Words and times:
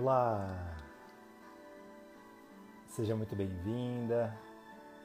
Olá! 0.00 0.76
Seja 2.86 3.16
muito 3.16 3.34
bem-vinda, 3.34 4.32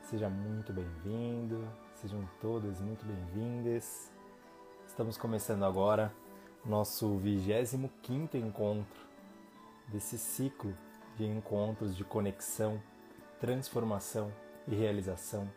seja 0.04 0.30
muito 0.30 0.72
bem-vindo, 0.72 1.68
sejam 1.96 2.30
todas 2.40 2.80
muito 2.80 3.04
bem-vindas. 3.04 4.12
Estamos 4.86 5.18
começando 5.18 5.66
agora 5.66 6.14
nosso 6.64 7.18
25 7.18 8.38
encontro 8.38 9.02
desse 9.88 10.16
ciclo 10.20 10.78
de 11.18 11.26
encontros 11.26 11.98
de 11.98 12.04
conexão, 12.04 12.80
transformação 13.40 14.32
e 14.68 14.76
realização. 14.76 15.50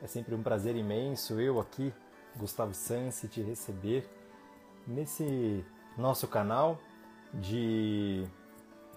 É 0.00 0.06
sempre 0.06 0.34
um 0.34 0.42
prazer 0.42 0.76
imenso 0.76 1.38
eu 1.38 1.60
aqui, 1.60 1.92
Gustavo 2.34 2.72
Sansi, 2.72 3.28
te 3.28 3.42
receber 3.42 4.08
nesse 4.86 5.62
nosso 5.98 6.26
canal 6.26 6.80
de, 7.34 8.26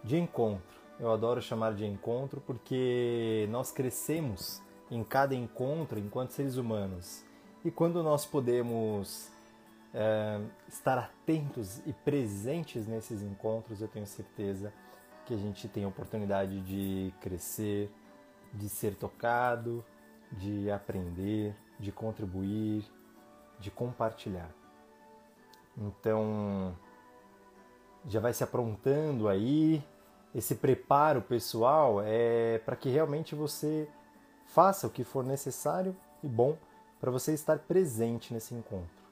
de 0.05 0.17
encontro. 0.17 0.79
Eu 0.99 1.11
adoro 1.11 1.41
chamar 1.41 1.73
de 1.73 1.85
encontro 1.85 2.39
porque 2.39 3.47
nós 3.49 3.71
crescemos 3.71 4.61
em 4.89 5.03
cada 5.03 5.35
encontro 5.35 5.99
enquanto 5.99 6.31
seres 6.31 6.55
humanos. 6.55 7.25
E 7.65 7.71
quando 7.71 8.01
nós 8.03 8.25
podemos 8.25 9.29
é, 9.93 10.39
estar 10.67 10.97
atentos 10.97 11.79
e 11.85 11.91
presentes 11.91 12.87
nesses 12.87 13.23
encontros, 13.23 13.81
eu 13.81 13.87
tenho 13.87 14.05
certeza 14.05 14.71
que 15.25 15.33
a 15.33 15.37
gente 15.37 15.67
tem 15.67 15.83
a 15.83 15.87
oportunidade 15.87 16.61
de 16.61 17.11
crescer, 17.19 17.91
de 18.53 18.69
ser 18.69 18.95
tocado, 18.95 19.83
de 20.31 20.69
aprender, 20.69 21.55
de 21.79 21.91
contribuir, 21.91 22.85
de 23.59 23.71
compartilhar. 23.71 24.49
Então, 25.75 26.77
já 28.07 28.19
vai 28.19 28.33
se 28.33 28.43
aprontando 28.43 29.27
aí. 29.27 29.83
Esse 30.35 30.53
preparo 30.53 31.21
pessoal 31.21 32.01
é 32.03 32.57
para 32.57 32.75
que 32.75 32.89
realmente 32.89 33.33
você 33.33 33.87
faça 34.47 34.85
o 34.85 34.89
que 34.89 35.05
for 35.05 35.23
necessário 35.23 35.95
e 36.21 36.27
bom 36.27 36.57
para 36.99 37.09
você 37.09 37.33
estar 37.33 37.57
presente 37.59 38.33
nesse 38.33 38.53
encontro. 38.53 39.05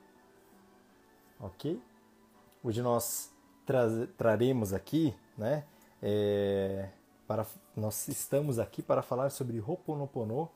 Ok? 1.39 1.81
Hoje 2.61 2.81
nós 2.81 3.31
tra 3.65 3.87
traremos 4.17 4.73
aqui, 4.73 5.15
né? 5.37 5.63
É, 6.01 6.89
para, 7.25 7.45
nós 7.73 8.05
estamos 8.09 8.59
aqui 8.59 8.81
para 8.81 9.01
falar 9.01 9.29
sobre 9.29 9.61
Ho'oponopono 9.61 10.49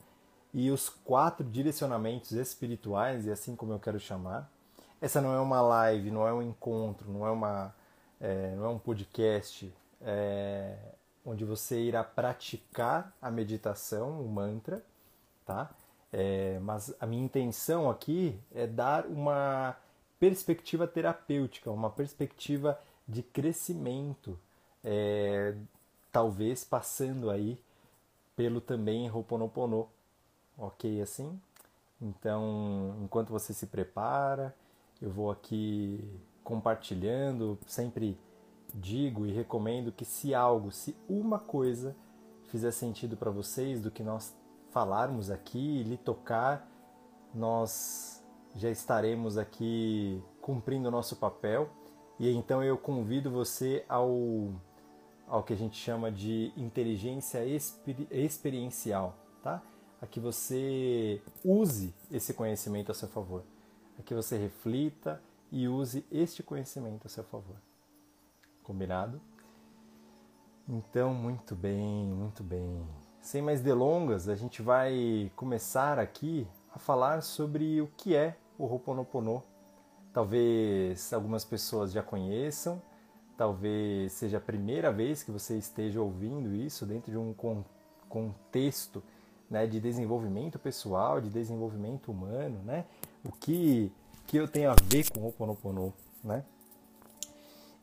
e 0.54 0.70
os 0.70 0.90
quatro 0.90 1.46
direcionamentos 1.46 2.34
espirituais, 2.34 3.26
e 3.26 3.32
assim 3.32 3.56
como 3.56 3.72
eu 3.72 3.80
quero 3.80 4.02
chamar. 4.02 4.52
Essa 5.00 5.22
não 5.22 5.34
é 5.34 5.40
uma 5.40 5.62
live, 5.62 6.12
não 6.12 6.28
é 6.28 6.34
um 6.34 6.42
encontro, 6.42 7.10
não 7.10 7.26
é 7.26 7.32
uma 7.32 7.74
é, 8.20 8.54
não 8.56 8.66
é 8.66 8.70
um 8.70 8.80
podcast 8.80 9.74
é, 10.02 10.76
onde 11.26 11.44
você 11.44 11.80
irá 11.80 12.04
praticar 12.04 13.14
a 13.22 13.30
meditação, 13.30 14.22
o 14.22 14.28
mantra, 14.28 14.84
tá? 15.46 15.70
É, 16.12 16.58
mas 16.60 16.96
a 17.00 17.06
minha 17.06 17.24
intenção 17.24 17.90
aqui 17.90 18.40
é 18.56 18.66
dar 18.66 19.06
uma 19.06 19.76
perspectiva 20.20 20.88
terapêutica, 20.88 21.70
uma 21.70 21.90
perspectiva 21.90 22.80
de 23.08 23.22
crescimento, 23.22 24.40
é, 24.84 25.56
talvez 26.12 26.64
passando 26.64 27.30
aí 27.30 27.60
pelo 28.36 28.62
também 28.62 29.10
Ho'oponopono, 29.10 29.90
ok 30.58 31.02
assim? 31.02 31.40
Então, 32.02 32.96
enquanto 33.02 33.30
você 33.30 33.54
se 33.54 33.68
prepara, 33.68 34.56
eu 35.02 35.10
vou 35.10 35.32
aqui 35.32 36.04
compartilhando, 36.44 37.58
sempre 37.68 38.18
digo 38.74 39.26
e 39.26 39.32
recomendo 39.32 39.92
que 39.92 40.06
se 40.06 40.34
algo, 40.34 40.72
se 40.72 40.96
uma 41.08 41.40
coisa 41.40 41.96
fizer 42.48 42.72
sentido 42.72 43.18
para 43.18 43.32
vocês 43.32 43.82
do 43.82 43.92
que 43.92 44.04
nós 44.04 44.36
falarmos 44.72 45.30
aqui, 45.30 45.84
lhe 45.84 45.98
tocar, 45.98 46.70
nós 47.34 48.24
já 48.56 48.70
estaremos 48.70 49.38
aqui 49.38 50.22
cumprindo 50.42 50.88
o 50.88 50.92
nosso 50.92 51.16
papel. 51.16 51.70
E 52.20 52.30
então 52.32 52.64
eu 52.64 52.78
convido 52.78 53.30
você 53.30 53.86
ao, 53.88 54.52
ao 55.28 55.44
que 55.44 55.54
a 55.54 55.56
gente 55.56 55.78
chama 55.78 56.12
de 56.12 56.52
inteligência 56.58 57.46
exper 57.46 58.08
experiencial, 58.10 59.16
tá? 59.44 59.62
A 60.02 60.08
que 60.08 60.20
você 60.20 61.22
use 61.44 61.94
esse 62.12 62.34
conhecimento 62.34 62.92
a 62.92 62.96
seu 62.96 63.08
favor, 63.08 63.44
a 64.00 64.02
que 64.02 64.14
você 64.14 64.38
reflita 64.38 65.22
e 65.52 65.68
use 65.68 66.06
este 66.12 66.42
conhecimento 66.42 67.08
a 67.08 67.10
seu 67.10 67.24
favor. 67.24 67.67
Combinado? 68.68 69.22
Então, 70.68 71.14
muito 71.14 71.56
bem, 71.56 72.06
muito 72.06 72.44
bem. 72.44 72.86
Sem 73.22 73.42
mais 73.42 73.62
delongas, 73.62 74.28
a 74.28 74.36
gente 74.36 74.62
vai 74.62 75.32
começar 75.38 75.98
aqui 75.98 76.46
a 76.76 76.78
falar 76.78 77.24
sobre 77.24 77.82
o 77.82 77.88
que 77.96 78.14
é 78.14 78.36
o 78.60 78.66
Ho'oponopono. 78.66 79.42
Talvez 80.12 81.14
algumas 81.14 81.46
pessoas 81.46 81.94
já 81.94 82.04
conheçam, 82.04 82.82
talvez 83.38 84.12
seja 84.12 84.36
a 84.36 84.42
primeira 84.42 84.92
vez 84.92 85.24
que 85.24 85.32
você 85.32 85.58
esteja 85.58 86.02
ouvindo 86.02 86.54
isso 86.54 86.86
dentro 86.86 87.10
de 87.10 87.18
um 87.18 87.34
contexto 88.10 89.02
né, 89.50 89.66
de 89.66 89.80
desenvolvimento 89.80 90.60
pessoal, 90.60 91.22
de 91.22 91.30
desenvolvimento 91.30 92.12
humano, 92.12 92.62
né? 92.66 92.84
O 93.24 93.32
que 93.32 93.94
que 94.26 94.36
eu 94.36 94.46
tenho 94.46 94.70
a 94.70 94.76
ver 94.84 95.10
com 95.10 95.22
o 95.22 95.28
Ho'oponopono, 95.28 95.94
né? 96.22 96.44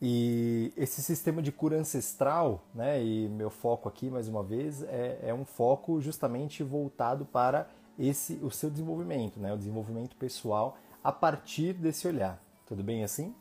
E 0.07 0.71
esse 0.77 1.01
sistema 1.01 1.41
de 1.41 1.51
cura 1.51 1.79
ancestral, 1.79 2.63
né, 2.75 3.03
e 3.03 3.27
meu 3.27 3.49
foco 3.49 3.89
aqui 3.89 4.07
mais 4.07 4.27
uma 4.27 4.43
vez 4.43 4.83
é, 4.83 5.17
é 5.23 5.33
um 5.33 5.43
foco 5.43 5.99
justamente 5.99 6.61
voltado 6.61 7.25
para 7.25 7.67
esse 7.97 8.33
o 8.43 8.51
seu 8.51 8.69
desenvolvimento, 8.69 9.39
né, 9.39 9.51
o 9.51 9.57
desenvolvimento 9.57 10.15
pessoal 10.15 10.77
a 11.03 11.11
partir 11.11 11.73
desse 11.73 12.07
olhar. 12.07 12.39
Tudo 12.67 12.83
bem 12.83 13.03
assim? 13.03 13.33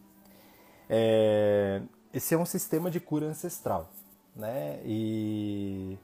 É, 0.88 1.82
esse 2.14 2.32
é 2.34 2.38
um 2.38 2.46
sistema 2.46 2.90
de 2.90 2.98
cura 2.98 3.26
ancestral, 3.26 3.90
né, 4.34 4.80
e, 4.86 5.98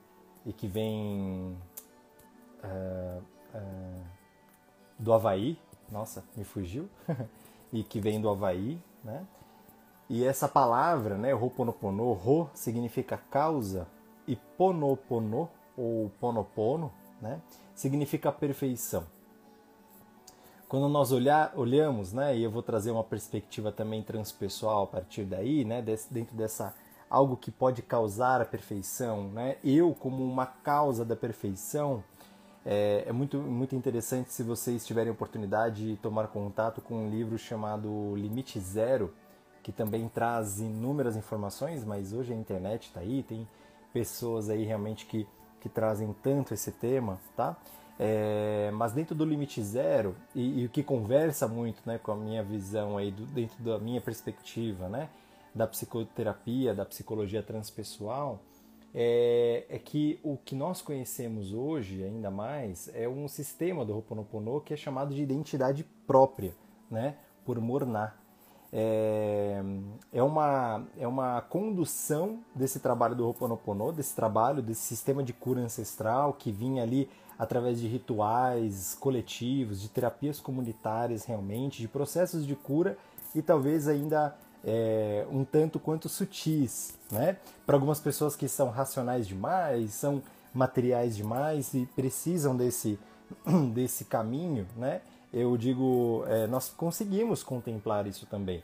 e 0.44 0.53
que 0.53 0.69
vem 0.69 1.56
uh, 2.62 3.22
uh, 3.54 4.04
do 4.99 5.10
Havaí, 5.10 5.59
nossa, 5.91 6.22
me 6.37 6.44
fugiu, 6.44 6.87
e 7.72 7.82
que 7.82 7.99
vem 7.99 8.20
do 8.20 8.28
Havaí, 8.28 8.78
né? 9.03 9.26
E 10.10 10.25
essa 10.25 10.48
palavra, 10.48 11.16
né, 11.16 11.32
Ho'oponopono, 11.32 12.10
Ho 12.10 12.50
significa 12.53 13.16
causa 13.16 13.87
e 14.26 14.34
Ponopono 14.34 15.48
ou 15.76 16.10
Ponopono, 16.19 16.93
né, 17.22 17.41
significa 17.76 18.32
perfeição. 18.32 19.04
Quando 20.69 20.88
nós 20.88 21.12
olhar, 21.12 21.53
olhamos, 21.54 22.12
né, 22.12 22.37
e 22.37 22.43
eu 22.43 22.50
vou 22.50 22.60
trazer 22.60 22.91
uma 22.91 23.04
perspectiva 23.04 23.70
também 23.70 24.03
transpessoal 24.03 24.82
a 24.82 24.87
partir 24.88 25.22
daí, 25.22 25.65
né, 25.65 25.81
dentro 26.10 26.37
dessa 26.37 26.75
algo 27.09 27.37
que 27.37 27.53
pode 27.53 27.81
causar 27.81 28.41
a 28.41 28.44
perfeição, 28.44 29.28
né, 29.28 29.59
eu 29.62 29.94
como 29.94 30.25
uma 30.25 30.47
causa 30.47 31.04
da 31.04 31.15
perfeição, 31.15 32.03
é, 32.66 33.04
é, 33.06 33.12
muito, 33.12 33.38
muito 33.38 33.76
interessante 33.76 34.32
se 34.32 34.43
vocês 34.43 34.84
tiverem 34.84 35.12
oportunidade 35.12 35.93
de 35.93 35.97
tomar 35.99 36.26
contato 36.26 36.81
com 36.81 37.06
um 37.06 37.09
livro 37.09 37.38
chamado 37.38 38.16
Limite 38.16 38.59
Zero, 38.59 39.15
que 39.62 39.72
também 39.72 40.09
traz 40.09 40.60
inúmeras 40.60 41.16
informações, 41.16 41.84
mas 41.84 42.12
hoje 42.12 42.32
a 42.32 42.37
internet 42.37 42.87
está 42.87 43.00
aí, 43.00 43.22
tem 43.22 43.47
pessoas 43.93 44.48
aí 44.48 44.65
realmente 44.65 45.06
que, 45.06 45.26
que 45.60 45.69
trazem 45.69 46.15
tanto 46.22 46.54
esse 46.54 46.72
tema, 46.72 47.19
tá? 47.37 47.56
É, 48.03 48.70
mas 48.72 48.93
dentro 48.93 49.15
do 49.15 49.26
limite 49.26 49.62
zero 49.62 50.16
e, 50.34 50.62
e, 50.62 50.65
o 50.65 50.70
que 50.70 50.82
conversa 50.82 51.47
muito 51.47 51.82
né, 51.84 51.99
com 51.99 52.12
a 52.12 52.16
minha 52.16 52.43
visão 52.43 52.97
aí 52.97 53.10
do, 53.10 53.26
dentro 53.26 53.62
da 53.62 53.78
minha 53.78 54.00
perspectiva 54.00 54.88
né, 54.88 55.10
da 55.54 55.66
psicoterapia, 55.66 56.75
da 56.75 56.87
psicologia 56.87 57.43
transpessoal, 57.43 58.40
é, 58.94 59.67
é, 59.69 59.79
que 59.79 60.19
o 60.23 60.38
que 60.38 60.55
nós 60.55 60.81
conhecemos 60.81 61.52
hoje, 61.52 62.02
ainda 62.02 62.31
mais, 62.31 62.90
é 62.94 63.06
um 63.06 63.29
sistema 63.29 63.84
do 63.84 63.94
Ho'oponopono 63.94 64.62
que 64.62 64.73
é 64.73 64.76
chamado 64.79 65.14
de 65.14 65.23
identidade 65.23 65.84
própria, 66.06 66.55
né, 66.90 67.17
por 67.44 67.61
Morná. 67.61 68.14
É, 68.72 69.62
é, 70.12 70.22
uma, 70.22 70.84
é 70.96 71.06
uma 71.06 71.40
condução 71.40 72.38
desse 72.55 72.78
trabalho 72.78 73.17
do 73.17 73.26
Ho'oponopono, 73.26 73.93
desse 73.93 74.14
trabalho, 74.14 74.62
desse 74.62 74.82
sistema 74.82 75.22
de 75.25 75.32
cura 75.32 75.61
ancestral 75.61 76.32
que 76.32 76.52
vinha 76.52 76.82
ali 76.82 77.08
através 77.38 77.81
de 77.81 77.88
rituais 77.88 78.96
coletivos, 79.00 79.81
de 79.81 79.88
terapias 79.88 80.38
comunitárias 80.38 81.25
realmente, 81.25 81.81
de 81.81 81.88
processos 81.88 82.46
de 82.46 82.55
cura 82.55 82.96
e 83.34 83.43
talvez 83.43 83.88
ainda 83.88 84.37
é, 84.64 85.26
um 85.31 85.44
tanto 85.44 85.81
quanto 85.81 86.08
sutis, 86.08 86.99
né? 87.11 87.38
Para 87.67 87.76
algumas 87.76 87.99
pessoas 87.99 88.37
que 88.37 88.46
são 88.49 88.69
racionais 88.69 89.26
demais, 89.26 89.94
são 89.94 90.22
materiais 90.52 91.17
demais 91.17 91.72
e 91.75 91.87
precisam 91.96 92.56
desse, 92.56 92.99
desse 93.72 94.05
caminho, 94.05 94.67
né? 94.76 95.00
Eu 95.32 95.56
digo, 95.56 96.25
é, 96.27 96.47
nós 96.47 96.69
conseguimos 96.69 97.43
contemplar 97.43 98.06
isso 98.06 98.27
também, 98.27 98.62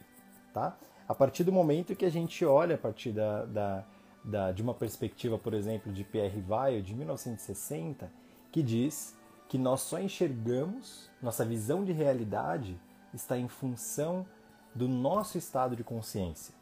tá? 0.53 0.77
A 1.09 1.15
partir 1.15 1.45
do 1.45 1.53
momento 1.53 1.95
que 1.95 2.05
a 2.05 2.11
gente 2.11 2.45
olha 2.45 2.75
a 2.75 2.79
partir 2.79 3.13
da, 3.13 3.45
da 3.45 3.85
da, 4.27 4.51
de 4.51 4.61
uma 4.61 4.75
perspectiva, 4.75 5.39
por 5.39 5.55
exemplo, 5.55 5.93
de 5.93 6.03
Pierre 6.03 6.45
Weil, 6.47 6.83
de 6.83 6.93
1960, 6.95 8.11
que 8.51 8.61
diz 8.61 9.17
que 9.49 9.57
nós 9.57 9.83
só 9.83 10.01
enxergamos, 10.01 11.09
nossa 11.23 11.45
visão 11.45 11.85
de 11.85 11.93
realidade 11.93 12.79
está 13.15 13.39
em 13.39 13.47
função 13.47 14.27
do 14.75 14.89
nosso 14.89 15.39
estado 15.39 15.77
de 15.77 15.85
consciência. 15.85 16.53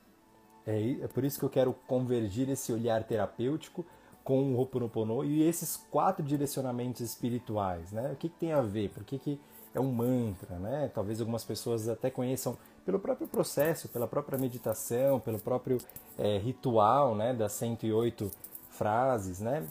É, 0.66 1.00
é 1.00 1.08
por 1.08 1.24
isso 1.24 1.38
que 1.38 1.44
eu 1.44 1.50
quero 1.50 1.72
convergir 1.86 2.50
esse 2.50 2.70
olhar 2.70 3.02
terapêutico 3.04 3.84
com 4.22 4.52
o 4.52 4.56
Ho'oponopono 4.56 5.24
e 5.24 5.42
esses 5.42 5.76
quatro 5.76 6.22
direcionamentos 6.22 7.00
espirituais, 7.00 7.92
né? 7.92 8.12
O 8.12 8.16
que, 8.16 8.28
que 8.28 8.38
tem 8.38 8.52
a 8.52 8.60
ver? 8.60 8.90
Por 8.90 9.04
que, 9.04 9.18
que 9.18 9.40
é 9.74 9.80
um 9.80 9.92
mantra, 9.92 10.56
né? 10.58 10.90
Talvez 10.94 11.20
algumas 11.20 11.44
pessoas 11.44 11.88
até 11.88 12.10
conheçam 12.10 12.56
pelo 12.86 12.98
próprio 12.98 13.26
processo, 13.26 13.88
pela 13.88 14.06
própria 14.06 14.38
meditação, 14.38 15.18
pelo 15.18 15.38
próprio 15.38 15.78
é, 16.16 16.38
ritual, 16.38 17.14
né? 17.14 17.34
Das 17.34 17.52
108 17.52 18.30
frases, 18.70 19.40
né? 19.40 19.66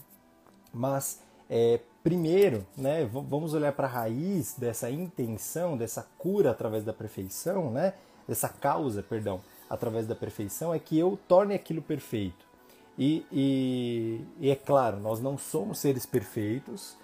Mas 0.73 1.21
é, 1.49 1.79
primeiro, 2.03 2.65
né? 2.77 3.05
Vamos 3.05 3.53
olhar 3.53 3.71
para 3.71 3.87
a 3.87 3.91
raiz 3.91 4.55
dessa 4.57 4.89
intenção, 4.91 5.77
dessa 5.77 6.05
cura 6.17 6.51
através 6.51 6.83
da 6.83 6.93
perfeição, 6.93 7.71
né? 7.71 7.93
Dessa 8.27 8.49
causa, 8.49 9.01
perdão, 9.01 9.41
através 9.69 10.05
da 10.05 10.15
perfeição 10.15 10.73
é 10.73 10.79
que 10.79 10.97
eu 10.97 11.17
torne 11.27 11.53
aquilo 11.53 11.81
perfeito. 11.81 12.45
E, 12.97 13.25
e, 13.31 14.21
e, 14.39 14.49
é 14.51 14.55
claro, 14.55 14.99
nós 14.99 15.19
não 15.19 15.37
somos 15.37 15.79
seres 15.79 16.05
perfeitos, 16.05 16.95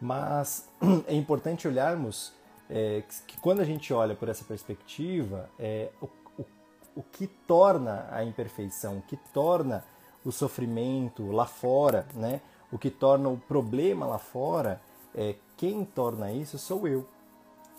mas 0.00 0.68
é 1.06 1.14
importante 1.14 1.66
olharmos 1.66 2.32
é, 2.68 3.02
que 3.26 3.38
quando 3.40 3.60
a 3.60 3.64
gente 3.64 3.92
olha 3.92 4.14
por 4.14 4.28
essa 4.28 4.44
perspectiva, 4.44 5.48
é, 5.58 5.90
o, 6.00 6.06
o, 6.40 6.44
o 6.96 7.02
que 7.02 7.26
torna 7.26 8.08
a 8.10 8.24
imperfeição, 8.24 8.98
o 8.98 9.02
que 9.02 9.16
torna 9.32 9.84
o 10.24 10.32
sofrimento 10.32 11.30
lá 11.30 11.46
fora, 11.46 12.06
né? 12.14 12.40
o 12.70 12.78
que 12.78 12.90
torna 12.90 13.28
o 13.28 13.36
problema 13.36 14.06
lá 14.06 14.18
fora, 14.18 14.80
é, 15.14 15.36
quem 15.56 15.84
torna 15.84 16.32
isso 16.32 16.58
sou 16.58 16.86
eu. 16.86 17.08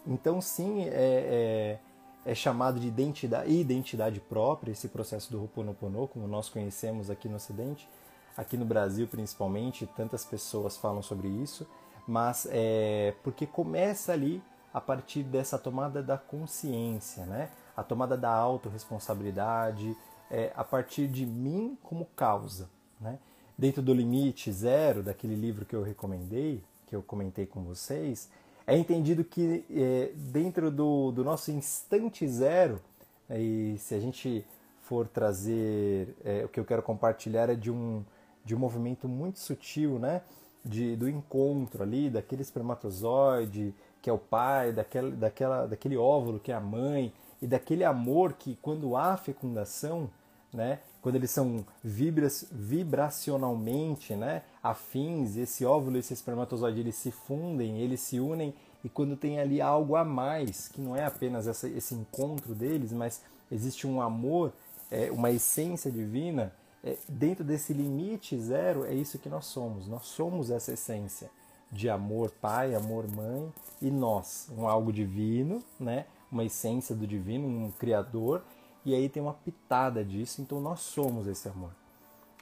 Então, 0.07 0.41
sim, 0.41 0.83
é, 0.83 0.89
é 0.91 1.79
é 2.25 2.35
chamado 2.35 2.79
de 2.79 2.87
identidade, 2.87 3.51
identidade 3.51 4.19
própria, 4.19 4.71
esse 4.71 4.87
processo 4.87 5.31
do 5.31 5.41
Ho'oponopono, 5.41 6.07
como 6.07 6.27
nós 6.27 6.49
conhecemos 6.49 7.09
aqui 7.09 7.27
no 7.27 7.37
Ocidente, 7.37 7.87
aqui 8.35 8.57
no 8.57 8.65
Brasil 8.65 9.07
principalmente, 9.07 9.87
tantas 9.95 10.25
pessoas 10.25 10.77
falam 10.77 11.01
sobre 11.01 11.27
isso, 11.27 11.67
mas 12.07 12.47
é 12.51 13.15
porque 13.23 13.45
começa 13.45 14.13
ali 14.13 14.41
a 14.73 14.79
partir 14.79 15.23
dessa 15.23 15.57
tomada 15.57 16.01
da 16.01 16.17
consciência, 16.17 17.25
né? 17.25 17.49
a 17.75 17.83
tomada 17.83 18.17
da 18.17 18.31
autorresponsabilidade, 18.31 19.95
é, 20.29 20.51
a 20.55 20.63
partir 20.63 21.07
de 21.07 21.25
mim 21.25 21.77
como 21.81 22.05
causa. 22.15 22.69
Né? 22.99 23.17
Dentro 23.57 23.81
do 23.81 23.93
limite 23.93 24.51
zero, 24.51 25.01
daquele 25.01 25.35
livro 25.35 25.65
que 25.65 25.75
eu 25.75 25.81
recomendei, 25.81 26.63
que 26.87 26.95
eu 26.95 27.01
comentei 27.01 27.45
com 27.45 27.63
vocês, 27.63 28.29
é 28.67 28.77
entendido 28.77 29.23
que 29.23 29.65
é, 29.71 30.11
dentro 30.13 30.69
do, 30.69 31.11
do, 31.11 31.23
nosso 31.23 31.51
instante 31.51 32.27
zero, 32.27 32.79
né, 33.27 33.41
e 33.41 33.77
se 33.79 33.95
a 33.95 33.99
gente 33.99 34.45
for 34.81 35.07
trazer, 35.07 36.15
é, 36.23 36.45
o 36.45 36.49
que 36.49 36.59
eu 36.59 36.65
quero 36.65 36.83
compartilhar 36.83 37.49
é 37.49 37.55
de 37.55 37.71
um, 37.71 38.03
de 38.43 38.55
um 38.55 38.59
movimento 38.59 39.07
muito 39.07 39.39
sutil, 39.39 39.99
né? 39.99 40.21
De, 40.65 40.95
do 40.95 41.07
encontro 41.07 41.81
ali, 41.81 42.09
daquele 42.09 42.41
espermatozoide 42.41 43.73
que 44.01 44.09
é 44.09 44.13
o 44.13 44.17
pai, 44.17 44.71
daquele, 44.71 45.11
daquela, 45.11 45.67
daquele 45.67 45.97
óvulo 45.97 46.39
que 46.39 46.51
é 46.51 46.55
a 46.55 46.59
mãe, 46.59 47.13
e 47.41 47.47
daquele 47.47 47.83
amor 47.83 48.33
que 48.33 48.57
quando 48.61 48.95
há 48.97 49.15
fecundação, 49.17 50.09
né, 50.51 50.79
quando 51.01 51.15
eles 51.15 51.31
são 51.31 51.65
vibras, 51.83 52.45
vibracionalmente 52.51 54.15
né, 54.15 54.43
afins, 54.61 55.37
esse 55.37 55.65
óvulo 55.65 55.95
e 55.95 55.99
esse 55.99 56.13
espermatozoide 56.13 56.79
eles 56.79 56.95
se 56.95 57.11
fundem, 57.11 57.79
eles 57.79 58.01
se 58.01 58.19
unem 58.19 58.53
e 58.83 58.89
quando 58.89 59.15
tem 59.15 59.39
ali 59.39 59.61
algo 59.61 59.95
a 59.95 60.03
mais, 60.03 60.67
que 60.67 60.81
não 60.81 60.95
é 60.95 61.05
apenas 61.05 61.47
essa, 61.47 61.67
esse 61.67 61.93
encontro 61.93 62.53
deles, 62.55 62.91
mas 62.91 63.21
existe 63.51 63.85
um 63.85 64.01
amor, 64.01 64.53
é, 64.89 65.11
uma 65.11 65.31
essência 65.31 65.91
divina, 65.91 66.53
é, 66.83 66.97
dentro 67.07 67.43
desse 67.43 67.73
limite 67.73 68.37
zero 68.39 68.85
é 68.85 68.93
isso 68.93 69.19
que 69.19 69.27
nós 69.27 69.45
somos. 69.45 69.87
Nós 69.87 70.05
somos 70.05 70.49
essa 70.49 70.71
essência 70.71 71.29
de 71.71 71.89
amor 71.89 72.31
pai, 72.31 72.73
amor 72.75 73.05
mãe 73.11 73.51
e 73.81 73.89
nós, 73.91 74.49
um 74.57 74.67
algo 74.67 74.91
divino, 74.91 75.63
né? 75.79 76.05
uma 76.31 76.43
essência 76.43 76.95
do 76.95 77.05
divino, 77.07 77.47
um 77.47 77.71
criador 77.71 78.43
e 78.85 78.95
aí 78.95 79.09
tem 79.09 79.21
uma 79.21 79.33
pitada 79.33 80.03
disso, 80.03 80.41
então 80.41 80.59
nós 80.59 80.79
somos 80.79 81.27
esse 81.27 81.47
amor. 81.47 81.71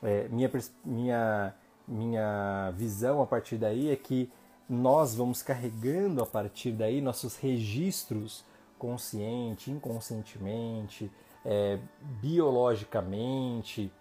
É, 0.02 0.28
minha, 0.30 0.50
minha, 0.86 1.56
minha 1.88 2.72
visão 2.72 3.22
a 3.22 3.26
partir 3.26 3.58
daí 3.58 3.90
é 3.90 3.96
que 3.96 4.32
nós 4.70 5.16
vamos 5.16 5.42
carregando 5.42 6.22
a 6.22 6.26
partir 6.26 6.72
daí 6.72 7.02
nossos 7.02 7.36
registros 7.38 8.44
consciente, 8.78 9.72
inconscientemente, 9.72 11.12
é, 11.44 11.80
biologicamente, 12.22 13.92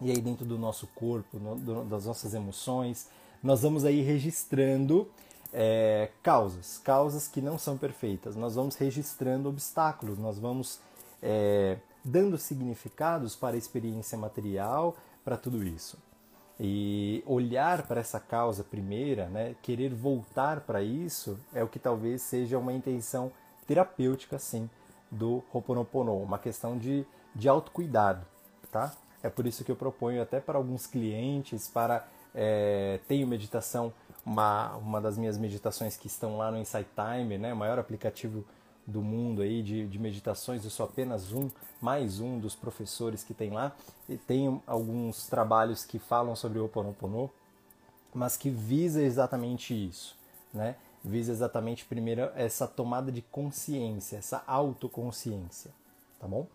e 0.00 0.10
aí 0.10 0.20
dentro 0.20 0.44
do 0.44 0.58
nosso 0.58 0.86
corpo, 0.88 1.38
no, 1.38 1.56
do, 1.56 1.84
das 1.84 2.04
nossas 2.04 2.34
emoções, 2.34 3.08
nós 3.44 3.60
vamos 3.60 3.84
aí 3.84 4.00
registrando 4.00 5.06
é, 5.52 6.08
causas, 6.22 6.78
causas 6.78 7.28
que 7.28 7.42
não 7.42 7.58
são 7.58 7.76
perfeitas. 7.76 8.34
Nós 8.34 8.54
vamos 8.54 8.74
registrando 8.74 9.50
obstáculos, 9.50 10.18
nós 10.18 10.38
vamos 10.38 10.80
é, 11.22 11.76
dando 12.02 12.38
significados 12.38 13.36
para 13.36 13.54
a 13.54 13.58
experiência 13.58 14.16
material, 14.16 14.96
para 15.22 15.36
tudo 15.36 15.62
isso. 15.62 15.98
E 16.58 17.22
olhar 17.26 17.86
para 17.86 18.00
essa 18.00 18.18
causa 18.18 18.64
primeira, 18.64 19.26
né, 19.28 19.54
querer 19.60 19.92
voltar 19.92 20.60
para 20.60 20.82
isso, 20.82 21.38
é 21.52 21.62
o 21.62 21.68
que 21.68 21.78
talvez 21.78 22.22
seja 22.22 22.58
uma 22.58 22.72
intenção 22.72 23.30
terapêutica, 23.66 24.38
sim, 24.38 24.70
do 25.10 25.42
Ho'oponopono, 25.52 26.16
uma 26.16 26.38
questão 26.38 26.78
de, 26.78 27.04
de 27.34 27.48
autocuidado, 27.48 28.24
tá? 28.72 28.94
É 29.22 29.28
por 29.28 29.46
isso 29.46 29.64
que 29.64 29.72
eu 29.72 29.76
proponho 29.76 30.22
até 30.22 30.38
para 30.38 30.58
alguns 30.58 30.86
clientes, 30.86 31.66
para 31.66 32.06
é, 32.34 33.00
tenho 33.06 33.26
meditação, 33.26 33.92
uma, 34.24 34.74
uma 34.76 35.00
das 35.00 35.16
minhas 35.16 35.38
meditações 35.38 35.96
que 35.96 36.06
estão 36.06 36.36
lá 36.36 36.50
no 36.50 36.58
Insight 36.58 36.88
Timer, 36.94 37.38
né, 37.38 37.52
o 37.52 37.56
maior 37.56 37.78
aplicativo 37.78 38.44
do 38.86 39.00
mundo 39.00 39.42
aí 39.42 39.62
de, 39.62 39.86
de 39.86 39.98
meditações, 39.98 40.64
eu 40.64 40.70
sou 40.70 40.84
apenas 40.84 41.32
um, 41.32 41.50
mais 41.80 42.20
um 42.20 42.38
dos 42.38 42.54
professores 42.54 43.24
que 43.24 43.32
tem 43.32 43.50
lá. 43.50 43.72
E 44.08 44.16
tem 44.16 44.60
alguns 44.66 45.26
trabalhos 45.26 45.84
que 45.84 45.98
falam 45.98 46.36
sobre 46.36 46.58
o 46.58 46.62
Ho'oponopono, 46.62 47.30
mas 48.12 48.36
que 48.36 48.50
visa 48.50 49.02
exatamente 49.02 49.74
isso, 49.74 50.16
né? 50.52 50.76
Visa 51.02 51.32
exatamente 51.32 51.84
primeiro 51.84 52.30
essa 52.34 52.66
tomada 52.66 53.12
de 53.12 53.20
consciência, 53.20 54.16
essa 54.16 54.42
autoconsciência, 54.46 55.70
tá 56.18 56.26
bom? 56.26 56.46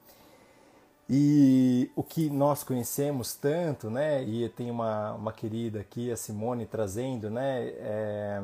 E 1.09 1.89
o 1.95 2.03
que 2.03 2.29
nós 2.29 2.63
conhecemos 2.63 3.33
tanto, 3.33 3.89
né? 3.89 4.23
E 4.23 4.47
tem 4.49 4.69
uma, 4.69 5.13
uma 5.13 5.33
querida 5.33 5.79
aqui, 5.79 6.11
a 6.11 6.15
Simone, 6.15 6.67
trazendo, 6.67 7.31
né? 7.31 7.67
É, 7.79 8.41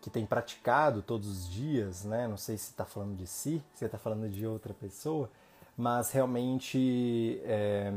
que 0.00 0.08
tem 0.08 0.24
praticado 0.24 1.02
todos 1.02 1.28
os 1.28 1.50
dias, 1.50 2.04
né? 2.04 2.28
Não 2.28 2.36
sei 2.36 2.56
se 2.56 2.70
está 2.70 2.84
falando 2.84 3.16
de 3.16 3.26
si, 3.26 3.60
se 3.74 3.84
está 3.84 3.98
falando 3.98 4.28
de 4.28 4.46
outra 4.46 4.72
pessoa, 4.72 5.28
mas 5.76 6.12
realmente 6.12 7.40
é, 7.44 7.94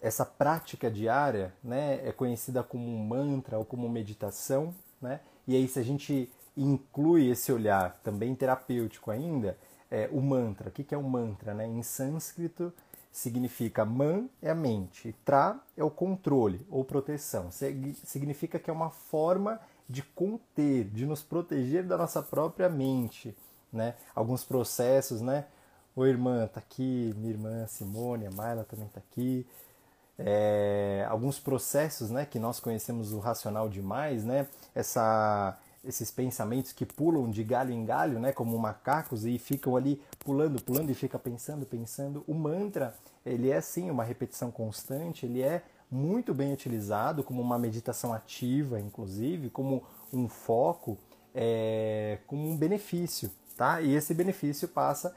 essa 0.00 0.24
prática 0.24 0.90
diária, 0.90 1.52
né, 1.62 2.00
é 2.08 2.12
conhecida 2.12 2.62
como 2.62 2.86
um 2.88 3.04
mantra 3.04 3.58
ou 3.58 3.64
como 3.66 3.88
meditação, 3.88 4.74
né? 5.00 5.20
E 5.46 5.54
aí 5.54 5.68
se 5.68 5.78
a 5.78 5.82
gente 5.82 6.32
inclui 6.56 7.28
esse 7.28 7.52
olhar 7.52 8.00
também 8.02 8.34
terapêutico 8.34 9.10
ainda, 9.10 9.58
é, 9.90 10.08
o 10.10 10.22
mantra. 10.22 10.70
O 10.70 10.72
que 10.72 10.94
é 10.94 10.98
um 10.98 11.02
mantra, 11.02 11.52
né? 11.52 11.66
Em 11.66 11.82
sânscrito 11.82 12.72
significa 13.10 13.84
man 13.84 14.28
é 14.40 14.50
a 14.50 14.54
mente, 14.54 15.14
tra 15.24 15.58
é 15.76 15.82
o 15.82 15.90
controle 15.90 16.64
ou 16.70 16.84
proteção. 16.84 17.50
Significa 17.50 18.58
que 18.58 18.70
é 18.70 18.72
uma 18.72 18.90
forma 18.90 19.60
de 19.88 20.02
conter, 20.02 20.84
de 20.84 21.04
nos 21.04 21.22
proteger 21.22 21.84
da 21.84 21.96
nossa 21.96 22.22
própria 22.22 22.68
mente, 22.68 23.36
né? 23.72 23.94
Alguns 24.14 24.44
processos, 24.44 25.20
né? 25.20 25.46
Oi, 25.96 26.08
irmã, 26.08 26.46
tá 26.46 26.60
aqui, 26.60 27.12
minha 27.16 27.32
irmã 27.32 27.66
Simone, 27.66 28.26
a 28.26 28.30
Mayla 28.30 28.64
também 28.64 28.88
tá 28.88 29.00
aqui. 29.00 29.44
É, 30.16 31.04
alguns 31.08 31.40
processos, 31.40 32.10
né, 32.10 32.26
que 32.26 32.38
nós 32.38 32.60
conhecemos 32.60 33.12
o 33.12 33.18
racional 33.18 33.68
demais, 33.68 34.24
né? 34.24 34.46
Essa 34.74 35.58
esses 35.82 36.10
pensamentos 36.10 36.72
que 36.72 36.84
pulam 36.84 37.30
de 37.30 37.42
galho 37.42 37.72
em 37.72 37.84
galho, 37.84 38.18
né, 38.18 38.32
como 38.32 38.58
macacos 38.58 39.24
e 39.24 39.38
ficam 39.38 39.76
ali 39.76 40.00
pulando, 40.24 40.62
pulando 40.62 40.90
e 40.90 40.94
fica 40.94 41.18
pensando, 41.18 41.66
pensando. 41.66 42.24
O 42.26 42.34
mantra, 42.34 42.94
ele 43.24 43.50
é 43.50 43.60
sim 43.60 43.90
uma 43.90 44.04
repetição 44.04 44.50
constante, 44.50 45.26
ele 45.26 45.42
é 45.42 45.62
muito 45.90 46.32
bem 46.32 46.52
utilizado 46.52 47.24
como 47.24 47.42
uma 47.42 47.58
meditação 47.58 48.12
ativa, 48.12 48.78
inclusive, 48.78 49.50
como 49.50 49.82
um 50.12 50.28
foco, 50.28 50.96
é, 51.34 52.18
como 52.26 52.48
um 52.48 52.56
benefício, 52.56 53.30
tá? 53.56 53.80
E 53.80 53.94
esse 53.94 54.14
benefício 54.14 54.68
passa 54.68 55.14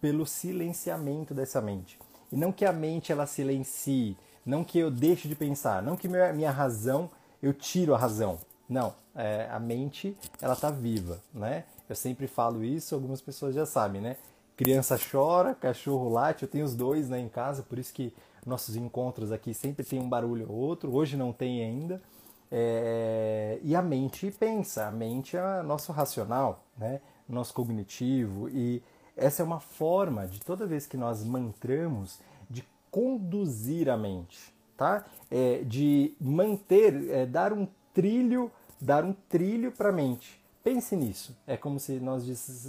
pelo 0.00 0.26
silenciamento 0.26 1.34
dessa 1.34 1.60
mente. 1.60 1.98
E 2.32 2.36
não 2.36 2.52
que 2.52 2.64
a 2.64 2.72
mente 2.72 3.12
ela 3.12 3.26
silencie, 3.26 4.16
não 4.44 4.64
que 4.64 4.78
eu 4.78 4.90
deixe 4.90 5.28
de 5.28 5.34
pensar, 5.34 5.82
não 5.82 5.96
que 5.96 6.08
minha, 6.08 6.32
minha 6.32 6.50
razão 6.50 7.10
eu 7.42 7.52
tiro 7.52 7.94
a 7.94 7.98
razão. 7.98 8.38
Não, 8.68 8.94
é, 9.14 9.48
a 9.50 9.58
mente 9.58 10.16
ela 10.40 10.54
está 10.54 10.70
viva, 10.70 11.20
né? 11.32 11.64
Eu 11.88 11.96
sempre 11.96 12.26
falo 12.26 12.62
isso, 12.62 12.94
algumas 12.94 13.22
pessoas 13.22 13.54
já 13.54 13.64
sabem, 13.64 14.00
né? 14.00 14.16
Criança 14.58 14.98
chora, 14.98 15.54
cachorro 15.54 16.08
late, 16.08 16.42
eu 16.42 16.48
tenho 16.48 16.64
os 16.64 16.74
dois 16.74 17.08
né, 17.08 17.20
em 17.20 17.28
casa, 17.28 17.62
por 17.62 17.78
isso 17.78 17.94
que 17.94 18.12
nossos 18.44 18.74
encontros 18.74 19.30
aqui 19.30 19.54
sempre 19.54 19.86
tem 19.86 20.00
um 20.00 20.08
barulho 20.08 20.50
ou 20.50 20.56
outro, 20.56 20.92
hoje 20.92 21.16
não 21.16 21.32
tem 21.32 21.62
ainda. 21.62 22.02
É, 22.50 23.60
e 23.62 23.76
a 23.76 23.80
mente 23.80 24.32
pensa, 24.32 24.88
a 24.88 24.90
mente 24.90 25.36
é 25.36 25.62
nosso 25.62 25.92
racional, 25.92 26.64
né? 26.76 27.00
nosso 27.28 27.54
cognitivo, 27.54 28.48
e 28.48 28.82
essa 29.16 29.42
é 29.42 29.44
uma 29.44 29.60
forma 29.60 30.26
de 30.26 30.40
toda 30.40 30.66
vez 30.66 30.88
que 30.88 30.96
nós 30.96 31.22
mantramos 31.22 32.18
de 32.50 32.64
conduzir 32.90 33.88
a 33.88 33.96
mente, 33.96 34.52
tá? 34.76 35.04
É, 35.30 35.62
de 35.62 36.16
manter, 36.20 37.08
é, 37.10 37.26
dar 37.26 37.52
um 37.52 37.68
trilho, 37.94 38.50
dar 38.80 39.04
um 39.04 39.12
trilho 39.28 39.70
para 39.70 39.90
a 39.90 39.92
mente. 39.92 40.40
Pense 40.68 40.94
nisso. 40.94 41.34
É 41.46 41.56
como 41.56 41.80
se 41.80 41.98
nós 41.98 42.26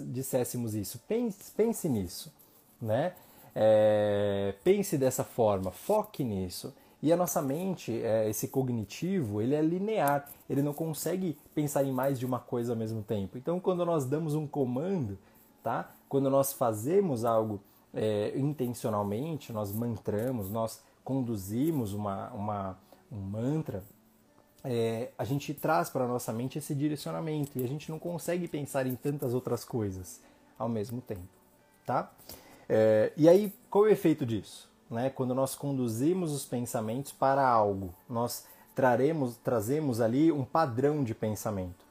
disséssemos 0.08 0.74
isso. 0.74 1.01
Pense, 1.06 1.51
pense 1.51 1.89
nisso, 1.89 2.34
né? 2.82 3.13
É, 3.53 4.56
pense 4.63 4.98
dessa 4.98 5.25
forma, 5.25 5.70
foque 5.70 6.24
nisso. 6.24 6.74
E 7.03 7.12
a 7.12 7.18
nossa 7.18 7.41
mente, 7.41 8.01
é, 8.01 8.29
esse 8.29 8.48
cognitivo, 8.48 9.41
ele 9.41 9.53
é 9.53 9.62
linear, 9.62 10.29
ele 10.50 10.62
não 10.62 10.74
consegue 10.74 11.38
pensar 11.53 11.84
em 11.84 11.91
mais 11.91 12.18
de 12.18 12.25
uma 12.25 12.39
coisa 12.39 12.72
ao 12.72 12.77
mesmo 12.77 13.03
tempo. 13.03 13.38
Então, 13.38 13.60
quando 13.60 13.86
nós 13.86 14.06
damos 14.06 14.34
um 14.34 14.48
comando, 14.48 15.18
tá? 15.62 15.91
Quando 16.08 16.29
nós 16.29 16.53
fazemos 16.53 17.25
algo 17.25 17.60
é, 17.94 18.32
intencionalmente, 18.34 19.51
nós 19.51 19.74
mantramos, 19.74 20.50
nós 20.50 20.82
conduzimos 21.03 21.94
uma, 21.94 22.29
uma, 22.29 22.77
um 23.12 23.20
mantra, 23.20 23.84
é, 24.63 25.10
a 25.18 25.24
gente 25.24 25.54
traz 25.54 25.89
para 25.89 26.08
nossa 26.08 26.34
mente 26.34 26.58
esse 26.58 26.75
direcionamento 26.75 27.58
e 27.58 27.63
a 27.63 27.68
gente 27.68 27.89
não 27.89 28.00
consegue 28.00 28.48
pensar 28.48 28.86
em 28.86 28.96
tantas 28.96 29.34
outras 29.34 29.63
coisas 29.63 30.22
ao 30.58 30.68
mesmo 30.68 31.01
tempo, 31.01 31.28
tá? 31.86 32.12
É, 32.68 33.12
e 33.16 33.28
aí, 33.28 33.54
qual 33.70 33.86
é 33.86 33.89
o 33.89 33.92
efeito 33.92 34.25
disso? 34.25 34.70
Né? 34.89 35.10
Quando 35.10 35.34
nós 35.34 35.56
conduzimos 35.56 36.34
os 36.34 36.46
pensamentos 36.46 37.12
para 37.12 37.48
algo, 37.48 37.94
nós 38.08 38.46
traremos, 38.75 39.38
trazemos 39.38 40.01
ali 40.01 40.32
um 40.32 40.44
padrão 40.44 41.04
de 41.04 41.16
pensamento. 41.16 41.86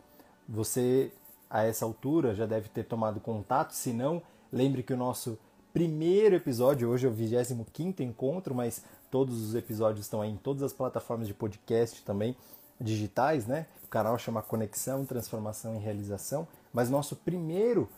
Você, 0.49 1.13
a 1.51 1.65
essa 1.65 1.85
altura, 1.85 2.35
já 2.35 2.47
deve 2.47 2.69
ter 2.69 2.85
tomado 2.85 3.21
contato, 3.21 3.73
se 3.73 3.93
não, 3.93 4.23
lembre 4.53 4.83
que 4.83 4.93
o 4.93 4.97
nosso 4.97 5.39
primeiro 5.73 6.37
episódio, 6.37 6.89
hoje 6.89 7.07
é 7.07 7.11
o 7.11 7.13
25 7.13 8.03
encontro, 8.03 8.55
mas 8.55 8.83
todos 9.11 9.43
os 9.43 9.55
episódios 9.55 10.07
estão 10.07 10.21
aí 10.21 10.31
em 10.31 10.37
todas 10.37 10.63
as 10.63 10.73
plataformas 10.73 11.27
de 11.27 11.35
podcast 11.35 12.03
também, 12.03 12.37
digitais, 12.81 13.47
né? 13.47 13.67
O 13.85 13.89
canal 13.89 14.19
chama 14.19 14.43
Conexão, 14.43 15.05
Transformação 15.05 15.77
e 15.77 15.79
Realização, 15.79 16.47
mas 16.73 16.91
nosso 16.91 17.17
primeiro 17.17 17.89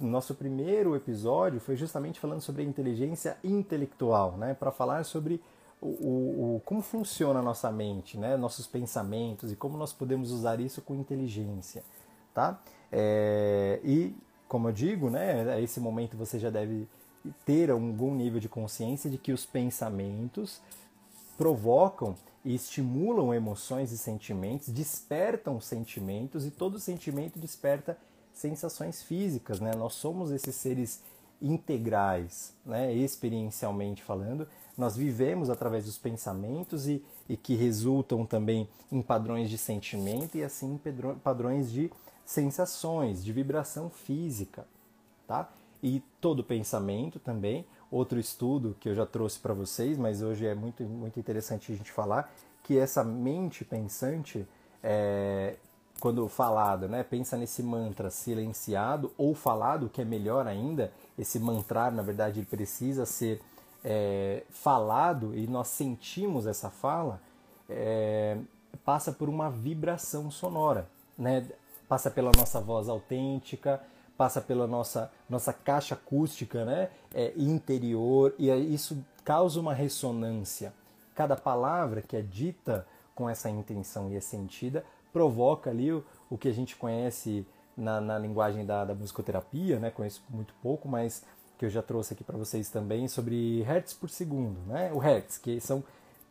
nosso 0.00 0.32
primeiro 0.32 0.94
episódio 0.94 1.58
foi 1.58 1.74
justamente 1.74 2.20
falando 2.20 2.40
sobre 2.40 2.62
a 2.62 2.64
inteligência 2.64 3.36
intelectual, 3.42 4.36
né? 4.36 4.54
Para 4.54 4.70
falar 4.70 5.04
sobre 5.04 5.42
o, 5.80 5.88
o, 5.88 6.56
o, 6.56 6.62
como 6.64 6.80
funciona 6.80 7.40
a 7.40 7.42
nossa 7.42 7.70
mente, 7.72 8.16
né? 8.16 8.36
Nossos 8.36 8.66
pensamentos 8.66 9.50
e 9.50 9.56
como 9.56 9.76
nós 9.76 9.92
podemos 9.92 10.30
usar 10.30 10.60
isso 10.60 10.80
com 10.80 10.94
inteligência, 10.94 11.82
tá? 12.32 12.60
É, 12.92 13.80
e 13.82 14.14
como 14.46 14.68
eu 14.68 14.72
digo, 14.72 15.10
né? 15.10 15.54
A 15.54 15.60
esse 15.60 15.80
momento 15.80 16.16
você 16.16 16.38
já 16.38 16.48
deve 16.48 16.88
ter 17.44 17.70
algum 17.70 18.14
nível 18.14 18.40
de 18.40 18.48
consciência 18.48 19.10
de 19.10 19.18
que 19.18 19.32
os 19.32 19.46
pensamentos 19.46 20.60
provocam 21.36 22.16
e 22.44 22.54
estimulam 22.54 23.34
emoções 23.34 23.90
e 23.92 23.98
sentimentos, 23.98 24.68
despertam 24.68 25.60
sentimentos 25.60 26.46
e 26.46 26.50
todo 26.50 26.78
sentimento 26.78 27.38
desperta 27.38 27.98
sensações 28.32 29.02
físicas, 29.02 29.60
né? 29.60 29.72
Nós 29.74 29.94
somos 29.94 30.30
esses 30.30 30.54
seres 30.54 31.02
integrais, 31.40 32.52
né? 32.64 32.94
Experiencialmente 32.94 34.02
falando, 34.02 34.46
nós 34.76 34.96
vivemos 34.96 35.50
através 35.50 35.86
dos 35.86 35.98
pensamentos 35.98 36.86
e, 36.86 37.02
e 37.28 37.36
que 37.36 37.56
resultam 37.56 38.24
também 38.24 38.68
em 38.92 39.02
padrões 39.02 39.50
de 39.50 39.58
sentimento 39.58 40.36
e 40.36 40.44
assim 40.44 40.78
padrões 41.24 41.72
de 41.72 41.90
sensações, 42.24 43.24
de 43.24 43.32
vibração 43.32 43.88
física, 43.88 44.66
tá? 45.26 45.50
E 45.82 46.02
todo 46.20 46.42
pensamento 46.42 47.18
também 47.18 47.66
outro 47.90 48.18
estudo 48.18 48.76
que 48.80 48.88
eu 48.88 48.94
já 48.94 49.06
trouxe 49.06 49.38
para 49.38 49.54
vocês, 49.54 49.96
mas 49.96 50.22
hoje 50.22 50.46
é 50.46 50.54
muito, 50.54 50.82
muito 50.82 51.18
interessante 51.18 51.72
a 51.72 51.76
gente 51.76 51.92
falar, 51.92 52.32
que 52.62 52.78
essa 52.78 53.04
mente 53.04 53.64
pensante, 53.64 54.46
é, 54.82 55.54
quando 56.00 56.28
falado, 56.28 56.88
né, 56.88 57.02
pensa 57.04 57.36
nesse 57.36 57.62
mantra 57.62 58.10
silenciado 58.10 59.12
ou 59.16 59.34
falado, 59.34 59.88
que 59.88 60.02
é 60.02 60.04
melhor 60.04 60.46
ainda, 60.46 60.92
esse 61.18 61.38
mantrar, 61.38 61.92
na 61.92 62.02
verdade, 62.02 62.40
ele 62.40 62.46
precisa 62.46 63.06
ser 63.06 63.40
é, 63.84 64.42
falado 64.50 65.32
e 65.36 65.46
nós 65.46 65.68
sentimos 65.68 66.46
essa 66.46 66.68
fala, 66.68 67.20
é, 67.70 68.36
passa 68.84 69.12
por 69.12 69.28
uma 69.28 69.48
vibração 69.48 70.30
sonora, 70.30 70.88
né? 71.16 71.46
passa 71.88 72.10
pela 72.10 72.32
nossa 72.36 72.60
voz 72.60 72.88
autêntica, 72.88 73.80
passa 74.16 74.40
pela 74.40 74.66
nossa, 74.66 75.10
nossa 75.28 75.52
caixa 75.52 75.94
acústica 75.94 76.64
né, 76.64 76.90
é, 77.14 77.32
interior 77.36 78.34
e 78.38 78.50
isso 78.50 79.04
causa 79.24 79.60
uma 79.60 79.74
ressonância. 79.74 80.72
Cada 81.14 81.36
palavra 81.36 82.02
que 82.02 82.16
é 82.16 82.22
dita 82.22 82.86
com 83.14 83.28
essa 83.28 83.48
intenção 83.48 84.10
e 84.10 84.16
é 84.16 84.20
sentida 84.20 84.84
provoca 85.12 85.70
ali 85.70 85.92
o, 85.92 86.04
o 86.30 86.36
que 86.36 86.48
a 86.48 86.52
gente 86.52 86.76
conhece 86.76 87.46
na, 87.76 88.00
na 88.00 88.18
linguagem 88.18 88.64
da, 88.64 88.84
da, 88.84 88.94
musicoterapia, 88.94 89.78
né? 89.78 89.90
conheço 89.90 90.22
muito 90.28 90.54
pouco, 90.62 90.88
mas 90.88 91.24
que 91.58 91.64
eu 91.64 91.70
já 91.70 91.82
trouxe 91.82 92.14
aqui 92.14 92.22
para 92.22 92.36
vocês 92.36 92.68
também 92.68 93.08
sobre 93.08 93.62
hertz 93.62 93.94
por 93.94 94.10
segundo, 94.10 94.58
né? 94.66 94.92
o 94.92 94.98
hertz, 94.98 95.38
que 95.38 95.58
são 95.60 95.82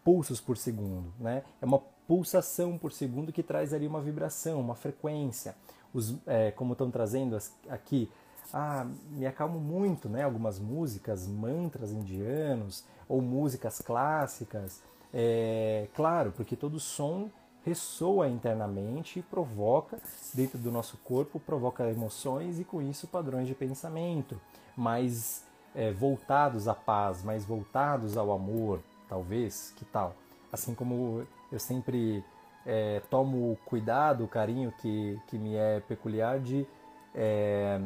pulsos 0.03 0.39
por 0.39 0.55
segundo, 0.55 1.11
né? 1.19 1.43
é 1.61 1.65
uma 1.65 1.79
pulsação 2.07 2.77
por 2.77 2.91
segundo 2.91 3.31
que 3.31 3.41
traz 3.41 3.73
ali 3.73 3.87
uma 3.87 4.01
vibração, 4.01 4.59
uma 4.59 4.75
frequência 4.75 5.55
os, 5.95 6.15
é, 6.27 6.51
como 6.51 6.73
estão 6.73 6.91
trazendo 6.91 7.37
aqui, 7.69 8.11
ah, 8.53 8.85
me 9.11 9.25
acalmo 9.25 9.59
muito, 9.59 10.09
né? 10.09 10.23
Algumas 10.23 10.59
músicas, 10.59 11.27
mantras 11.27 11.91
indianos 11.91 12.83
ou 13.07 13.21
músicas 13.21 13.81
clássicas. 13.81 14.83
É, 15.13 15.87
claro, 15.95 16.33
porque 16.35 16.55
todo 16.55 16.79
som 16.79 17.29
ressoa 17.65 18.27
internamente 18.27 19.19
e 19.19 19.23
provoca 19.23 19.97
dentro 20.33 20.59
do 20.59 20.71
nosso 20.71 20.97
corpo, 20.97 21.39
provoca 21.39 21.89
emoções 21.89 22.59
e 22.59 22.63
com 22.63 22.81
isso 22.81 23.07
padrões 23.07 23.47
de 23.47 23.55
pensamento 23.55 24.39
mais 24.77 25.43
é, 25.73 25.91
voltados 25.91 26.67
à 26.67 26.75
paz, 26.75 27.23
mais 27.23 27.43
voltados 27.43 28.17
ao 28.17 28.31
amor, 28.31 28.81
talvez, 29.07 29.73
que 29.75 29.85
tal? 29.85 30.15
Assim 30.51 30.75
como 30.75 31.25
eu 31.51 31.59
sempre 31.59 32.23
é, 32.65 33.01
tomo 33.09 33.51
o 33.51 33.57
cuidado, 33.65 34.23
o 34.23 34.27
carinho 34.27 34.73
que, 34.79 35.19
que 35.27 35.37
me 35.37 35.55
é 35.55 35.79
peculiar 35.79 36.39
de 36.39 36.65
é, 37.13 37.79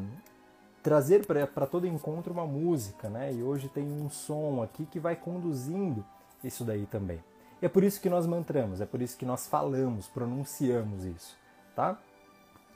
trazer 0.81 1.25
para 1.25 1.67
todo 1.67 1.85
encontro 1.85 2.33
uma 2.33 2.45
música, 2.45 3.09
né? 3.09 3.33
E 3.33 3.43
hoje 3.43 3.67
tem 3.67 3.83
um 3.83 4.09
som 4.09 4.63
aqui 4.63 4.85
que 4.85 4.99
vai 4.99 5.15
conduzindo 5.15 6.05
isso 6.43 6.63
daí 6.63 6.85
também. 6.85 7.21
E 7.61 7.65
é 7.65 7.69
por 7.69 7.83
isso 7.83 7.99
que 7.99 8.09
nós 8.09 8.25
mantramos, 8.25 8.79
é 8.79 8.85
por 8.85 9.01
isso 9.01 9.17
que 9.17 9.25
nós 9.25 9.47
falamos, 9.47 10.07
pronunciamos 10.07 11.03
isso, 11.03 11.37
tá? 11.75 11.99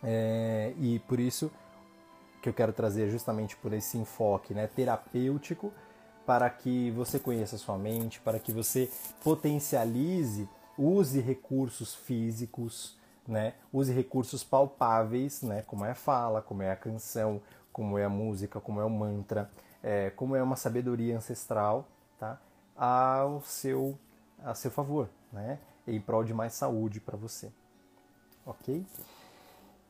É, 0.04 0.74
e 0.78 1.00
por 1.00 1.20
isso 1.20 1.50
que 2.42 2.50
eu 2.50 2.54
quero 2.54 2.74
trazer 2.74 3.10
justamente 3.10 3.56
por 3.56 3.72
esse 3.72 3.98
enfoque 3.98 4.54
né, 4.54 4.68
terapêutico 4.68 5.72
para 6.26 6.50
que 6.50 6.92
você 6.92 7.18
conheça 7.18 7.56
a 7.56 7.60
sua 7.60 7.78
mente, 7.78 8.20
para 8.20 8.38
que 8.38 8.52
você 8.52 8.92
potencialize 9.24 10.48
use 10.78 11.20
recursos 11.20 11.94
físicos, 11.96 12.98
né? 13.28 13.54
use 13.72 13.92
recursos 13.92 14.44
palpáveis, 14.44 15.42
né? 15.42 15.62
como 15.64 15.86
é 15.86 15.92
a 15.92 15.96
fala, 15.96 16.42
como 16.42 16.62
é 16.62 16.72
a 16.72 16.76
canção, 16.76 17.42
como 17.72 17.98
é 17.98 18.06
a 18.06 18.10
música, 18.10 18.60
como 18.60 18.80
é 18.80 18.86
o 18.86 18.90
mantra, 18.90 19.50
é, 19.82 20.10
como 20.12 20.36
é 20.36 20.44
uma 20.44 20.56
sabedoria 20.56 21.18
ancestral, 21.18 21.88
tá? 22.20 22.40
ao 22.76 23.42
seu 23.42 23.98
a 24.44 24.54
seu 24.54 24.70
favor, 24.70 25.08
né? 25.32 25.58
em 25.88 26.00
prol 26.02 26.24
de 26.24 26.34
mais 26.34 26.54
saúde 26.54 27.00
para 27.00 27.16
você. 27.16 27.52
Ok? 28.46 28.86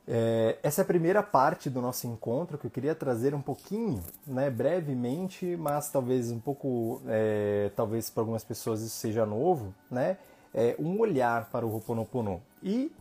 É, 0.06 0.58
essa 0.62 0.82
é 0.82 0.84
a 0.84 0.86
primeira 0.86 1.24
parte 1.24 1.70
do 1.70 1.82
nosso 1.82 2.08
encontro 2.08 2.58
que 2.58 2.68
eu 2.68 2.72
queria 2.72 2.94
trazer 2.94 3.34
um 3.34 3.42
pouquinho, 3.42 4.04
né, 4.28 4.50
brevemente, 4.50 5.56
mas 5.56 5.90
talvez 5.90 6.30
um 6.30 6.40
pouco, 6.40 7.02
é, 7.08 7.72
talvez 7.76 8.10
para 8.10 8.22
algumas 8.22 8.44
pessoas 8.44 8.82
isso 8.82 8.98
seja 8.98 9.26
novo, 9.26 9.74
né, 9.90 10.18
é, 10.54 10.76
um 10.80 11.00
olhar 11.00 11.50
para 11.50 11.66
o 11.66 11.74
Ho'oponopono. 11.74 12.42
E 12.62 12.92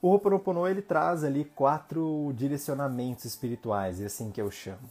o 0.00 0.08
Ho'oponopono 0.08 0.66
ele 0.68 0.82
traz 0.82 1.24
ali 1.24 1.44
quatro 1.44 2.32
direcionamentos 2.36 3.24
espirituais, 3.24 4.00
é 4.00 4.06
assim 4.06 4.30
que 4.30 4.40
eu 4.40 4.50
chamo. 4.50 4.88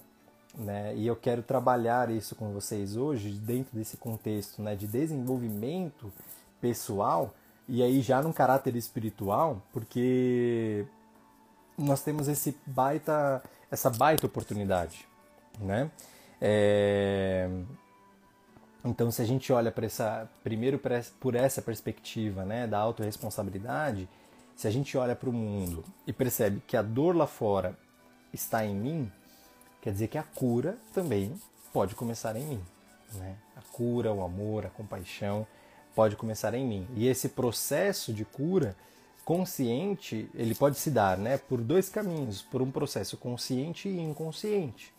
né? 0.55 0.93
E 0.95 1.07
eu 1.07 1.15
quero 1.15 1.41
trabalhar 1.41 2.09
isso 2.09 2.35
com 2.35 2.51
vocês 2.51 2.95
hoje 2.95 3.31
dentro 3.31 3.75
desse 3.75 3.97
contexto, 3.97 4.61
né, 4.61 4.75
de 4.75 4.87
desenvolvimento 4.87 6.11
pessoal 6.61 7.33
e 7.67 7.81
aí 7.81 8.01
já 8.01 8.21
num 8.21 8.33
caráter 8.33 8.75
espiritual, 8.75 9.61
porque 9.71 10.85
nós 11.77 12.01
temos 12.03 12.27
esse 12.27 12.57
baita, 12.65 13.41
essa 13.71 13.89
baita 13.89 14.25
oportunidade, 14.25 15.07
né? 15.59 15.89
É... 16.41 17.49
Então, 18.83 19.09
se 19.11 19.21
a 19.21 19.25
gente 19.25 19.51
olha 19.53 19.71
para 19.71 19.85
essa, 19.85 20.29
primeiro 20.43 20.79
por 21.19 21.35
essa 21.35 21.61
perspectiva, 21.61 22.43
né, 22.43 22.67
da 22.67 22.79
autorresponsabilidade, 22.79 24.09
se 24.55 24.67
a 24.67 24.71
gente 24.71 24.97
olha 24.97 25.15
para 25.15 25.29
o 25.29 25.33
mundo 25.33 25.83
e 26.05 26.11
percebe 26.11 26.61
que 26.67 26.75
a 26.75 26.81
dor 26.81 27.15
lá 27.15 27.25
fora 27.25 27.77
está 28.33 28.65
em 28.65 28.75
mim, 28.75 29.11
quer 29.81 29.91
dizer 29.91 30.07
que 30.07 30.17
a 30.17 30.23
cura 30.23 30.77
também 30.93 31.33
pode 31.71 31.95
começar 31.95 32.35
em 32.35 32.45
mim, 32.45 32.61
né? 33.15 33.35
A 33.55 33.61
cura, 33.71 34.13
o 34.13 34.23
amor, 34.23 34.65
a 34.65 34.69
compaixão 34.69 35.47
pode 35.95 36.15
começar 36.15 36.53
em 36.53 36.65
mim. 36.65 36.87
E 36.95 37.07
esse 37.07 37.29
processo 37.29 38.13
de 38.13 38.25
cura 38.25 38.75
consciente, 39.25 40.29
ele 40.35 40.53
pode 40.53 40.77
se 40.77 40.91
dar 40.91 41.17
né, 41.17 41.37
por 41.37 41.61
dois 41.61 41.89
caminhos, 41.89 42.41
por 42.41 42.61
um 42.61 42.69
processo 42.69 43.17
consciente 43.17 43.87
e 43.87 43.99
inconsciente. 43.99 44.93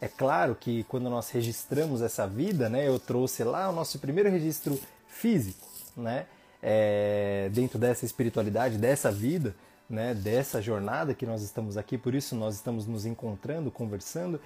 É 0.00 0.08
claro 0.08 0.54
que 0.54 0.84
quando 0.84 1.08
nós 1.08 1.30
registramos 1.30 2.02
essa 2.02 2.26
vida, 2.26 2.68
né, 2.68 2.86
eu 2.86 2.98
trouxe 2.98 3.44
lá 3.44 3.68
o 3.68 3.72
nosso 3.72 3.98
primeiro 3.98 4.30
registro 4.30 4.78
físico, 5.06 5.66
né, 5.96 6.26
é, 6.62 7.48
dentro 7.52 7.78
dessa 7.78 8.04
espiritualidade, 8.04 8.76
dessa 8.76 9.10
vida, 9.10 9.54
né, 9.88 10.14
dessa 10.14 10.60
jornada 10.60 11.14
que 11.14 11.26
nós 11.26 11.42
estamos 11.42 11.76
aqui, 11.76 11.96
por 11.96 12.14
isso 12.14 12.34
nós 12.34 12.54
estamos 12.54 12.86
nos 12.86 13.06
encontrando, 13.06 13.70
conversando. 13.70 14.40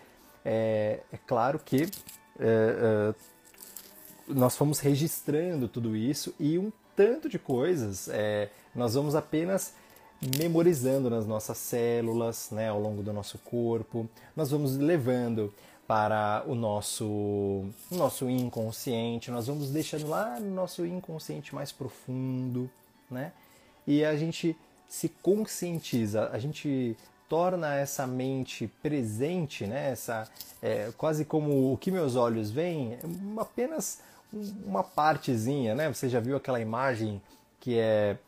É, 0.45 1.00
é 1.12 1.19
claro 1.26 1.59
que 1.59 1.83
é, 1.83 1.85
é 2.40 3.14
nós 4.28 4.57
fomos 4.57 4.78
registrando 4.78 5.69
tudo 5.69 5.97
isso 5.97 6.35
e 6.38 6.59
um 6.59 6.71
tanto 6.95 7.28
de 7.28 7.38
coisas 7.38 8.09
é, 8.09 8.50
nós 8.75 8.95
vamos 8.95 9.14
apenas 9.14 9.75
memorizando 10.38 11.08
nas 11.08 11.26
nossas 11.26 11.58
células, 11.58 12.50
né, 12.50 12.68
ao 12.68 12.80
longo 12.80 13.02
do 13.02 13.12
nosso 13.12 13.38
corpo, 13.38 14.08
nós 14.37 14.50
vamos 14.50 14.76
levando 14.76 15.52
para 15.87 16.44
o 16.46 16.54
nosso, 16.54 17.64
nosso 17.90 18.28
inconsciente, 18.28 19.30
nós 19.30 19.46
vamos 19.46 19.70
deixando 19.70 20.06
lá 20.06 20.38
no 20.38 20.54
nosso 20.54 20.84
inconsciente 20.84 21.54
mais 21.54 21.72
profundo, 21.72 22.68
né? 23.10 23.32
E 23.87 24.04
a 24.04 24.14
gente 24.14 24.54
se 24.87 25.08
conscientiza, 25.08 26.28
a 26.30 26.38
gente 26.38 26.94
torna 27.26 27.75
essa 27.75 28.06
mente 28.06 28.68
presente, 28.82 29.66
né? 29.66 29.92
Essa, 29.92 30.28
é, 30.60 30.92
quase 30.98 31.25
como 31.25 31.72
o 31.72 31.78
que 31.78 31.90
meus 31.90 32.16
olhos 32.16 32.50
veem, 32.50 32.98
apenas 33.38 34.00
uma 34.66 34.84
partezinha, 34.84 35.75
né? 35.75 35.88
Você 35.90 36.06
já 36.06 36.20
viu 36.20 36.37
aquela 36.37 36.60
imagem 36.60 37.18
que 37.60 37.78
é 37.78 38.18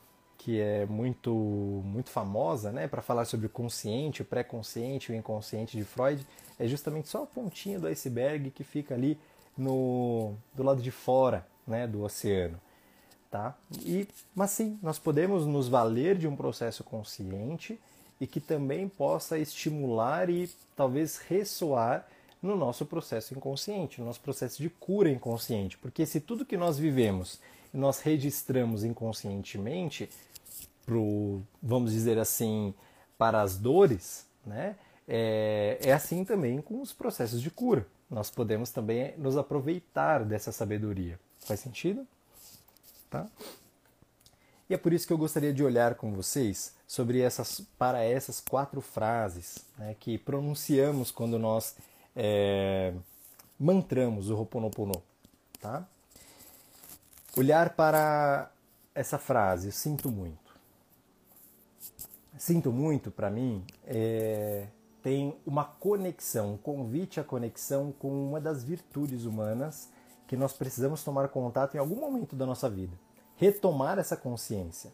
que 0.40 0.58
é 0.58 0.86
muito 0.86 1.30
muito 1.84 2.08
famosa, 2.08 2.72
né, 2.72 2.88
para 2.88 3.02
falar 3.02 3.26
sobre 3.26 3.46
o 3.46 3.50
consciente, 3.50 4.22
o 4.22 4.24
pré-consciente, 4.24 5.12
o 5.12 5.14
inconsciente 5.14 5.76
de 5.76 5.84
Freud, 5.84 6.26
é 6.58 6.66
justamente 6.66 7.08
só 7.08 7.24
a 7.24 7.26
pontinha 7.26 7.78
do 7.78 7.86
iceberg 7.86 8.50
que 8.50 8.64
fica 8.64 8.94
ali 8.94 9.18
no 9.56 10.32
do 10.54 10.62
lado 10.62 10.80
de 10.80 10.90
fora, 10.90 11.46
né, 11.66 11.86
do 11.86 12.02
oceano, 12.02 12.58
tá? 13.30 13.54
E 13.84 14.08
mas 14.34 14.50
sim, 14.52 14.78
nós 14.82 14.98
podemos 14.98 15.44
nos 15.44 15.68
valer 15.68 16.16
de 16.16 16.26
um 16.26 16.34
processo 16.34 16.82
consciente 16.82 17.78
e 18.18 18.26
que 18.26 18.40
também 18.40 18.88
possa 18.88 19.38
estimular 19.38 20.30
e 20.30 20.48
talvez 20.74 21.18
ressoar 21.18 22.06
no 22.42 22.56
nosso 22.56 22.86
processo 22.86 23.34
inconsciente, 23.34 24.00
no 24.00 24.06
nosso 24.06 24.20
processo 24.20 24.62
de 24.62 24.70
cura 24.70 25.10
inconsciente. 25.10 25.76
Porque 25.76 26.06
se 26.06 26.18
tudo 26.18 26.46
que 26.46 26.56
nós 26.56 26.78
vivemos 26.78 27.38
nós 27.72 28.00
registramos 28.00 28.84
inconscientemente, 28.84 30.08
pro, 30.90 31.40
vamos 31.62 31.92
dizer 31.92 32.18
assim, 32.18 32.74
para 33.16 33.40
as 33.42 33.56
dores, 33.56 34.26
né? 34.44 34.74
É, 35.06 35.78
é 35.80 35.92
assim 35.92 36.24
também 36.24 36.60
com 36.60 36.82
os 36.82 36.92
processos 36.92 37.40
de 37.40 37.48
cura. 37.48 37.86
Nós 38.10 38.28
podemos 38.28 38.70
também 38.70 39.16
nos 39.16 39.36
aproveitar 39.36 40.24
dessa 40.24 40.50
sabedoria. 40.50 41.18
Faz 41.46 41.60
sentido? 41.60 42.04
Tá? 43.08 43.24
E 44.68 44.74
é 44.74 44.76
por 44.76 44.92
isso 44.92 45.06
que 45.06 45.12
eu 45.12 45.18
gostaria 45.18 45.52
de 45.54 45.62
olhar 45.62 45.94
com 45.94 46.12
vocês 46.12 46.74
sobre 46.88 47.20
essas, 47.20 47.60
para 47.78 48.02
essas 48.02 48.40
quatro 48.40 48.80
frases 48.80 49.64
né, 49.78 49.94
que 50.00 50.18
pronunciamos 50.18 51.12
quando 51.12 51.38
nós 51.38 51.76
é, 52.16 52.92
mantramos 53.58 54.28
o 54.28 54.36
Ho'oponopono, 54.36 55.00
tá? 55.60 55.86
Olhar 57.36 57.70
para 57.76 58.50
essa 58.92 59.18
frase, 59.18 59.70
sinto 59.70 60.10
muito. 60.10 60.49
Sinto 62.40 62.72
muito, 62.72 63.10
para 63.10 63.28
mim, 63.28 63.62
é, 63.84 64.66
tem 65.02 65.36
uma 65.44 65.62
conexão, 65.62 66.54
um 66.54 66.56
convite 66.56 67.20
à 67.20 67.22
conexão 67.22 67.92
com 67.92 68.08
uma 68.08 68.40
das 68.40 68.64
virtudes 68.64 69.26
humanas 69.26 69.90
que 70.26 70.38
nós 70.38 70.54
precisamos 70.54 71.04
tomar 71.04 71.28
contato 71.28 71.74
em 71.74 71.78
algum 71.78 71.96
momento 71.96 72.34
da 72.34 72.46
nossa 72.46 72.70
vida. 72.70 72.96
Retomar 73.36 73.98
essa 73.98 74.16
consciência. 74.16 74.90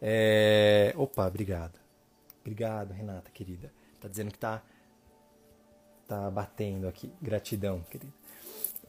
É... 0.00 0.94
Opa, 0.96 1.26
obrigado. 1.26 1.76
Obrigado, 2.40 2.92
Renata, 2.92 3.32
querida. 3.32 3.72
Tá 4.00 4.06
dizendo 4.06 4.30
que 4.30 4.38
tá 4.38 4.62
tá 6.06 6.30
batendo 6.30 6.86
aqui. 6.86 7.12
Gratidão, 7.20 7.80
querido. 7.90 8.12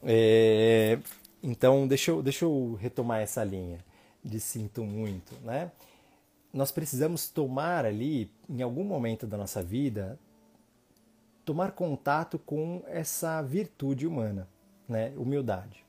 É, 0.04 1.00
então, 1.42 1.88
deixa 1.88 2.12
eu, 2.12 2.22
deixa 2.22 2.44
eu 2.44 2.78
retomar 2.80 3.22
essa 3.22 3.42
linha 3.42 3.80
de 4.24 4.38
sinto 4.38 4.84
muito, 4.84 5.34
né? 5.44 5.72
Nós 6.52 6.70
precisamos 6.70 7.28
tomar 7.28 7.84
ali, 7.84 8.30
em 8.48 8.60
algum 8.62 8.84
momento 8.84 9.26
da 9.26 9.36
nossa 9.36 9.62
vida, 9.62 10.18
tomar 11.44 11.72
contato 11.72 12.38
com 12.38 12.82
essa 12.86 13.40
virtude 13.42 14.06
humana, 14.06 14.46
né? 14.88 15.12
Humildade. 15.16 15.84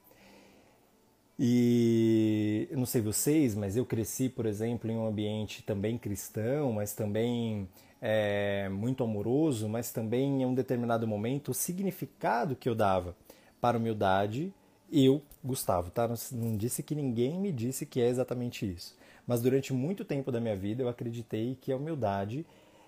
E 1.38 2.67
eu 2.71 2.78
não 2.78 2.86
sei 2.86 3.02
vocês, 3.02 3.56
mas 3.56 3.76
eu 3.76 3.86
cresci, 3.86 4.30
por 4.30 4.45
exemplo, 4.45 4.89
em 4.89 4.95
um 4.95 5.08
ambiente 5.08 5.63
também 5.63 5.97
cristão, 5.97 6.71
mas 6.73 6.93
também 6.93 7.67
é, 8.02 8.69
muito 8.69 9.04
amoroso, 9.04 9.67
mas 9.67 9.91
também 9.91 10.41
em 10.41 10.45
um 10.45 10.54
determinado 10.54 11.08
momento 11.08 11.49
o 11.49 11.54
significado 11.54 12.56
que 12.56 12.69
eu 12.69 12.76
dava 12.76 13.15
para 13.60 13.78
humildade, 13.78 14.54
eu, 14.91 15.21
Gustavo, 15.43 15.89
tá? 15.89 16.08
Não, 16.08 16.15
não 16.34 16.56
disse 16.56 16.84
que 16.84 16.93
ninguém 16.93 17.39
me 17.39 17.52
disse 17.52 17.86
que 17.86 17.99
é 17.99 18.08
exatamente 18.08 18.71
isso. 18.71 18.95
Mas 19.25 19.41
durante 19.41 19.73
muito 19.73 20.03
tempo 20.03 20.31
da 20.31 20.39
minha 20.39 20.55
vida 20.55 20.83
eu 20.83 20.89
acreditei 20.89 21.57
que 21.59 21.71
a 21.71 21.77
humildade 21.77 22.45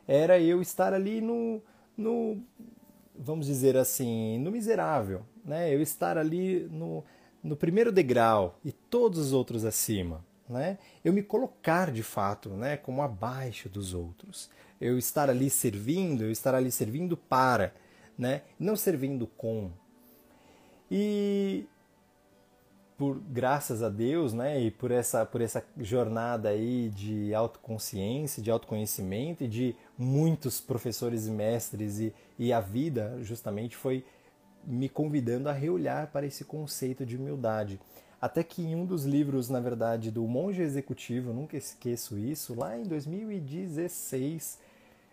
era 0.07 0.39
eu 0.39 0.61
estar 0.61 0.93
ali 0.93 1.21
no, 1.21 1.61
no 1.97 2.41
vamos 3.17 3.45
dizer 3.45 3.77
assim, 3.77 4.37
no 4.39 4.51
miserável, 4.51 5.21
né? 5.43 5.73
Eu 5.73 5.81
estar 5.81 6.17
ali 6.17 6.67
no, 6.71 7.03
no 7.43 7.55
primeiro 7.55 7.91
degrau 7.91 8.59
e 8.63 8.71
todos 8.71 9.19
os 9.19 9.33
outros 9.33 9.65
acima, 9.65 10.23
né? 10.47 10.77
Eu 11.03 11.13
me 11.13 11.23
colocar 11.23 11.91
de 11.91 12.03
fato, 12.03 12.49
né, 12.49 12.77
como 12.77 13.01
abaixo 13.01 13.69
dos 13.69 13.93
outros 13.93 14.49
eu 14.79 14.97
estar 14.97 15.29
ali 15.29 15.49
servindo, 15.49 16.23
eu 16.23 16.31
estar 16.31 16.53
ali 16.53 16.71
servindo 16.71 17.15
para, 17.15 17.73
né? 18.17 18.41
Não 18.59 18.75
servindo 18.75 19.27
com. 19.27 19.71
E 20.89 21.65
por 22.97 23.19
graças 23.19 23.83
a 23.83 23.89
Deus, 23.89 24.33
né, 24.33 24.61
e 24.61 24.71
por 24.71 24.89
essa 24.89 25.25
por 25.25 25.41
essa 25.41 25.63
jornada 25.77 26.49
aí 26.49 26.89
de 26.89 27.33
autoconsciência, 27.33 28.41
de 28.41 28.49
autoconhecimento 28.49 29.43
e 29.43 29.47
de 29.47 29.75
muitos 29.97 30.61
professores 30.61 31.27
e 31.27 31.31
mestres 31.31 31.99
e, 31.99 32.13
e 32.39 32.53
a 32.53 32.59
vida 32.59 33.17
justamente 33.21 33.75
foi 33.75 34.03
me 34.65 34.89
convidando 34.89 35.49
a 35.49 35.51
reolhar 35.51 36.07
para 36.11 36.25
esse 36.25 36.43
conceito 36.43 37.05
de 37.05 37.17
humildade. 37.17 37.79
Até 38.21 38.43
que 38.43 38.63
em 38.63 38.75
um 38.75 38.85
dos 38.85 39.05
livros, 39.05 39.49
na 39.49 39.59
verdade, 39.59 40.09
do 40.09 40.23
Monge 40.23 40.61
Executivo, 40.61 41.31
nunca 41.31 41.57
esqueço 41.57 42.17
isso, 42.17 42.55
lá 42.57 42.77
em 42.77 42.83
2016, 42.83 44.57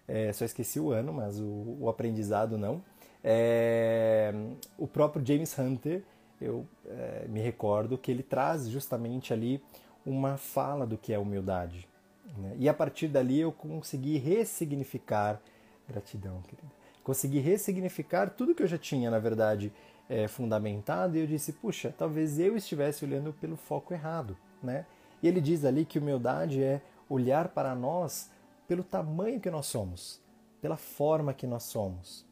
é, 0.09 0.33
só 0.33 0.45
esqueci 0.45 0.81
o 0.81 0.91
ano, 0.93 1.13
mas 1.13 1.39
o, 1.39 1.77
o 1.81 1.89
aprendizado 1.89 2.57
não. 2.57 2.83
É, 3.23 4.33
o 4.79 4.87
próprio 4.87 5.25
James 5.25 5.57
Hunter, 5.59 6.03
eu 6.43 6.67
é, 6.87 7.27
me 7.29 7.41
recordo 7.41 7.97
que 7.97 8.11
ele 8.11 8.23
traz 8.23 8.69
justamente 8.69 9.33
ali 9.33 9.63
uma 10.05 10.37
fala 10.37 10.87
do 10.87 10.99
que 10.99 11.13
é 11.13 11.19
humildade. 11.19 11.89
Né? 12.37 12.57
E 12.59 12.69
a 12.69 12.75
partir 12.75 13.09
dali 13.09 13.41
eu 13.41 13.53
consegui 13.53 14.19
ressignificar, 14.19 15.41
gratidão, 15.89 16.43
querida, 16.43 16.69
consegui 17.05 17.39
ressignificar 17.39 18.31
tudo 18.31 18.55
que 18.55 18.63
eu 18.63 18.67
já 18.67 18.79
tinha, 18.79 19.11
na 19.11 19.19
verdade, 19.19 19.73
é, 20.09 20.29
fundamentado, 20.29 21.17
e 21.17 21.21
eu 21.21 21.27
disse, 21.27 21.53
puxa, 21.53 21.95
talvez 21.97 22.39
eu 22.39 22.57
estivesse 22.57 23.05
olhando 23.05 23.33
pelo 23.33 23.57
foco 23.57 23.95
errado. 23.95 24.37
Né? 24.63 24.85
E 25.23 25.29
ele 25.29 25.41
diz 25.41 25.65
ali 25.65 25.85
que 25.85 25.99
humildade 25.99 26.63
é 26.63 26.81
olhar 27.09 27.49
para 27.49 27.75
nós 27.75 28.31
pelo 28.67 28.83
tamanho 28.83 29.41
que 29.41 29.51
nós 29.51 29.67
somos, 29.67 30.21
pela 30.61 30.77
forma 30.77 31.35
que 31.35 31.47
nós 31.47 31.65
somos. 31.65 32.25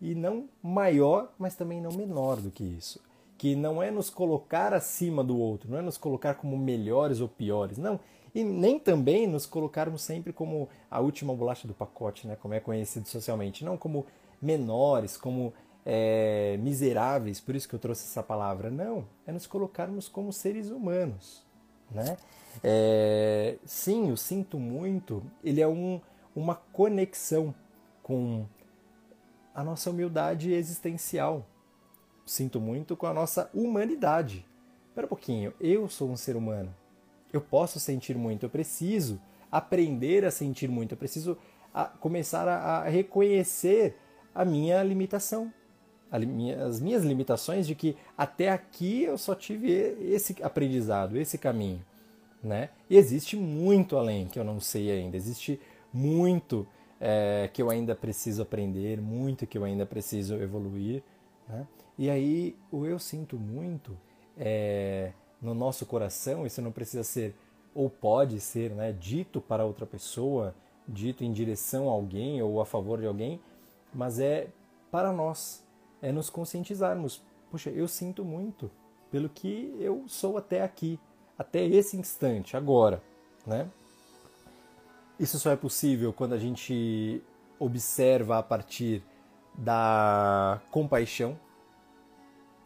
e 0.00 0.16
não 0.16 0.48
maior, 0.60 1.32
mas 1.38 1.54
também 1.54 1.80
não 1.80 1.92
menor 1.92 2.40
do 2.40 2.50
que 2.50 2.64
isso. 2.64 3.00
Que 3.42 3.56
não 3.56 3.82
é 3.82 3.90
nos 3.90 4.08
colocar 4.08 4.72
acima 4.72 5.24
do 5.24 5.36
outro, 5.36 5.68
não 5.68 5.78
é 5.78 5.82
nos 5.82 5.98
colocar 5.98 6.34
como 6.34 6.56
melhores 6.56 7.20
ou 7.20 7.26
piores, 7.26 7.76
não. 7.76 7.98
E 8.32 8.44
nem 8.44 8.78
também 8.78 9.26
nos 9.26 9.46
colocarmos 9.46 10.02
sempre 10.02 10.32
como 10.32 10.68
a 10.88 11.00
última 11.00 11.34
bolacha 11.34 11.66
do 11.66 11.74
pacote, 11.74 12.24
né, 12.24 12.36
como 12.36 12.54
é 12.54 12.60
conhecido 12.60 13.08
socialmente, 13.08 13.64
não 13.64 13.76
como 13.76 14.06
menores, 14.40 15.16
como 15.16 15.52
é, 15.84 16.56
miseráveis, 16.60 17.40
por 17.40 17.56
isso 17.56 17.68
que 17.68 17.74
eu 17.74 17.80
trouxe 17.80 18.04
essa 18.04 18.22
palavra. 18.22 18.70
Não, 18.70 19.06
é 19.26 19.32
nos 19.32 19.48
colocarmos 19.48 20.06
como 20.06 20.32
seres 20.32 20.70
humanos. 20.70 21.44
Né? 21.90 22.16
É, 22.62 23.56
sim, 23.64 24.12
o 24.12 24.16
sinto 24.16 24.56
muito, 24.56 25.20
ele 25.42 25.60
é 25.60 25.66
um, 25.66 26.00
uma 26.32 26.54
conexão 26.54 27.52
com 28.04 28.46
a 29.52 29.64
nossa 29.64 29.90
humildade 29.90 30.52
existencial. 30.52 31.44
Sinto 32.24 32.60
muito 32.60 32.96
com 32.96 33.06
a 33.06 33.12
nossa 33.12 33.50
humanidade. 33.52 34.46
Espera 34.88 35.06
um 35.06 35.08
pouquinho, 35.08 35.54
eu 35.60 35.88
sou 35.88 36.10
um 36.10 36.16
ser 36.16 36.36
humano. 36.36 36.74
Eu 37.32 37.40
posso 37.40 37.80
sentir 37.80 38.16
muito, 38.16 38.44
eu 38.44 38.50
preciso 38.50 39.20
aprender 39.50 40.24
a 40.24 40.30
sentir 40.30 40.68
muito, 40.68 40.92
eu 40.92 40.98
preciso 40.98 41.36
a, 41.72 41.84
começar 41.84 42.46
a, 42.46 42.78
a 42.78 42.88
reconhecer 42.88 43.96
a 44.34 44.44
minha 44.44 44.82
limitação, 44.82 45.52
as 46.10 46.80
minhas 46.80 47.04
limitações 47.04 47.66
de 47.66 47.74
que 47.74 47.96
até 48.16 48.50
aqui 48.50 49.04
eu 49.04 49.16
só 49.16 49.34
tive 49.34 49.72
esse 50.00 50.36
aprendizado, 50.42 51.16
esse 51.16 51.38
caminho, 51.38 51.82
né? 52.42 52.68
E 52.88 52.98
existe 52.98 53.34
muito 53.34 53.96
além 53.96 54.26
que 54.26 54.38
eu 54.38 54.44
não 54.44 54.60
sei 54.60 54.90
ainda, 54.90 55.16
existe 55.16 55.58
muito 55.92 56.66
é, 57.00 57.48
que 57.52 57.62
eu 57.62 57.70
ainda 57.70 57.94
preciso 57.94 58.42
aprender, 58.42 59.00
muito 59.00 59.46
que 59.46 59.56
eu 59.56 59.64
ainda 59.64 59.86
preciso 59.86 60.34
evoluir, 60.34 61.02
né? 61.48 61.66
E 61.98 62.08
aí 62.10 62.56
o 62.70 62.86
eu 62.86 62.98
sinto 62.98 63.36
muito 63.36 63.96
é, 64.36 65.12
no 65.40 65.54
nosso 65.54 65.84
coração, 65.86 66.46
isso 66.46 66.62
não 66.62 66.72
precisa 66.72 67.04
ser 67.04 67.34
ou 67.74 67.88
pode 67.88 68.38
ser, 68.40 68.70
né, 68.70 68.92
dito 68.92 69.40
para 69.40 69.64
outra 69.64 69.86
pessoa, 69.86 70.54
dito 70.86 71.24
em 71.24 71.32
direção 71.32 71.88
a 71.88 71.92
alguém 71.92 72.42
ou 72.42 72.60
a 72.60 72.66
favor 72.66 73.00
de 73.00 73.06
alguém, 73.06 73.40
mas 73.94 74.18
é 74.18 74.48
para 74.90 75.12
nós, 75.12 75.64
é 76.00 76.12
nos 76.12 76.28
conscientizarmos. 76.28 77.22
Puxa, 77.50 77.70
eu 77.70 77.88
sinto 77.88 78.24
muito 78.24 78.70
pelo 79.10 79.28
que 79.28 79.74
eu 79.78 80.04
sou 80.06 80.36
até 80.36 80.62
aqui, 80.62 80.98
até 81.38 81.64
esse 81.64 81.96
instante, 81.96 82.56
agora, 82.56 83.02
né? 83.46 83.68
Isso 85.18 85.38
só 85.38 85.50
é 85.50 85.56
possível 85.56 86.12
quando 86.12 86.32
a 86.32 86.38
gente 86.38 87.22
observa 87.58 88.38
a 88.38 88.42
partir 88.42 89.02
da 89.54 90.60
compaixão, 90.70 91.38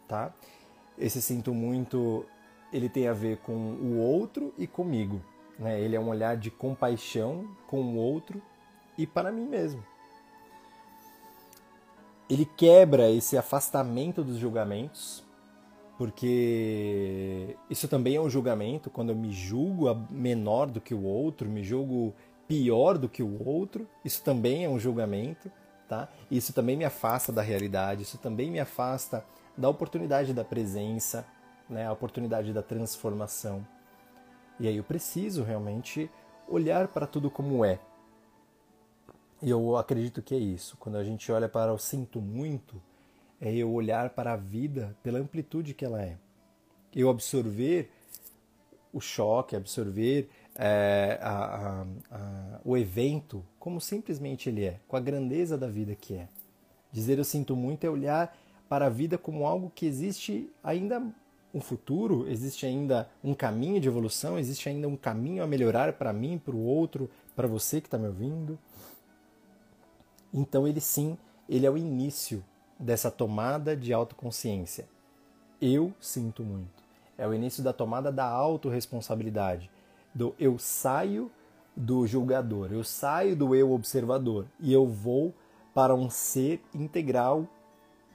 tá? 0.07 0.33
Esse 0.97 1.21
sinto 1.21 1.53
muito, 1.53 2.25
ele 2.71 2.89
tem 2.89 3.07
a 3.07 3.13
ver 3.13 3.37
com 3.37 3.53
o 3.53 3.97
outro 3.97 4.53
e 4.57 4.65
comigo, 4.65 5.21
né? 5.59 5.79
Ele 5.79 5.95
é 5.95 5.99
um 5.99 6.09
olhar 6.09 6.37
de 6.37 6.49
compaixão 6.49 7.47
com 7.67 7.81
o 7.81 7.95
outro 7.95 8.41
e 8.97 9.05
para 9.05 9.31
mim 9.31 9.45
mesmo 9.45 9.83
ele 12.29 12.45
quebra 12.45 13.09
esse 13.09 13.37
afastamento 13.37 14.23
dos 14.23 14.37
julgamentos, 14.37 15.23
porque 15.97 17.55
isso 17.69 17.87
também 17.87 18.15
é 18.15 18.21
um 18.21 18.29
julgamento, 18.29 18.89
quando 18.89 19.09
eu 19.09 19.15
me 19.15 19.31
julgo 19.31 19.93
menor 20.09 20.67
do 20.67 20.81
que 20.81 20.93
o 20.93 21.03
outro, 21.03 21.49
me 21.49 21.63
julgo 21.63 22.13
pior 22.47 22.97
do 22.97 23.09
que 23.09 23.23
o 23.23 23.47
outro, 23.47 23.87
isso 24.03 24.21
também 24.23 24.65
é 24.65 24.69
um 24.69 24.77
julgamento, 24.77 25.49
tá? 25.87 26.09
Isso 26.29 26.53
também 26.53 26.75
me 26.75 26.85
afasta 26.85 27.31
da 27.31 27.41
realidade, 27.41 28.03
isso 28.03 28.17
também 28.17 28.51
me 28.51 28.59
afasta 28.59 29.25
da 29.57 29.69
oportunidade 29.69 30.33
da 30.33 30.43
presença, 30.43 31.25
né? 31.69 31.87
A 31.87 31.91
oportunidade 31.91 32.53
da 32.53 32.61
transformação. 32.61 33.65
E 34.59 34.67
aí 34.67 34.77
eu 34.77 34.83
preciso 34.83 35.43
realmente 35.43 36.09
olhar 36.47 36.87
para 36.87 37.05
tudo 37.05 37.29
como 37.29 37.65
é, 37.65 37.79
e 39.41 39.51
eu 39.51 39.77
acredito 39.77 40.21
que 40.21 40.33
é 40.33 40.37
isso. 40.37 40.75
Quando 40.77 40.97
a 40.97 41.03
gente 41.03 41.31
olha 41.31 41.47
para 41.47 41.71
o 41.71 41.77
sinto 41.77 42.19
muito, 42.19 42.81
é 43.39 43.53
eu 43.53 43.71
olhar 43.71 44.09
para 44.09 44.33
a 44.33 44.35
vida 44.35 44.95
pela 45.03 45.19
amplitude 45.19 45.73
que 45.73 45.85
ela 45.85 46.01
é. 46.01 46.17
Eu 46.95 47.09
absorver 47.09 47.91
o 48.91 48.99
choque, 48.99 49.55
absorver 49.55 50.29
é, 50.55 51.19
a, 51.21 51.31
a, 51.31 51.81
a, 52.09 52.59
o 52.65 52.75
evento 52.75 53.45
como 53.59 53.79
simplesmente 53.79 54.49
ele 54.49 54.65
é, 54.65 54.79
com 54.87 54.95
a 54.95 54.99
grandeza 54.99 55.55
da 55.55 55.67
vida 55.67 55.93
que 55.93 56.15
é. 56.15 56.27
Dizer 56.91 57.19
eu 57.19 57.23
sinto 57.23 57.55
muito 57.55 57.83
é 57.83 57.89
olhar 57.89 58.35
para 58.69 58.87
a 58.87 58.89
vida 58.89 59.17
como 59.17 59.45
algo 59.45 59.71
que 59.73 59.85
existe 59.85 60.51
ainda 60.63 61.01
um 61.53 61.61
futuro, 61.61 62.27
existe 62.29 62.65
ainda 62.65 63.09
um 63.23 63.33
caminho 63.33 63.79
de 63.79 63.87
evolução, 63.87 64.37
existe 64.37 64.69
ainda 64.69 64.87
um 64.87 64.97
caminho 64.97 65.43
a 65.43 65.47
melhorar 65.47 65.93
para 65.93 66.13
mim, 66.13 66.37
para 66.37 66.55
o 66.55 66.63
outro, 66.63 67.09
para 67.35 67.47
você 67.47 67.81
que 67.81 67.87
está 67.87 67.97
me 67.97 68.07
ouvindo. 68.07 68.59
Então 70.33 70.67
ele 70.67 70.81
sim, 70.81 71.17
ele 71.47 71.65
é 71.65 71.71
o 71.71 71.77
início 71.77 72.43
dessa 72.79 73.09
tomada 73.09 73.75
de 73.75 73.93
autoconsciência. 73.93 74.87
Eu 75.61 75.93
sinto 75.99 76.43
muito. 76.43 76.83
É 77.17 77.27
o 77.27 77.33
início 77.33 77.63
da 77.63 77.73
tomada 77.73 78.11
da 78.11 78.25
autorresponsabilidade. 78.25 79.71
Do 80.13 80.35
eu 80.37 80.59
saio 80.59 81.31
do 81.75 82.05
julgador, 82.05 82.71
eu 82.71 82.83
saio 82.83 83.35
do 83.35 83.55
eu 83.55 83.71
observador 83.71 84.45
e 84.59 84.73
eu 84.73 84.87
vou 84.87 85.33
para 85.73 85.93
um 85.93 86.09
ser 86.09 86.61
integral 86.73 87.47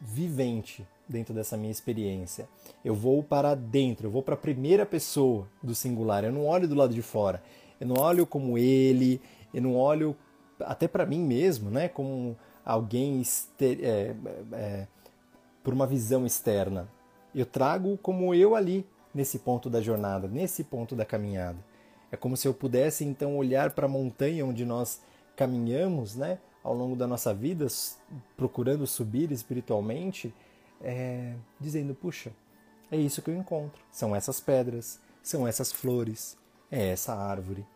vivente 0.02 0.86
dentro 1.08 1.32
dessa 1.32 1.56
minha 1.56 1.70
experiência. 1.70 2.48
Eu 2.84 2.94
vou 2.94 3.22
para 3.22 3.54
dentro, 3.54 4.06
eu 4.06 4.10
vou 4.10 4.22
para 4.22 4.34
a 4.34 4.38
primeira 4.38 4.84
pessoa 4.84 5.46
do 5.62 5.74
singular. 5.74 6.24
Eu 6.24 6.32
não 6.32 6.46
olho 6.46 6.66
do 6.66 6.74
lado 6.74 6.92
de 6.92 7.02
fora. 7.02 7.42
Eu 7.80 7.86
não 7.86 7.96
olho 7.98 8.26
como 8.26 8.58
ele, 8.58 9.20
eu 9.54 9.62
não 9.62 9.76
olho 9.76 10.16
até 10.60 10.86
para 10.86 11.06
mim 11.06 11.20
mesmo, 11.20 11.70
né, 11.70 11.88
como 11.88 12.36
alguém 12.64 13.22
é, 13.60 14.14
é, 14.52 14.86
por 15.62 15.72
uma 15.72 15.86
visão 15.86 16.24
externa. 16.24 16.88
Eu 17.34 17.46
trago 17.46 17.98
como 17.98 18.34
eu 18.34 18.54
ali, 18.54 18.86
nesse 19.14 19.38
ponto 19.38 19.68
da 19.68 19.80
jornada, 19.80 20.28
nesse 20.28 20.64
ponto 20.64 20.94
da 20.94 21.04
caminhada. 21.04 21.58
É 22.10 22.16
como 22.16 22.36
se 22.36 22.46
eu 22.46 22.54
pudesse 22.54 23.04
então 23.04 23.36
olhar 23.36 23.70
para 23.70 23.86
a 23.86 23.88
montanha 23.88 24.44
onde 24.44 24.64
nós 24.64 25.00
caminhamos, 25.34 26.14
né, 26.14 26.38
ao 26.62 26.75
longo 26.75 26.94
da 26.94 27.07
nossa 27.07 27.35
vida, 27.35 27.66
procurando 28.37 28.87
subir 28.87 29.31
espiritualmente, 29.33 30.35
é, 30.81 31.35
dizendo: 31.59 31.94
puxa, 31.94 32.33
é 32.90 32.96
isso 32.96 33.22
que 33.22 33.31
eu 33.31 33.37
encontro. 33.37 33.83
São 33.90 34.14
essas 34.14 34.40
pedras, 34.40 35.01
são 35.22 35.46
essas 35.46 35.72
flores, 35.72 36.37
é 36.70 36.88
essa 36.88 37.14
árvore. 37.14 37.66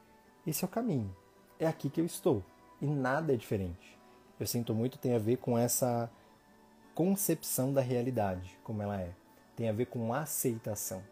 Esse 0.46 0.64
é 0.64 0.66
o 0.66 0.70
caminho. 0.70 1.14
É 1.59 1.66
aqui 1.66 1.88
que 1.88 2.01
eu 2.01 2.05
estou 2.05 2.42
e 2.81 2.87
nada 2.87 3.33
é 3.33 3.37
diferente. 3.37 3.99
Eu 4.38 4.46
sinto 4.46 4.75
muito 4.75 4.99
tem 4.99 5.14
a 5.14 5.18
ver 5.18 5.38
com 5.38 5.57
essa 5.57 6.11
concepção 6.94 7.72
da 7.72 7.81
realidade, 7.81 8.59
como 8.62 8.83
ela 8.83 9.01
é. 9.01 9.12
Tem 9.57 9.68
a 9.68 9.72
ver 9.72 9.87
com 9.87 10.12
aceitação. 10.12 11.03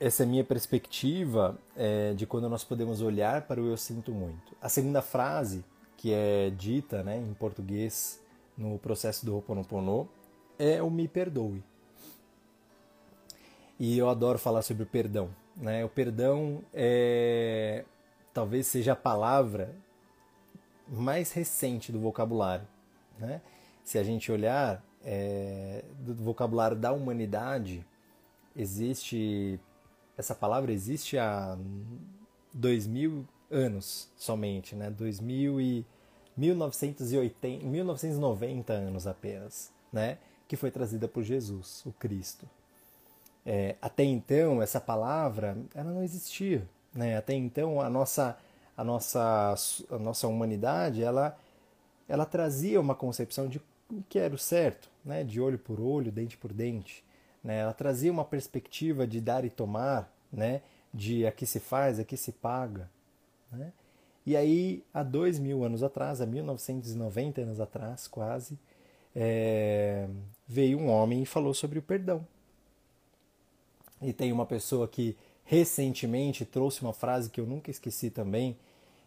Essa 0.00 0.22
é 0.22 0.26
minha 0.26 0.44
perspectiva 0.44 1.58
é, 1.76 2.14
de 2.14 2.24
quando 2.24 2.48
nós 2.48 2.62
podemos 2.62 3.02
olhar 3.02 3.42
para 3.42 3.60
o 3.60 3.66
eu 3.66 3.76
sinto 3.76 4.12
muito. 4.12 4.56
A 4.62 4.68
segunda 4.68 5.02
frase, 5.02 5.64
que 5.96 6.12
é 6.12 6.50
dita 6.50 7.02
né, 7.02 7.16
em 7.16 7.34
português 7.34 8.22
no 8.56 8.78
processo 8.78 9.26
do 9.26 9.34
Ho'oponopono, 9.34 10.08
é 10.56 10.80
o 10.80 10.88
me 10.88 11.08
perdoe. 11.08 11.64
E 13.76 13.98
eu 13.98 14.08
adoro 14.08 14.38
falar 14.38 14.62
sobre 14.62 14.84
o 14.84 14.86
perdão. 14.86 15.30
Né? 15.56 15.84
O 15.84 15.88
perdão 15.88 16.62
é, 16.72 17.84
talvez 18.32 18.68
seja 18.68 18.92
a 18.92 18.96
palavra 18.96 19.74
mais 20.86 21.32
recente 21.32 21.90
do 21.90 21.98
vocabulário. 21.98 22.66
Né? 23.18 23.40
Se 23.82 23.98
a 23.98 24.04
gente 24.04 24.30
olhar 24.30 24.80
é, 25.04 25.84
do 25.98 26.14
vocabulário 26.14 26.76
da 26.76 26.92
humanidade, 26.92 27.84
existe 28.54 29.60
essa 30.18 30.34
palavra 30.34 30.72
existe 30.72 31.16
há 31.16 31.56
dois 32.52 32.86
mil 32.86 33.24
anos 33.50 34.10
somente, 34.16 34.74
né? 34.74 34.90
2000 34.90 35.60
e 35.60 35.86
1980, 36.36 37.64
1990 37.64 38.72
anos 38.72 39.06
apenas, 39.06 39.72
né? 39.92 40.18
Que 40.46 40.56
foi 40.56 40.70
trazida 40.70 41.08
por 41.08 41.22
Jesus, 41.22 41.82
o 41.86 41.92
Cristo. 41.92 42.46
É, 43.46 43.76
até 43.80 44.04
então, 44.04 44.60
essa 44.60 44.80
palavra 44.80 45.56
ela 45.74 45.90
não 45.90 46.02
existia. 46.02 46.68
Né? 46.92 47.16
Até 47.16 47.34
então, 47.34 47.80
a 47.80 47.88
nossa, 47.88 48.36
a 48.76 48.84
nossa, 48.84 49.54
a 49.90 49.98
nossa 49.98 50.26
humanidade 50.26 51.02
ela, 51.02 51.38
ela 52.08 52.26
trazia 52.26 52.80
uma 52.80 52.94
concepção 52.94 53.48
de 53.48 53.58
o 53.90 54.02
que 54.08 54.18
era 54.18 54.34
o 54.34 54.38
certo, 54.38 54.90
né? 55.04 55.24
de 55.24 55.40
olho 55.40 55.58
por 55.58 55.80
olho, 55.80 56.12
dente 56.12 56.36
por 56.36 56.52
dente. 56.52 57.04
Né? 57.42 57.58
Ela 57.58 57.72
trazia 57.72 58.10
uma 58.10 58.24
perspectiva 58.24 59.06
de 59.06 59.20
dar 59.20 59.44
e 59.44 59.50
tomar, 59.50 60.12
né? 60.32 60.62
de 60.92 61.26
aqui 61.26 61.46
se 61.46 61.60
faz, 61.60 61.98
aqui 61.98 62.16
se 62.16 62.32
paga. 62.32 62.90
Né? 63.50 63.72
E 64.26 64.36
aí, 64.36 64.84
há 64.92 65.02
dois 65.02 65.38
mil 65.38 65.64
anos 65.64 65.82
atrás, 65.82 66.20
há 66.20 66.26
1990 66.26 67.40
anos 67.40 67.60
atrás, 67.60 68.06
quase, 68.06 68.58
é, 69.14 70.06
veio 70.46 70.78
um 70.78 70.88
homem 70.88 71.22
e 71.22 71.26
falou 71.26 71.54
sobre 71.54 71.78
o 71.78 71.82
perdão. 71.82 72.26
E 74.00 74.12
tem 74.12 74.30
uma 74.30 74.46
pessoa 74.46 74.86
que 74.86 75.16
recentemente 75.44 76.44
trouxe 76.44 76.82
uma 76.82 76.92
frase 76.92 77.30
que 77.30 77.40
eu 77.40 77.46
nunca 77.46 77.70
esqueci 77.70 78.10
também, 78.10 78.56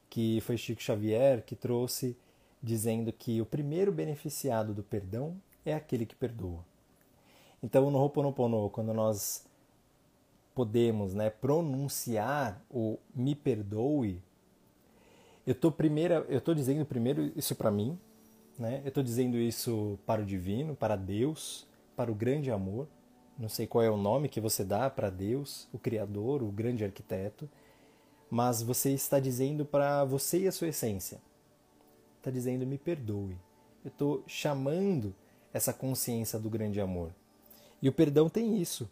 que 0.10 0.42
foi 0.42 0.58
Chico 0.58 0.82
Xavier, 0.82 1.44
que 1.44 1.56
trouxe 1.56 2.18
dizendo 2.62 3.12
que 3.12 3.40
o 3.42 3.46
primeiro 3.46 3.92
beneficiado 3.92 4.74
do 4.74 4.84
perdão 4.84 5.36
é 5.66 5.74
aquele 5.74 6.06
que 6.06 6.16
perdoa. 6.16 6.66
Então, 7.64 7.92
no 7.92 8.00
Ho'oponopono, 8.00 8.70
quando 8.70 8.94
nós 8.94 9.46
podemos 10.56 11.14
né, 11.14 11.30
pronunciar 11.30 12.62
o 12.70 12.98
me 13.14 13.36
perdoe, 13.36 14.22
eu 15.46 15.54
estou 15.54 15.72
primeiro, 15.72 16.14
eu 16.28 16.40
estou 16.40 16.54
dizendo 16.54 16.86
primeiro 16.86 17.32
isso 17.36 17.56
para 17.56 17.72
mim, 17.72 17.98
né? 18.58 18.82
Eu 18.84 18.90
estou 18.90 19.04
dizendo 19.04 19.38
isso 19.38 19.98
para 20.06 20.22
o 20.22 20.26
divino, 20.26 20.76
para 20.76 20.96
Deus, 20.96 21.68
para 21.96 22.12
o 22.12 22.16
grande 22.16 22.52
amor. 22.52 22.88
Não 23.38 23.50
sei 23.50 23.66
qual 23.66 23.84
é 23.84 23.90
o 23.90 23.98
nome 23.98 24.30
que 24.30 24.40
você 24.40 24.64
dá 24.64 24.90
para 24.90 25.10
Deus, 25.10 25.68
o 25.74 25.80
Criador, 25.80 26.44
o 26.44 26.52
grande 26.52 26.84
arquiteto, 26.84 27.50
mas 28.30 28.62
você 28.62 28.92
está 28.92 29.20
dizendo 29.20 29.66
para 29.66 30.06
você 30.06 30.42
e 30.42 30.48
a 30.48 30.52
sua 30.52 30.68
essência. 30.68 31.20
Está 32.18 32.30
dizendo 32.30 32.66
me 32.68 32.78
perdoe. 32.78 33.36
Eu 33.84 33.90
estou 33.90 34.24
chamando 34.28 35.14
essa 35.52 35.74
consciência 35.74 36.38
do 36.38 36.50
grande 36.50 36.80
amor. 36.80 37.12
E 37.82 37.90
o 37.90 37.92
perdão 37.92 38.30
tem 38.30 38.62
isso. 38.62 38.90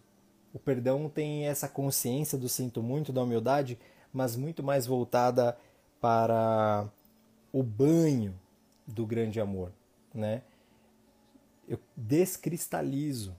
O 0.54 0.60
perdão 0.60 1.08
tem 1.08 1.46
essa 1.46 1.68
consciência 1.68 2.38
do 2.38 2.50
sinto 2.50 2.82
muito, 2.82 3.14
da 3.14 3.22
humildade, 3.22 3.78
mas 4.12 4.36
muito 4.36 4.64
mais 4.64 4.88
voltada 4.88 5.58
para 6.02 6.90
o 7.54 7.62
banho 7.62 8.34
do 8.88 9.06
grande 9.06 9.40
amor, 9.40 9.72
né? 10.14 10.42
Eu 11.68 11.80
descristalizo. 11.96 13.36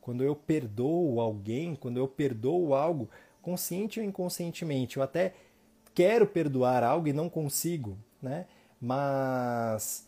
Quando 0.00 0.24
eu 0.24 0.34
perdoo 0.34 1.20
alguém, 1.20 1.76
quando 1.76 1.98
eu 1.98 2.08
perdoo 2.08 2.74
algo, 2.74 3.08
consciente 3.42 4.00
ou 4.00 4.06
inconscientemente, 4.06 4.96
eu 4.96 5.02
até 5.02 5.34
quero 5.94 6.26
perdoar 6.26 6.82
algo 6.82 7.06
e 7.08 7.12
não 7.12 7.28
consigo, 7.28 7.96
né? 8.20 8.46
Mas 8.80 10.07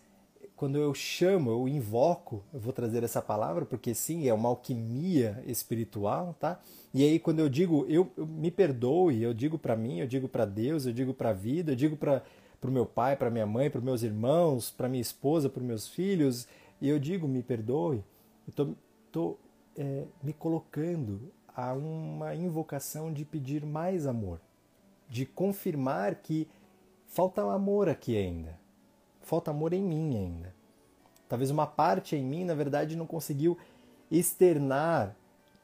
quando 0.60 0.76
eu 0.76 0.92
chamo, 0.92 1.50
eu 1.50 1.66
invoco, 1.66 2.44
eu 2.52 2.60
vou 2.60 2.70
trazer 2.70 3.02
essa 3.02 3.22
palavra 3.22 3.64
porque 3.64 3.94
sim, 3.94 4.28
é 4.28 4.34
uma 4.34 4.50
alquimia 4.50 5.42
espiritual, 5.46 6.36
tá? 6.38 6.60
E 6.92 7.02
aí 7.02 7.18
quando 7.18 7.38
eu 7.38 7.48
digo, 7.48 7.86
eu, 7.88 8.12
eu 8.14 8.26
me 8.26 8.50
perdoe, 8.50 9.22
eu 9.22 9.32
digo 9.32 9.58
para 9.58 9.74
mim, 9.74 10.00
eu 10.00 10.06
digo 10.06 10.28
para 10.28 10.44
Deus, 10.44 10.84
eu 10.84 10.92
digo 10.92 11.14
para 11.14 11.30
a 11.30 11.32
vida, 11.32 11.72
eu 11.72 11.76
digo 11.76 11.96
para 11.96 12.22
o 12.62 12.70
meu 12.70 12.84
pai, 12.84 13.16
para 13.16 13.30
minha 13.30 13.46
mãe, 13.46 13.70
para 13.70 13.80
meus 13.80 14.02
irmãos, 14.02 14.70
para 14.70 14.86
minha 14.86 15.00
esposa, 15.00 15.48
para 15.48 15.62
meus 15.62 15.88
filhos, 15.88 16.46
e 16.78 16.90
eu 16.90 16.98
digo 16.98 17.26
me 17.26 17.42
perdoe, 17.42 18.04
eu 18.46 18.76
tô, 19.10 19.38
é, 19.78 20.04
me 20.22 20.34
colocando 20.34 21.32
a 21.56 21.72
uma 21.72 22.34
invocação 22.34 23.10
de 23.10 23.24
pedir 23.24 23.64
mais 23.64 24.06
amor, 24.06 24.38
de 25.08 25.24
confirmar 25.24 26.16
que 26.16 26.46
falta 27.06 27.40
amor 27.50 27.88
aqui 27.88 28.14
ainda 28.14 28.59
falta 29.22 29.50
amor 29.50 29.72
em 29.72 29.82
mim 29.82 30.16
ainda. 30.16 30.54
Talvez 31.28 31.50
uma 31.50 31.66
parte 31.66 32.16
em 32.16 32.24
mim, 32.24 32.44
na 32.44 32.54
verdade, 32.54 32.96
não 32.96 33.06
conseguiu 33.06 33.56
externar 34.10 35.14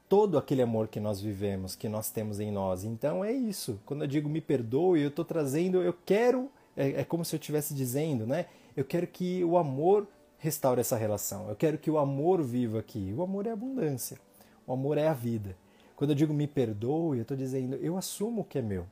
todo 0.09 0.39
aquele 0.39 0.63
amor 0.63 0.89
que 0.89 1.01
nós 1.01 1.21
vivemos, 1.21 1.75
que 1.75 1.89
nós 1.89 2.11
temos 2.11 2.39
em 2.39 2.51
nós. 2.51 2.85
Então 2.85 3.25
é 3.25 3.33
isso. 3.33 3.81
Quando 3.85 4.03
eu 4.03 4.07
digo 4.07 4.29
me 4.29 4.41
perdoe, 4.41 5.01
eu 5.01 5.09
estou 5.09 5.25
trazendo, 5.25 5.83
eu 5.83 5.93
quero, 6.05 6.51
é, 6.77 7.01
é 7.01 7.05
como 7.05 7.25
se 7.25 7.35
eu 7.35 7.39
estivesse 7.39 7.75
dizendo, 7.75 8.27
né? 8.27 8.47
Eu 8.77 8.85
quero 8.85 9.07
que 9.07 9.43
o 9.43 9.57
amor 9.57 10.07
restaure 10.39 10.81
essa 10.81 10.97
relação. 10.97 11.49
Eu 11.49 11.57
quero 11.57 11.79
que 11.79 11.91
o 11.91 11.99
amor 11.99 12.43
viva 12.43 12.79
aqui. 12.79 13.13
O 13.17 13.23
amor 13.23 13.47
é 13.47 13.51
abundância. 13.51 14.19
O 14.67 14.73
amor 14.73 14.99
é 14.99 15.09
a 15.09 15.15
vida. 15.15 15.57
Quando 15.97 16.11
eu 16.11 16.17
digo 16.17 16.35
me 16.35 16.47
perdoe, 16.47 17.19
eu 17.19 17.23
estou 17.23 17.37
dizendo 17.37 17.77
eu 17.77 17.97
assumo 17.97 18.43
o 18.43 18.45
que 18.45 18.59
é 18.59 18.63
meu. 18.63 18.87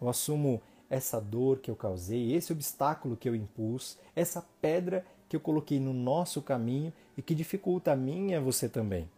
Eu 0.00 0.08
assumo 0.08 0.60
essa 0.90 1.20
dor 1.20 1.60
que 1.60 1.70
eu 1.70 1.76
causei, 1.76 2.34
esse 2.34 2.52
obstáculo 2.52 3.16
que 3.16 3.28
eu 3.28 3.36
impus, 3.36 3.96
essa 4.14 4.44
pedra 4.60 5.06
que 5.28 5.36
eu 5.36 5.40
coloquei 5.40 5.78
no 5.78 5.94
nosso 5.94 6.42
caminho 6.42 6.92
e 7.16 7.22
que 7.22 7.34
dificulta 7.34 7.92
a 7.92 7.96
mim 7.96 8.32
e 8.32 8.40
você 8.40 8.68
também. 8.68 9.08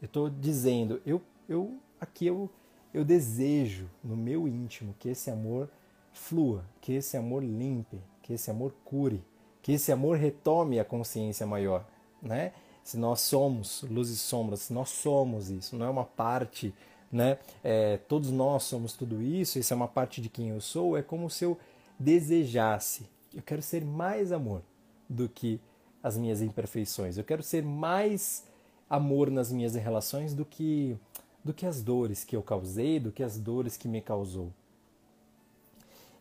Eu 0.00 0.06
estou 0.06 0.30
dizendo, 0.30 1.02
eu, 1.04 1.20
eu 1.48 1.76
aqui 2.00 2.26
eu, 2.26 2.48
eu 2.92 3.04
desejo 3.04 3.90
no 4.02 4.16
meu 4.16 4.46
íntimo 4.46 4.94
que 4.98 5.08
esse 5.08 5.30
amor 5.30 5.68
flua, 6.12 6.64
que 6.80 6.92
esse 6.92 7.16
amor 7.16 7.42
limpe, 7.42 7.98
que 8.22 8.32
esse 8.32 8.48
amor 8.50 8.72
cure, 8.84 9.24
que 9.60 9.72
esse 9.72 9.90
amor 9.90 10.16
retome 10.16 10.78
a 10.78 10.84
consciência 10.84 11.44
maior, 11.44 11.84
né? 12.22 12.52
Se 12.84 12.98
nós 12.98 13.22
somos 13.22 13.82
luz 13.82 14.10
e 14.10 14.16
sombras, 14.16 14.60
se 14.60 14.72
nós 14.72 14.90
somos 14.90 15.50
isso, 15.50 15.74
não 15.74 15.86
é 15.86 15.90
uma 15.90 16.04
parte 16.04 16.72
né? 17.14 17.38
É, 17.62 17.96
todos 18.08 18.30
nós 18.30 18.64
somos 18.64 18.92
tudo 18.92 19.22
isso, 19.22 19.58
isso 19.58 19.72
é 19.72 19.76
uma 19.76 19.86
parte 19.86 20.20
de 20.20 20.28
quem 20.28 20.48
eu 20.48 20.60
sou, 20.60 20.98
é 20.98 21.02
como 21.02 21.30
se 21.30 21.44
eu 21.44 21.56
desejasse. 21.96 23.06
Eu 23.32 23.40
quero 23.40 23.62
ser 23.62 23.84
mais 23.84 24.32
amor 24.32 24.62
do 25.08 25.28
que 25.28 25.60
as 26.02 26.16
minhas 26.18 26.42
imperfeições. 26.42 27.16
Eu 27.16 27.22
quero 27.24 27.42
ser 27.42 27.62
mais 27.62 28.44
amor 28.90 29.30
nas 29.30 29.52
minhas 29.52 29.74
relações 29.74 30.34
do 30.34 30.44
que 30.44 30.98
do 31.44 31.52
que 31.52 31.66
as 31.66 31.82
dores 31.82 32.24
que 32.24 32.34
eu 32.34 32.42
causei, 32.42 32.98
do 32.98 33.12
que 33.12 33.22
as 33.22 33.38
dores 33.38 33.76
que 33.76 33.86
me 33.86 34.00
causou. 34.00 34.50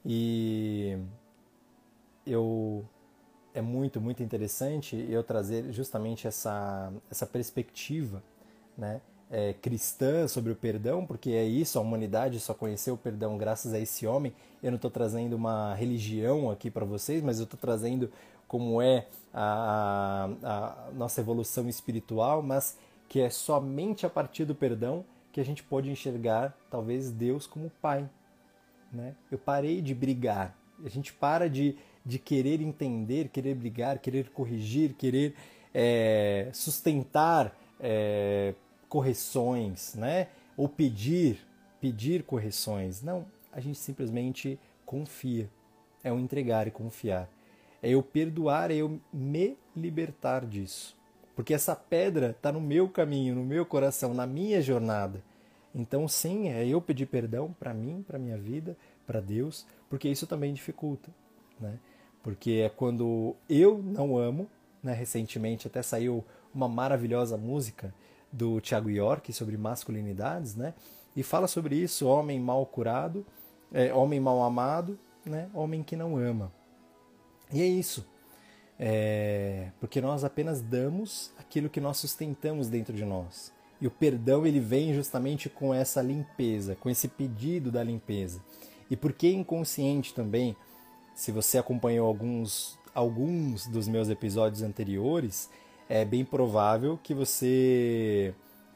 E 0.06 0.98
eu 2.26 2.86
é 3.54 3.62
muito 3.62 4.00
muito 4.00 4.22
interessante 4.22 4.96
eu 5.10 5.24
trazer 5.24 5.72
justamente 5.72 6.28
essa 6.28 6.94
essa 7.10 7.26
perspectiva, 7.26 8.22
né? 8.78 9.02
É, 9.32 9.54
cristã 9.54 10.28
sobre 10.28 10.52
o 10.52 10.56
perdão, 10.56 11.06
porque 11.06 11.32
é 11.32 11.44
isso, 11.44 11.78
a 11.78 11.82
humanidade 11.82 12.40
só 12.40 12.54
conheceu 12.54 12.94
o 12.94 12.98
perdão 12.98 13.38
graças 13.38 13.74
a 13.74 13.80
esse 13.80 14.06
homem. 14.06 14.34
Eu 14.62 14.72
não 14.72 14.76
estou 14.76 14.92
trazendo 14.92 15.36
uma 15.36 15.74
religião 15.74 16.50
aqui 16.52 16.70
para 16.70 16.86
vocês, 16.86 17.22
mas 17.22 17.40
eu 17.40 17.46
estou 17.46 17.60
trazendo 17.60 18.12
como 18.48 18.82
é 18.82 19.08
a, 19.34 20.30
a, 20.44 20.88
a 20.90 20.92
nossa 20.92 21.22
evolução 21.22 21.68
espiritual, 21.68 22.44
mas 22.44 22.78
que 23.10 23.20
é 23.20 23.30
somente 23.30 24.06
a 24.06 24.10
partir 24.10 24.46
do 24.46 24.56
perdão 24.56 25.04
que 25.32 25.42
a 25.42 25.46
gente 25.46 25.64
pode 25.64 25.90
enxergar 25.90 26.56
talvez 26.70 27.10
Deus 27.10 27.48
como 27.48 27.72
Pai. 27.82 28.08
Né? 28.92 29.16
Eu 29.32 29.40
parei 29.40 29.82
de 29.82 29.96
brigar. 29.96 30.56
A 30.86 30.90
gente 30.90 31.12
para 31.12 31.50
de, 31.50 31.76
de 32.06 32.20
querer 32.20 32.62
entender, 32.62 33.30
querer 33.30 33.56
brigar, 33.56 33.98
querer 33.98 34.30
corrigir, 34.30 34.94
querer 34.94 35.34
é, 35.74 36.50
sustentar 36.54 37.58
é, 37.80 38.54
correções, 38.94 39.96
né? 39.96 40.28
Ou 40.56 40.70
pedir, 40.70 41.40
pedir 41.82 42.22
correções. 42.22 43.02
Não, 43.02 43.26
a 43.52 43.60
gente 43.60 43.80
simplesmente 43.80 44.60
confia. 44.86 45.50
É 46.04 46.14
o 46.14 46.20
entregar 46.20 46.68
e 46.68 46.72
confiar. 46.72 47.28
É 47.82 47.90
eu 47.90 48.04
perdoar, 48.04 48.70
é 48.70 48.76
eu 48.76 49.02
me 49.12 49.58
libertar 49.76 50.46
disso. 50.46 50.96
Porque 51.36 51.56
essa 51.56 51.76
pedra 51.76 52.30
está 52.38 52.52
no 52.52 52.62
meu 52.62 52.88
caminho, 52.88 53.34
no 53.34 53.44
meu 53.44 53.66
coração, 53.66 54.14
na 54.14 54.28
minha 54.28 54.62
jornada. 54.62 55.24
Então, 55.74 56.08
sim, 56.08 56.50
é 56.50 56.64
eu 56.68 56.80
pedir 56.80 57.08
perdão 57.08 57.52
para 57.60 57.74
mim, 57.74 58.06
para 58.08 58.20
minha 58.20 58.38
vida, 58.38 58.78
para 59.08 59.20
Deus, 59.20 59.66
porque 59.90 60.08
isso 60.08 60.28
também 60.28 60.54
dificulta, 60.54 61.10
né? 61.60 61.80
Porque 62.22 62.62
é 62.64 62.70
quando 62.70 63.36
eu 63.50 63.80
não 63.80 64.16
amo, 64.16 64.48
né? 64.84 64.94
Recentemente 64.94 65.66
até 65.66 65.82
saiu 65.82 66.24
uma 66.54 66.70
maravilhosa 66.70 67.36
música 67.38 67.92
do 68.34 68.60
Tiago 68.60 68.90
York 68.90 69.32
sobre 69.32 69.56
masculinidades, 69.56 70.56
né? 70.56 70.74
E 71.16 71.22
fala 71.22 71.48
sobre 71.48 71.76
isso, 71.76 72.08
homem 72.08 72.40
mal 72.40 72.66
curado, 72.66 73.24
é, 73.72 73.94
homem 73.94 74.20
mal 74.20 74.42
amado, 74.42 74.98
né? 75.24 75.50
Homem 75.54 75.84
que 75.84 75.96
não 75.96 76.18
ama. 76.18 76.52
E 77.52 77.62
é 77.62 77.66
isso. 77.66 78.06
É, 78.80 79.70
porque 79.80 80.02
nós 80.02 80.24
apenas 80.24 80.60
damos 80.60 81.32
aquilo 81.38 81.70
que 81.70 81.80
nós 81.80 81.98
sustentamos 81.98 82.68
dentro 82.68 82.94
de 82.94 83.06
nós. 83.06 83.54
E 83.80 83.86
o 83.86 83.92
perdão 83.92 84.46
ele 84.46 84.60
vem 84.60 84.94
justamente 84.94 85.50
com 85.50 85.74
essa 85.74 86.02
limpeza, 86.02 86.76
com 86.76 86.90
esse 86.90 87.08
pedido 87.08 87.72
da 87.72 87.84
limpeza. 87.84 88.42
E 88.90 88.96
porque 88.96 89.30
inconsciente 89.30 90.14
também, 90.14 90.56
se 91.14 91.32
você 91.32 91.58
acompanhou 91.58 92.08
alguns, 92.08 92.80
alguns 92.94 93.68
dos 93.68 93.88
meus 93.88 94.10
episódios 94.10 94.64
anteriores, 94.64 95.50
é 95.90 96.04
bem 96.06 96.24
provável 96.24 97.00
que 97.02 97.14
você 97.14 98.34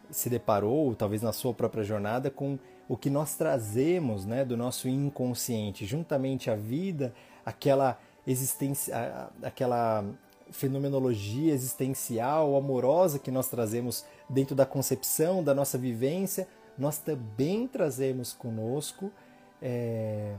se 0.10 0.30
deparou, 0.30 0.96
talvez 0.96 1.22
na 1.22 1.34
sua 1.34 1.54
própria 1.54 1.84
jornada, 1.84 2.30
com 2.30 2.58
o 2.88 2.96
que 2.96 3.10
nós 3.10 3.36
trazemos 3.36 4.26
né, 4.26 4.46
do 4.46 4.56
nosso 4.56 4.88
inconsciente, 4.88 5.86
juntamente 5.86 6.50
à 6.50 6.56
vida, 6.56 7.14
aquela 7.46 8.00
existência, 8.26 9.30
aquela 9.44 10.06
fenomenologia 10.52 11.54
existencial, 11.54 12.56
amorosa 12.56 13.20
que 13.20 13.30
nós 13.30 13.50
trazemos 13.50 14.06
dentro 14.30 14.56
da 14.56 14.66
concepção 14.66 15.44
da 15.44 15.54
nossa 15.54 15.78
vivência, 15.78 16.48
nós 16.78 16.98
também 16.98 17.68
trazemos 17.68 18.32
conosco 18.32 19.12
é, 19.62 20.36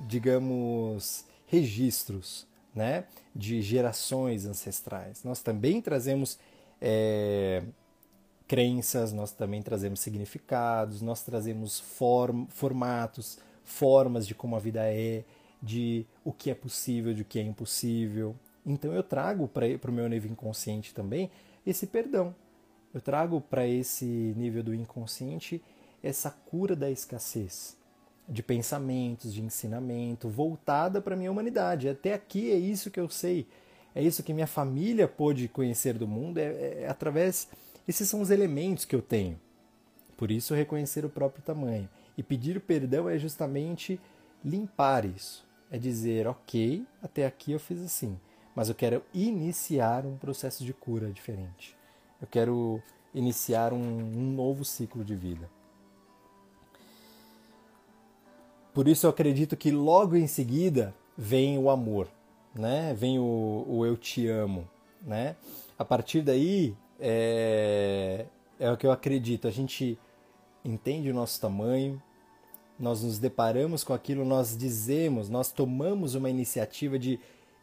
digamos, 0.00 1.24
registros 1.46 2.46
né, 2.76 3.04
de 3.34 3.62
gerações 3.62 4.46
ancestrais. 4.46 5.24
Nós 5.24 5.40
também 5.40 5.80
trazemos 5.80 6.38
é, 6.80 7.62
crenças, 8.46 9.12
nós 9.12 9.32
também 9.32 9.62
trazemos 9.62 10.00
significados, 10.00 11.00
nós 11.00 11.22
trazemos 11.22 11.80
form, 11.80 12.44
formatos, 12.48 13.38
formas 13.64 14.26
de 14.26 14.34
como 14.34 14.54
a 14.54 14.58
vida 14.58 14.82
é, 14.84 15.24
de 15.60 16.06
o 16.24 16.32
que 16.32 16.50
é 16.50 16.54
possível, 16.54 17.14
de 17.14 17.22
o 17.22 17.24
que 17.24 17.38
é 17.38 17.42
impossível. 17.42 18.36
Então 18.64 18.92
eu 18.92 19.02
trago 19.02 19.48
para 19.48 19.90
o 19.90 19.92
meu 19.92 20.08
nível 20.08 20.30
inconsciente 20.30 20.94
também 20.94 21.30
esse 21.66 21.86
perdão. 21.86 22.34
Eu 22.92 23.00
trago 23.00 23.40
para 23.40 23.66
esse 23.66 24.04
nível 24.04 24.62
do 24.62 24.74
inconsciente 24.74 25.62
essa 26.02 26.30
cura 26.30 26.76
da 26.76 26.90
escassez 26.90 27.76
de 28.28 28.42
pensamentos, 28.42 29.32
de 29.32 29.42
ensinamento, 29.42 30.28
voltada 30.28 31.00
para 31.00 31.14
a 31.14 31.16
minha 31.16 31.30
humanidade. 31.30 31.88
Até 31.88 32.12
aqui 32.14 32.50
é 32.50 32.56
isso 32.56 32.90
que 32.90 32.98
eu 32.98 33.08
sei, 33.08 33.46
é 33.94 34.02
isso 34.02 34.22
que 34.22 34.34
minha 34.34 34.46
família 34.46 35.06
pôde 35.06 35.48
conhecer 35.48 35.94
do 35.94 36.06
mundo, 36.06 36.38
é, 36.38 36.44
é, 36.44 36.82
é 36.82 36.88
através. 36.88 37.48
Esses 37.86 38.08
são 38.08 38.20
os 38.20 38.30
elementos 38.30 38.84
que 38.84 38.96
eu 38.96 39.02
tenho. 39.02 39.40
Por 40.16 40.30
isso, 40.30 40.54
reconhecer 40.54 41.04
o 41.04 41.10
próprio 41.10 41.42
tamanho. 41.42 41.88
E 42.16 42.22
pedir 42.22 42.60
perdão 42.60 43.08
é 43.08 43.18
justamente 43.18 44.00
limpar 44.44 45.04
isso. 45.04 45.46
É 45.70 45.78
dizer, 45.78 46.26
ok, 46.26 46.84
até 47.02 47.26
aqui 47.26 47.52
eu 47.52 47.58
fiz 47.58 47.82
assim, 47.82 48.18
mas 48.54 48.68
eu 48.68 48.74
quero 48.74 49.02
iniciar 49.12 50.06
um 50.06 50.16
processo 50.16 50.64
de 50.64 50.72
cura 50.72 51.10
diferente. 51.10 51.76
Eu 52.20 52.26
quero 52.26 52.82
iniciar 53.14 53.72
um, 53.72 53.78
um 53.78 54.32
novo 54.32 54.64
ciclo 54.64 55.04
de 55.04 55.14
vida. 55.14 55.50
Por 58.76 58.86
isso 58.88 59.06
eu 59.06 59.10
acredito 59.10 59.56
que 59.56 59.70
logo 59.70 60.16
em 60.16 60.26
seguida 60.26 60.94
vem 61.16 61.56
o 61.56 61.70
amor, 61.70 62.08
né? 62.54 62.92
Vem 62.92 63.18
o, 63.18 63.64
o 63.66 63.86
eu 63.86 63.96
te 63.96 64.28
amo, 64.28 64.68
né? 65.00 65.34
A 65.78 65.82
partir 65.82 66.20
daí 66.20 66.76
é, 67.00 68.26
é 68.60 68.70
o 68.70 68.76
que 68.76 68.86
eu 68.86 68.92
acredito. 68.92 69.48
A 69.48 69.50
gente 69.50 69.98
entende 70.62 71.10
o 71.10 71.14
nosso 71.14 71.40
tamanho, 71.40 72.02
nós 72.78 73.02
nos 73.02 73.18
deparamos 73.18 73.82
com 73.82 73.94
aquilo, 73.94 74.26
nós 74.26 74.54
dizemos, 74.54 75.30
nós 75.30 75.50
tomamos 75.50 76.14
uma 76.14 76.28
iniciativa 76.28 76.98
de 76.98 77.18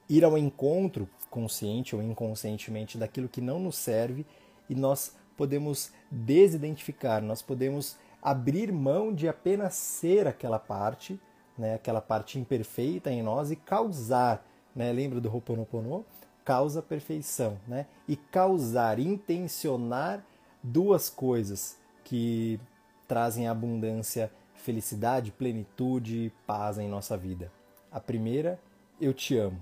ir 0.10 0.26
ao 0.26 0.36
encontro, 0.36 1.08
consciente 1.30 1.96
ou 1.96 2.02
inconscientemente, 2.02 2.98
daquilo 2.98 3.30
que 3.30 3.40
não 3.40 3.60
nos 3.60 3.76
serve 3.76 4.26
e 4.68 4.74
nós 4.74 5.16
podemos 5.38 5.92
desidentificar, 6.10 7.22
nós 7.22 7.44
podemos 7.44 7.98
abrir 8.24 8.72
mão 8.72 9.14
de 9.14 9.28
apenas 9.28 9.76
ser 9.76 10.28
aquela 10.28 10.58
parte, 10.58 11.20
né, 11.58 11.76
aquela 11.76 12.00
parte 12.00 12.40
imperfeita 12.40 13.12
em 13.12 13.22
nós 13.22 13.52
e 13.52 13.56
causar, 13.58 14.46
né, 14.74 14.92
lembra 14.94 15.20
do 15.20 15.30
Ho'oponopono? 15.30 16.06
Causa 16.46 16.82
perfeição, 16.82 17.58
né? 17.66 17.86
E 18.06 18.18
causar, 18.18 19.00
intencionar 19.00 20.26
duas 20.62 21.10
coisas 21.10 21.78
que 22.04 22.60
trazem 23.08 23.48
abundância, 23.48 24.30
felicidade, 24.56 25.32
plenitude 25.32 26.26
e 26.26 26.30
paz 26.46 26.78
em 26.78 26.90
nossa 26.90 27.16
vida. 27.16 27.50
A 27.90 28.00
primeira, 28.00 28.60
eu 29.00 29.14
te 29.14 29.38
amo, 29.38 29.62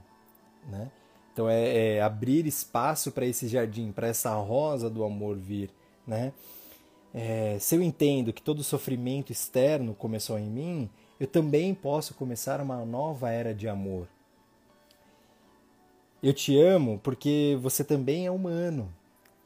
né? 0.69 0.89
Então 1.33 1.47
é, 1.47 1.97
é 1.97 2.01
abrir 2.01 2.47
espaço 2.47 3.11
para 3.11 3.27
esse 3.27 3.47
jardim, 3.47 3.91
para 3.91 4.07
essa 4.07 4.33
rosa 4.33 4.89
do 4.89 5.03
amor 5.03 5.37
vir, 5.37 5.69
né? 6.05 6.33
É, 7.13 7.57
se 7.59 7.75
eu 7.75 7.81
entendo 7.81 8.31
que 8.31 8.41
todo 8.41 8.63
sofrimento 8.63 9.31
externo 9.31 9.93
começou 9.93 10.39
em 10.39 10.49
mim, 10.49 10.89
eu 11.19 11.27
também 11.27 11.73
posso 11.73 12.13
começar 12.13 12.61
uma 12.61 12.85
nova 12.85 13.29
era 13.29 13.53
de 13.53 13.67
amor. 13.67 14.07
Eu 16.23 16.33
te 16.33 16.57
amo 16.57 16.99
porque 17.03 17.57
você 17.61 17.83
também 17.83 18.25
é 18.25 18.31
humano. 18.31 18.91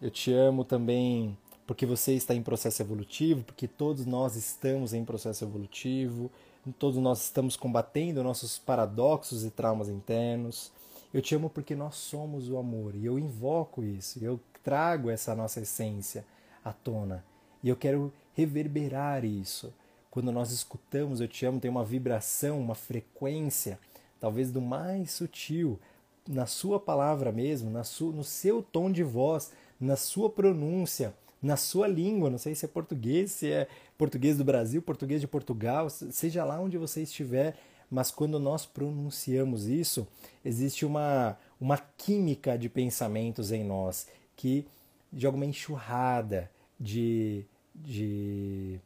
Eu 0.01 0.11
te 0.11 0.31
amo 0.31 0.63
também 0.63 1.37
porque 1.65 1.85
você 1.85 2.13
está 2.13 2.35
em 2.35 2.43
processo 2.43 2.81
evolutivo, 2.81 3.43
porque 3.43 3.67
todos 3.67 4.05
nós 4.05 4.35
estamos 4.35 4.93
em 4.93 5.03
processo 5.03 5.43
evolutivo, 5.43 6.29
todos 6.77 6.97
nós 6.97 7.23
estamos 7.23 7.57
combatendo 7.57 8.23
nossos 8.23 8.59
paradoxos 8.59 9.43
e 9.43 9.49
traumas 9.49 9.89
internos. 9.89 10.71
Eu 11.13 11.21
te 11.21 11.33
amo 11.33 11.49
porque 11.49 11.73
nós 11.75 11.95
somos 11.95 12.49
o 12.49 12.57
amor 12.57 12.93
e 12.95 13.05
eu 13.05 13.17
invoco 13.17 13.83
isso, 13.83 14.23
eu 14.23 14.39
trago 14.63 15.09
essa 15.09 15.33
nossa 15.33 15.61
essência 15.61 16.25
à 16.63 16.71
tona. 16.71 17.23
E 17.65 17.69
eu 17.69 17.75
quero 17.75 18.13
reverberar 18.35 19.25
isso. 19.25 19.73
Quando 20.11 20.31
nós 20.31 20.51
escutamos 20.51 21.19
Eu 21.19 21.27
Te 21.27 21.47
Amo, 21.47 21.59
tem 21.59 21.71
uma 21.71 21.83
vibração, 21.83 22.61
uma 22.61 22.75
frequência, 22.75 23.79
talvez 24.19 24.51
do 24.51 24.61
mais 24.61 25.09
sutil, 25.13 25.79
na 26.29 26.45
sua 26.45 26.79
palavra 26.79 27.31
mesmo, 27.31 27.71
na 27.71 27.83
sua, 27.83 28.13
no 28.13 28.23
seu 28.23 28.61
tom 28.61 28.91
de 28.91 29.01
voz, 29.01 29.51
na 29.81 29.95
sua 29.95 30.29
pronúncia, 30.29 31.11
na 31.41 31.57
sua 31.57 31.87
língua. 31.87 32.29
Não 32.29 32.37
sei 32.37 32.53
se 32.53 32.65
é 32.65 32.67
português, 32.67 33.31
se 33.31 33.51
é 33.51 33.67
português 33.97 34.37
do 34.37 34.45
Brasil, 34.45 34.79
português 34.79 35.19
de 35.19 35.27
Portugal, 35.27 35.89
seja 35.89 36.45
lá 36.45 36.59
onde 36.59 36.77
você 36.77 37.01
estiver, 37.01 37.57
mas 37.89 38.11
quando 38.11 38.39
nós 38.39 38.67
pronunciamos 38.67 39.65
isso, 39.65 40.07
existe 40.45 40.85
uma, 40.85 41.35
uma 41.59 41.79
química 41.79 42.59
de 42.59 42.69
pensamentos 42.69 43.51
em 43.51 43.63
nós 43.63 44.05
que 44.35 44.67
de 45.11 45.25
alguma 45.25 45.47
enxurrada 45.47 46.51
de 46.79 47.43
de, 47.75 48.79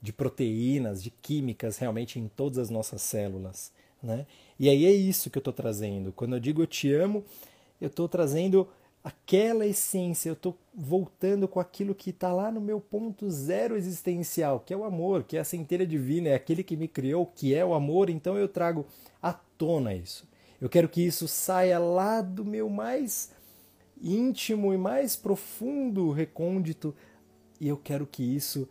de 0.00 0.12
proteínas, 0.12 1.02
de 1.02 1.10
químicas 1.10 1.78
realmente 1.78 2.18
em 2.18 2.28
todas 2.28 2.58
as 2.58 2.70
nossas 2.70 3.02
células. 3.02 3.72
Né? 4.02 4.26
E 4.58 4.68
aí 4.68 4.84
é 4.84 4.92
isso 4.92 5.30
que 5.30 5.38
eu 5.38 5.40
estou 5.40 5.52
trazendo. 5.52 6.12
Quando 6.12 6.34
eu 6.34 6.40
digo 6.40 6.62
eu 6.62 6.66
te 6.66 6.92
amo, 6.92 7.24
eu 7.80 7.86
estou 7.86 8.08
trazendo 8.08 8.68
aquela 9.02 9.66
essência, 9.66 10.28
eu 10.28 10.34
estou 10.34 10.56
voltando 10.72 11.48
com 11.48 11.58
aquilo 11.58 11.94
que 11.94 12.10
está 12.10 12.32
lá 12.32 12.50
no 12.52 12.60
meu 12.60 12.80
ponto 12.80 13.28
zero 13.30 13.76
existencial, 13.76 14.60
que 14.60 14.72
é 14.72 14.76
o 14.76 14.84
amor, 14.84 15.24
que 15.24 15.36
é 15.36 15.40
a 15.40 15.44
centelha 15.44 15.86
divina, 15.86 16.28
é 16.28 16.34
aquele 16.34 16.62
que 16.62 16.76
me 16.76 16.86
criou, 16.86 17.26
que 17.26 17.54
é 17.54 17.64
o 17.64 17.74
amor, 17.74 18.08
então 18.08 18.36
eu 18.36 18.48
trago 18.48 18.86
à 19.20 19.32
tona 19.32 19.94
isso. 19.94 20.28
Eu 20.60 20.68
quero 20.68 20.88
que 20.88 21.04
isso 21.04 21.26
saia 21.26 21.78
lá 21.80 22.20
do 22.20 22.44
meu 22.44 22.68
mais 22.68 23.32
íntimo 24.00 24.72
e 24.72 24.78
mais 24.78 25.16
profundo 25.16 26.12
recôndito 26.12 26.94
e 27.62 27.68
eu 27.68 27.76
quero 27.76 28.04
que 28.04 28.24
isso 28.24 28.68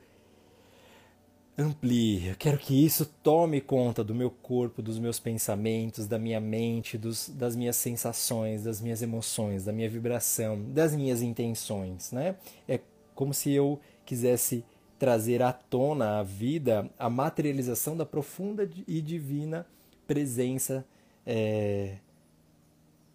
amplie, 1.57 2.27
eu 2.27 2.35
quero 2.35 2.57
que 2.57 2.85
isso 2.85 3.05
tome 3.23 3.61
conta 3.61 4.03
do 4.03 4.13
meu 4.13 4.29
corpo, 4.29 4.81
dos 4.81 4.99
meus 4.99 5.17
pensamentos, 5.17 6.07
da 6.07 6.19
minha 6.19 6.41
mente, 6.41 6.97
dos, 6.97 7.29
das 7.29 7.55
minhas 7.55 7.77
sensações, 7.77 8.65
das 8.65 8.81
minhas 8.81 9.01
emoções, 9.01 9.63
da 9.63 9.71
minha 9.71 9.89
vibração, 9.89 10.61
das 10.73 10.93
minhas 10.93 11.21
intenções, 11.21 12.11
né? 12.11 12.35
É 12.67 12.81
como 13.15 13.33
se 13.33 13.53
eu 13.53 13.79
quisesse 14.05 14.65
trazer 14.99 15.41
à 15.41 15.53
tona 15.53 16.19
à 16.19 16.23
vida 16.23 16.89
a 16.99 17.09
materialização 17.09 17.95
da 17.95 18.05
profunda 18.05 18.69
e 18.85 19.01
divina 19.01 19.65
presença 20.05 20.85
é, 21.25 21.95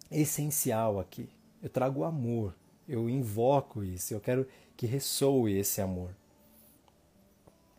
essencial 0.09 0.99
aqui. 0.99 1.29
Eu 1.61 1.69
trago 1.69 2.03
amor, 2.03 2.55
eu 2.89 3.07
invoco 3.07 3.83
isso, 3.83 4.15
eu 4.15 4.19
quero 4.19 4.47
que 4.77 4.85
ressoe 4.85 5.57
esse 5.57 5.81
amor. 5.81 6.11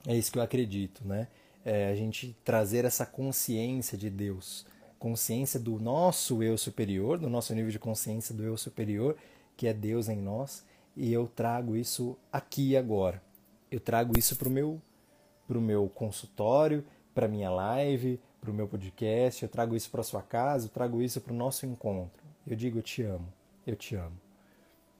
É 0.07 0.17
isso 0.17 0.33
que 0.33 0.39
eu 0.39 0.43
acredito, 0.43 1.07
né? 1.07 1.29
É 1.65 1.89
a 1.89 1.95
gente 1.95 2.37
trazer 2.45 2.85
essa 2.85 3.07
consciência 3.07 3.97
de 3.97 4.11
Deus, 4.11 4.67
consciência 4.99 5.61
do 5.61 5.79
nosso 5.79 6.43
eu 6.43 6.59
superior, 6.59 7.19
do 7.19 7.31
nosso 7.31 7.55
nível 7.55 7.71
de 7.71 7.79
consciência 7.79 8.35
do 8.35 8.43
eu 8.43 8.57
superior, 8.57 9.17
que 9.57 9.67
é 9.67 9.73
Deus 9.73 10.09
em 10.09 10.21
nós, 10.21 10.65
e 10.97 11.13
eu 11.13 11.29
trago 11.29 11.77
isso 11.77 12.17
aqui 12.33 12.71
e 12.71 12.77
agora. 12.77 13.23
Eu 13.71 13.79
trago 13.79 14.19
isso 14.19 14.35
para 14.37 14.49
o 14.49 14.51
meu, 14.51 14.81
pro 15.47 15.61
meu 15.61 15.89
consultório, 15.89 16.85
para 17.15 17.29
minha 17.29 17.51
live, 17.51 18.19
para 18.41 18.51
o 18.51 18.55
meu 18.55 18.67
podcast, 18.67 19.43
eu 19.43 19.49
trago 19.49 19.77
isso 19.77 19.91
para 19.91 20.03
sua 20.03 20.23
casa, 20.23 20.67
eu 20.67 20.71
trago 20.71 21.03
isso 21.03 21.21
para 21.21 21.33
o 21.33 21.37
nosso 21.37 21.67
encontro. 21.67 22.25
Eu 22.47 22.57
digo 22.57 22.79
eu 22.79 22.83
te 22.83 23.03
amo, 23.03 23.33
eu 23.67 23.77
te 23.77 23.95
amo, 23.95 24.17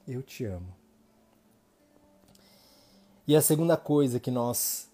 eu 0.07 0.21
te 0.21 0.45
amo. 0.45 0.78
E 3.29 3.35
a 3.35 3.41
segunda 3.41 3.77
coisa 3.77 4.19
que 4.19 4.31
nós 4.31 4.89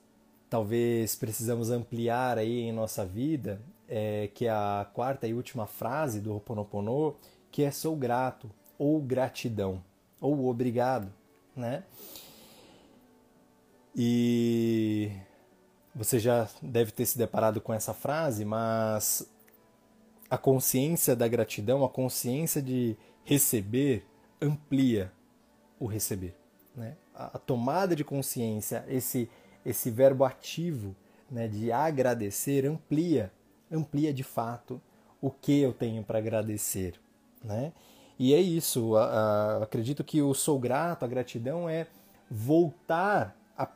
talvez 0.50 1.16
precisamos 1.16 1.70
ampliar 1.70 2.38
aí 2.38 2.64
em 2.64 2.74
nossa 2.74 3.06
vida 3.06 3.62
é 3.88 4.30
que 4.34 4.46
a 4.46 4.86
quarta 4.94 5.26
e 5.26 5.34
última 5.34 5.66
frase 5.66 6.20
do 6.20 6.34
Ho'oponopono, 6.34 7.16
que 7.50 7.64
é 7.64 7.72
sou 7.72 7.96
grato 7.96 8.52
ou 8.78 9.00
gratidão 9.00 9.82
ou 10.20 10.50
obrigado, 10.50 11.14
né? 11.56 11.86
E 13.96 15.14
você 15.96 16.20
já 16.20 16.50
deve 16.62 16.92
ter 16.92 17.06
se 17.06 17.18
deparado 17.18 17.62
com 17.62 17.74
essa 17.74 17.94
frase, 17.94 18.44
mas 18.44 19.32
a 20.30 20.38
consciência 20.38 21.16
da 21.16 21.26
gratidão, 21.26 21.86
a 21.86 21.90
consciência 21.90 22.62
de 22.62 22.98
receber 23.24 24.06
amplia 24.42 25.10
o 25.80 25.86
receber, 25.86 26.36
né? 26.76 26.95
a, 27.15 27.39
tomada 27.39 27.95
de 27.95 28.03
consciência, 28.03 28.86
esse, 28.88 29.30
esse 29.65 29.89
verbo 29.89 30.23
ativo 30.23 30.95
né, 31.32 31.47
de 31.47 31.71
agradecer, 31.71 32.65
amplia, 32.65 33.32
amplia 33.71 34.13
de 34.13 34.23
fato 34.23 34.82
o 35.21 35.32
que 35.32 35.61
eu 35.61 35.73
tenho 35.73 36.03
para 36.03 36.19
agradecer, 36.19 36.99
né? 37.43 37.71
E 38.17 38.34
é 38.34 38.39
isso, 38.39 38.95
a, 38.95 39.03
a, 39.03 39.63
acredito 39.63 40.03
que 40.03 40.21
o 40.21 40.34
sou 40.34 40.57
grato, 40.57 41.03
a 41.03 41.07
gratidão 41.07 41.67
é 41.67 41.88
voltar 42.30 43.36
a 43.57 43.67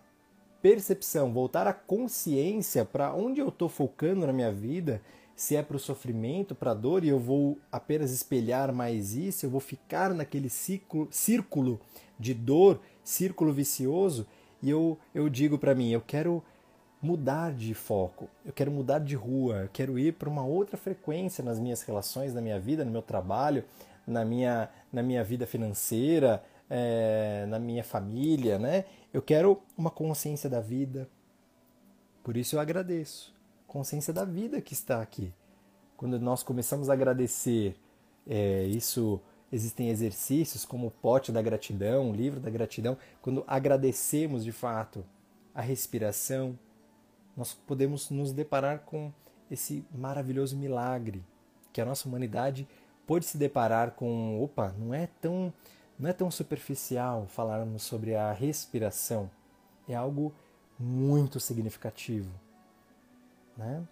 percepção, 0.61 1.33
voltar 1.33 1.67
a 1.67 1.73
consciência 1.73 2.85
para 2.85 3.13
onde 3.13 3.41
eu 3.41 3.49
estou 3.49 3.67
focando 3.67 4.25
na 4.25 4.31
minha 4.31 4.51
vida, 4.51 5.01
se 5.35 5.55
é 5.55 5.63
para 5.63 5.75
o 5.75 5.79
sofrimento, 5.79 6.55
para 6.55 6.71
a 6.71 6.73
dor, 6.73 7.03
e 7.03 7.09
eu 7.09 7.19
vou 7.19 7.57
apenas 7.71 8.11
espelhar 8.11 8.73
mais 8.73 9.13
isso, 9.13 9.45
eu 9.45 9.49
vou 9.49 9.61
ficar 9.61 10.13
naquele 10.13 10.49
ciclo, 10.49 11.07
círculo 11.11 11.79
de 12.19 12.33
dor, 12.33 12.79
círculo 13.03 13.53
vicioso, 13.53 14.27
e 14.61 14.69
eu, 14.69 14.97
eu 15.15 15.29
digo 15.29 15.57
para 15.57 15.73
mim, 15.73 15.89
eu 15.89 16.01
quero 16.01 16.43
mudar 17.01 17.53
de 17.53 17.73
foco, 17.73 18.29
eu 18.45 18.51
quero 18.51 18.69
mudar 18.71 18.99
de 18.99 19.15
rua, 19.15 19.61
eu 19.63 19.69
quero 19.71 19.97
ir 19.97 20.13
para 20.13 20.29
uma 20.29 20.43
outra 20.43 20.75
frequência 20.75 21.43
nas 21.43 21.59
minhas 21.59 21.81
relações, 21.81 22.33
na 22.33 22.41
minha 22.41 22.59
vida, 22.59 22.83
no 22.83 22.91
meu 22.91 23.01
trabalho, 23.01 23.63
na 24.05 24.25
minha, 24.25 24.69
na 24.91 25.01
minha 25.01 25.23
vida 25.23 25.47
financeira, 25.47 26.43
é, 26.69 27.45
na 27.47 27.57
minha 27.57 27.83
família, 27.83 28.59
né? 28.59 28.85
Eu 29.13 29.21
quero 29.21 29.61
uma 29.77 29.89
consciência 29.89 30.49
da 30.49 30.59
vida. 30.59 31.07
Por 32.23 32.35
isso 32.35 32.55
eu 32.55 32.59
agradeço. 32.59 33.33
Consciência 33.65 34.13
da 34.13 34.25
vida 34.25 34.61
que 34.61 34.73
está 34.73 35.01
aqui. 35.01 35.33
Quando 35.95 36.19
nós 36.19 36.43
começamos 36.43 36.89
a 36.89 36.93
agradecer, 36.93 37.75
é, 38.27 38.63
isso 38.65 39.21
existem 39.51 39.89
exercícios 39.89 40.65
como 40.65 40.87
o 40.87 40.91
pote 40.91 41.31
da 41.31 41.41
gratidão, 41.41 42.11
o 42.11 42.15
livro 42.15 42.39
da 42.39 42.49
gratidão. 42.49 42.97
Quando 43.21 43.43
agradecemos 43.47 44.43
de 44.43 44.51
fato 44.51 45.03
a 45.53 45.61
respiração, 45.61 46.57
nós 47.35 47.53
podemos 47.53 48.09
nos 48.09 48.31
deparar 48.31 48.79
com 48.79 49.11
esse 49.49 49.83
maravilhoso 49.93 50.55
milagre 50.55 51.23
que 51.73 51.81
a 51.81 51.85
nossa 51.85 52.07
humanidade 52.07 52.67
pôde 53.07 53.25
se 53.25 53.37
deparar 53.37 53.91
com, 53.91 54.41
opa, 54.41 54.73
não 54.77 54.93
é 54.93 55.07
tão 55.21 55.53
não 55.97 56.09
é 56.09 56.13
tão 56.13 56.31
superficial 56.31 57.27
falarmos 57.27 57.83
sobre 57.83 58.15
a 58.15 58.31
respiração, 58.31 59.29
é 59.87 59.93
algo 59.93 60.33
muito 60.79 61.41
significativo. 61.41 62.31
Né? 63.57 63.83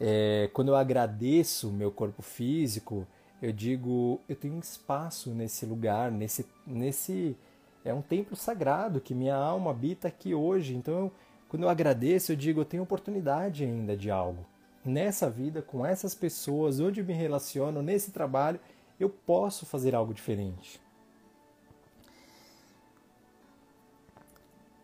É, 0.00 0.50
quando 0.52 0.68
eu 0.68 0.76
agradeço 0.76 1.68
o 1.68 1.72
meu 1.72 1.92
corpo 1.92 2.20
físico, 2.20 3.06
eu 3.42 3.52
digo, 3.52 4.20
eu 4.28 4.36
tenho 4.36 4.58
espaço 4.58 5.30
nesse 5.34 5.66
lugar, 5.66 6.10
nesse, 6.10 6.46
nesse 6.66 7.36
é 7.84 7.92
um 7.92 8.00
templo 8.00 8.36
sagrado 8.36 9.00
que 9.00 9.14
minha 9.14 9.36
alma 9.36 9.72
habita 9.72 10.08
aqui 10.08 10.34
hoje. 10.34 10.74
Então, 10.74 10.94
eu, 10.94 11.12
quando 11.48 11.64
eu 11.64 11.68
agradeço, 11.68 12.32
eu 12.32 12.36
digo, 12.36 12.60
eu 12.60 12.64
tenho 12.64 12.84
oportunidade 12.84 13.64
ainda 13.64 13.96
de 13.96 14.10
algo 14.10 14.46
nessa 14.84 15.30
vida, 15.30 15.62
com 15.62 15.84
essas 15.84 16.14
pessoas, 16.14 16.80
onde 16.80 17.00
eu 17.00 17.06
me 17.06 17.12
relaciono, 17.12 17.82
nesse 17.82 18.10
trabalho, 18.10 18.58
eu 18.98 19.08
posso 19.08 19.64
fazer 19.64 19.94
algo 19.94 20.12
diferente. 20.12 20.80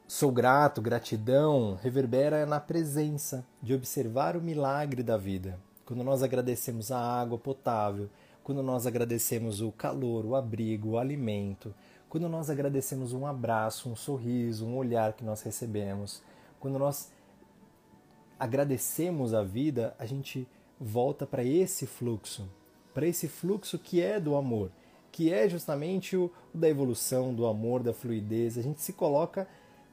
Sou 0.07 0.33
grato, 0.33 0.81
gratidão 0.81 1.79
reverbera 1.83 2.47
na 2.47 2.59
presença 2.59 3.45
de 3.63 3.75
observar 3.75 4.37
o 4.37 4.41
milagre 4.41 5.03
da 5.03 5.17
vida. 5.17 5.59
Quando 5.85 6.03
nós 6.03 6.23
agradecemos 6.23 6.91
a 6.91 6.99
água 6.99 7.39
potável, 7.39 8.09
quando 8.49 8.63
nós 8.63 8.87
agradecemos 8.87 9.61
o 9.61 9.71
calor, 9.71 10.25
o 10.25 10.35
abrigo, 10.35 10.93
o 10.93 10.99
alimento, 10.99 11.75
quando 12.09 12.31
nós 12.31 12.49
agradecemos 12.49 13.13
um 13.13 13.27
abraço, 13.27 13.91
um 13.91 13.95
sorriso, 13.95 14.65
um 14.65 14.75
olhar 14.75 15.13
que 15.13 15.23
nós 15.23 15.43
recebemos, 15.43 16.23
quando 16.59 16.79
nós 16.79 17.13
agradecemos 18.41 19.35
a 19.35 19.43
vida, 19.43 19.95
a 19.99 20.07
gente 20.07 20.49
volta 20.81 21.27
para 21.27 21.45
esse 21.45 21.87
fluxo, 21.87 22.49
para 22.95 23.07
esse 23.07 23.29
fluxo 23.29 23.79
que 23.79 24.01
é 24.01 24.19
do 24.19 24.35
amor, 24.35 24.71
que 25.13 25.31
é 25.31 25.47
justamente 25.47 26.17
o, 26.17 26.33
o, 26.55 26.57
da 26.57 26.71
evolução, 26.71 27.35
do 27.35 27.45
amor, 27.45 27.83
da 27.83 27.93
fluidez. 27.93 28.57
A 28.57 28.63
gente 28.63 28.81
se 28.81 28.95
coloca 28.95 29.47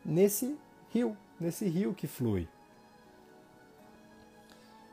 nesse 0.06 0.56
rio, 0.94 1.18
nesse 1.38 1.68
rio 1.68 1.94
que 1.94 2.08
flui. 2.08 2.48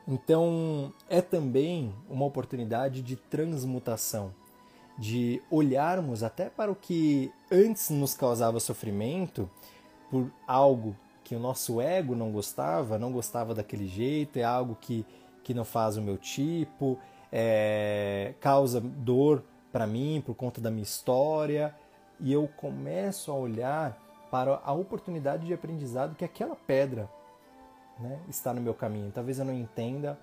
Então, 0.07 0.91
é 1.09 1.21
também 1.21 1.93
uma 2.09 2.25
oportunidade 2.25 3.01
de 3.01 3.15
transmutação, 3.15 4.33
de 4.97 5.41
olharmos 5.49 6.23
até 6.23 6.49
para 6.49 6.71
o 6.71 6.75
que 6.75 7.31
antes 7.51 7.89
nos 7.89 8.13
causava 8.13 8.59
sofrimento 8.59 9.49
por 10.11 10.29
algo 10.45 10.95
que 11.23 11.35
o 11.35 11.39
nosso 11.39 11.79
ego 11.79 12.15
não 12.15 12.31
gostava, 12.31 12.99
não 12.99 13.11
gostava 13.11 13.55
daquele 13.55 13.87
jeito, 13.87 14.37
é 14.37 14.43
algo 14.43 14.77
que, 14.79 15.05
que 15.41 15.53
não 15.53 15.63
faz 15.63 15.95
o 15.95 16.01
meu 16.01 16.17
tipo, 16.17 16.99
é, 17.31 18.33
causa 18.41 18.81
dor 18.81 19.43
para 19.71 19.87
mim 19.87 20.21
por 20.23 20.35
conta 20.35 20.59
da 20.61 20.69
minha 20.69 20.83
história, 20.83 21.73
e 22.19 22.31
eu 22.31 22.47
começo 22.57 23.31
a 23.31 23.35
olhar 23.35 23.97
para 24.29 24.59
a 24.63 24.73
oportunidade 24.73 25.45
de 25.45 25.53
aprendizado 25.53 26.15
que 26.15 26.25
aquela 26.25 26.55
pedra 26.55 27.09
né, 27.99 28.19
está 28.29 28.53
no 28.53 28.61
meu 28.61 28.73
caminho. 28.73 29.11
Talvez 29.11 29.39
eu 29.39 29.45
não 29.45 29.53
entenda 29.53 30.17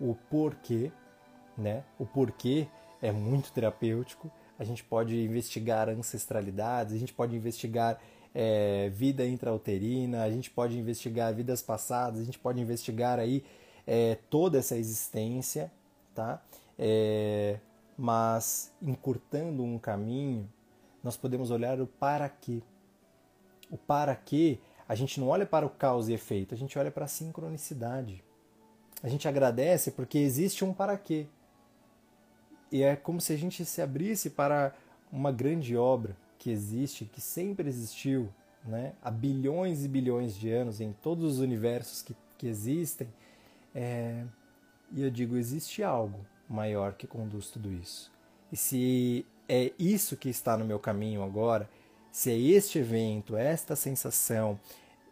o 0.00 0.14
porquê, 0.30 0.90
né? 1.56 1.84
O 1.98 2.06
porquê 2.06 2.68
é 3.02 3.10
muito 3.10 3.52
terapêutico. 3.52 4.30
A 4.58 4.64
gente 4.64 4.82
pode 4.84 5.16
investigar 5.16 5.88
ancestralidades, 5.88 6.94
a 6.94 6.98
gente 6.98 7.12
pode 7.12 7.36
investigar 7.36 8.00
é, 8.34 8.88
vida 8.90 9.26
intrauterina, 9.26 10.22
a 10.22 10.30
gente 10.30 10.50
pode 10.50 10.78
investigar 10.78 11.34
vidas 11.34 11.62
passadas, 11.62 12.20
a 12.20 12.24
gente 12.24 12.38
pode 12.38 12.60
investigar 12.60 13.18
aí 13.18 13.44
é, 13.86 14.16
toda 14.28 14.58
essa 14.58 14.76
existência, 14.76 15.72
tá? 16.14 16.42
É, 16.78 17.58
mas 17.96 18.72
encurtando 18.80 19.62
um 19.62 19.78
caminho, 19.78 20.48
nós 21.02 21.16
podemos 21.16 21.50
olhar 21.50 21.80
o 21.80 21.86
para 21.86 22.28
quê. 22.28 22.62
O 23.70 23.76
para 23.76 24.14
quê, 24.14 24.58
a 24.88 24.94
gente 24.94 25.20
não 25.20 25.28
olha 25.28 25.44
para 25.44 25.66
o 25.66 25.70
causa 25.70 26.10
e 26.10 26.14
efeito, 26.14 26.54
a 26.54 26.56
gente 26.56 26.78
olha 26.78 26.90
para 26.90 27.04
a 27.04 27.08
sincronicidade. 27.08 28.24
A 29.02 29.08
gente 29.08 29.28
agradece 29.28 29.90
porque 29.90 30.18
existe 30.18 30.64
um 30.64 30.72
para 30.72 30.96
quê. 30.96 31.26
E 32.72 32.82
é 32.82 32.96
como 32.96 33.20
se 33.20 33.32
a 33.32 33.36
gente 33.36 33.64
se 33.64 33.82
abrisse 33.82 34.30
para 34.30 34.74
uma 35.12 35.30
grande 35.30 35.76
obra 35.76 36.16
que 36.38 36.50
existe, 36.50 37.04
que 37.04 37.20
sempre 37.20 37.68
existiu, 37.68 38.28
né? 38.64 38.92
há 39.02 39.10
bilhões 39.10 39.84
e 39.84 39.88
bilhões 39.88 40.34
de 40.34 40.50
anos 40.50 40.80
em 40.80 40.92
todos 40.92 41.34
os 41.34 41.38
universos 41.38 42.02
que, 42.02 42.16
que 42.36 42.46
existem. 42.46 43.08
É... 43.74 44.24
E 44.90 45.02
eu 45.02 45.10
digo, 45.10 45.36
existe 45.36 45.82
algo 45.82 46.24
maior 46.48 46.94
que 46.94 47.06
conduz 47.06 47.50
tudo 47.50 47.70
isso. 47.70 48.10
E 48.50 48.56
se 48.56 49.26
é 49.46 49.72
isso 49.78 50.16
que 50.16 50.30
está 50.30 50.56
no 50.56 50.64
meu 50.64 50.78
caminho 50.78 51.22
agora, 51.22 51.68
se 52.10 52.30
é 52.30 52.36
este 52.36 52.78
evento, 52.78 53.36
esta 53.36 53.76
sensação, 53.76 54.58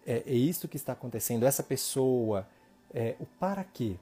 é, 0.07 0.23
é 0.27 0.35
isso 0.35 0.69
que 0.69 0.77
está 0.77 0.93
acontecendo, 0.93 1.45
essa 1.45 1.63
pessoa, 1.63 2.47
é, 2.93 3.15
o 3.21 3.27
para 3.27 3.65
quê? 3.65 3.97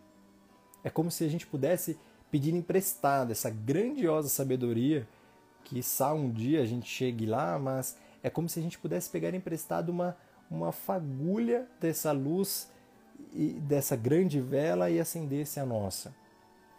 É 0.83 0.91
como 0.91 1.11
se 1.11 1.25
a 1.25 1.29
gente 1.29 1.47
pudesse 1.47 1.99
pedir 2.31 2.55
emprestado 2.55 3.31
essa 3.31 3.49
grandiosa 3.51 4.29
sabedoria 4.29 5.07
Quiçá 5.65 6.13
um 6.13 6.31
dia 6.31 6.61
a 6.61 6.67
gente 6.67 6.89
chegue 6.89 7.25
lá, 7.25 7.59
mas 7.59 7.97
é 8.23 8.29
como 8.29 8.49
se 8.49 8.61
a 8.61 8.63
gente 8.63 8.79
pudesse 8.79 9.09
pegar 9.09 9.35
emprestado 9.35 9.89
uma, 9.89 10.17
uma 10.51 10.71
fagulha 10.71 11.67
dessa 11.81 12.13
luz 12.13 12.71
e 13.33 13.49
dessa 13.55 13.97
grande 13.97 14.41
vela 14.41 14.91
e 14.91 15.01
acendesse 15.01 15.59
a 15.59 15.65
nossa. 15.65 16.15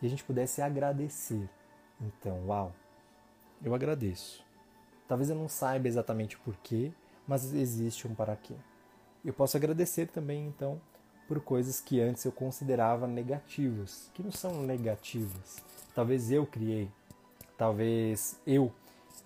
E 0.01 0.05
a 0.05 0.09
gente 0.09 0.24
pudesse 0.24 0.61
agradecer. 0.61 1.49
Então, 1.99 2.45
uau, 2.47 2.74
eu 3.63 3.74
agradeço. 3.74 4.45
Talvez 5.08 5.30
eu 5.30 5.36
não 5.36 5.47
saiba 5.47 5.88
exatamente 5.88 6.36
o 6.36 6.39
porquê, 6.39 6.91
mas 7.28 7.53
existe 7.53 8.08
um 8.08 8.16
para 8.16 8.36
quê. 8.36 8.56
Eu 9.24 9.34
posso 9.34 9.58
agradecer 9.58 10.08
também, 10.08 10.47
então, 10.47 10.80
por 11.28 11.39
coisas 11.39 11.80
que 11.80 11.99
antes 11.99 12.24
eu 12.26 12.32
considerava 12.32 13.08
negativas, 13.08 14.10
que 14.14 14.22
não 14.22 14.32
são 14.32 14.62
negativas. 14.64 15.58
Talvez 15.93 16.32
eu 16.32 16.45
criei, 16.45 16.89
talvez 17.58 18.39
eu 18.45 18.72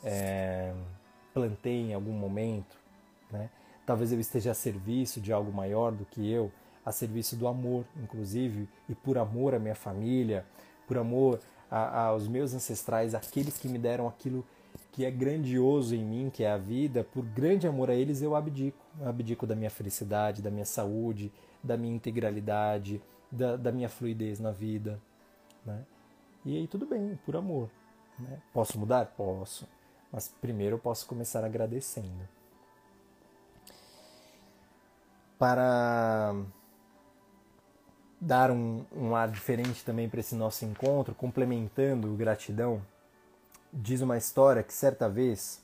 é, 0.03 0.73
plantei 1.33 1.91
em 1.91 1.93
algum 1.93 2.13
momento, 2.13 2.77
né? 3.31 3.49
talvez 3.85 4.11
eu 4.11 4.19
esteja 4.19 4.51
a 4.51 4.53
serviço 4.53 5.19
de 5.19 5.33
algo 5.33 5.51
maior 5.51 5.91
do 5.91 6.05
que 6.05 6.29
eu, 6.29 6.51
a 6.85 6.91
serviço 6.91 7.35
do 7.35 7.47
amor, 7.47 7.85
inclusive, 7.97 8.69
e 8.87 8.95
por 8.95 9.17
amor 9.17 9.53
à 9.53 9.59
minha 9.59 9.75
família, 9.75 10.45
por 10.87 10.97
amor 10.97 11.39
a, 11.69 12.05
aos 12.05 12.27
meus 12.27 12.53
ancestrais, 12.53 13.13
aqueles 13.13 13.57
que 13.57 13.67
me 13.67 13.77
deram 13.77 14.07
aquilo 14.07 14.43
que 14.43 14.58
é 15.05 15.11
grandioso 15.11 15.95
em 15.95 16.03
mim, 16.03 16.29
que 16.29 16.43
é 16.43 16.51
a 16.51 16.57
vida, 16.57 17.03
por 17.03 17.23
grande 17.23 17.67
amor 17.67 17.89
a 17.89 17.93
eles 17.93 18.21
eu 18.21 18.35
abdico. 18.35 18.77
Eu 18.99 19.07
abdico 19.07 19.47
da 19.47 19.55
minha 19.55 19.69
felicidade, 19.69 20.41
da 20.41 20.51
minha 20.51 20.65
saúde, 20.65 21.31
da 21.63 21.77
minha 21.77 21.95
integralidade, 21.95 23.01
da, 23.31 23.55
da 23.55 23.71
minha 23.71 23.89
fluidez 23.89 24.39
na 24.39 24.51
vida. 24.51 24.99
Né? 25.65 25.85
E 26.45 26.57
aí 26.57 26.67
tudo 26.67 26.85
bem, 26.85 27.17
por 27.25 27.35
amor. 27.35 27.69
Né? 28.17 28.41
Posso 28.53 28.77
mudar? 28.77 29.05
Posso. 29.17 29.67
Mas 30.11 30.27
primeiro 30.41 30.75
eu 30.75 30.79
posso 30.79 31.07
começar 31.07 31.43
agradecendo. 31.45 32.27
Para 35.37 36.35
dar 38.19 38.51
um, 38.51 38.83
um 38.93 39.15
ar 39.15 39.29
diferente 39.29 39.85
também 39.85 40.09
para 40.09 40.19
esse 40.19 40.35
nosso 40.35 40.65
encontro, 40.65 41.15
complementando 41.15 42.13
gratidão, 42.15 42.81
diz 43.71 44.01
uma 44.01 44.17
história 44.17 44.63
que 44.63 44.73
certa 44.73 45.07
vez 45.07 45.63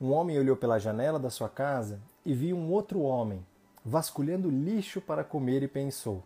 um 0.00 0.10
homem 0.12 0.38
olhou 0.38 0.56
pela 0.56 0.78
janela 0.78 1.18
da 1.18 1.30
sua 1.30 1.48
casa 1.48 2.00
e 2.24 2.34
viu 2.34 2.56
um 2.56 2.70
outro 2.70 3.00
homem 3.00 3.44
vasculhando 3.84 4.50
lixo 4.50 5.00
para 5.00 5.24
comer 5.24 5.62
e 5.62 5.68
pensou: 5.68 6.22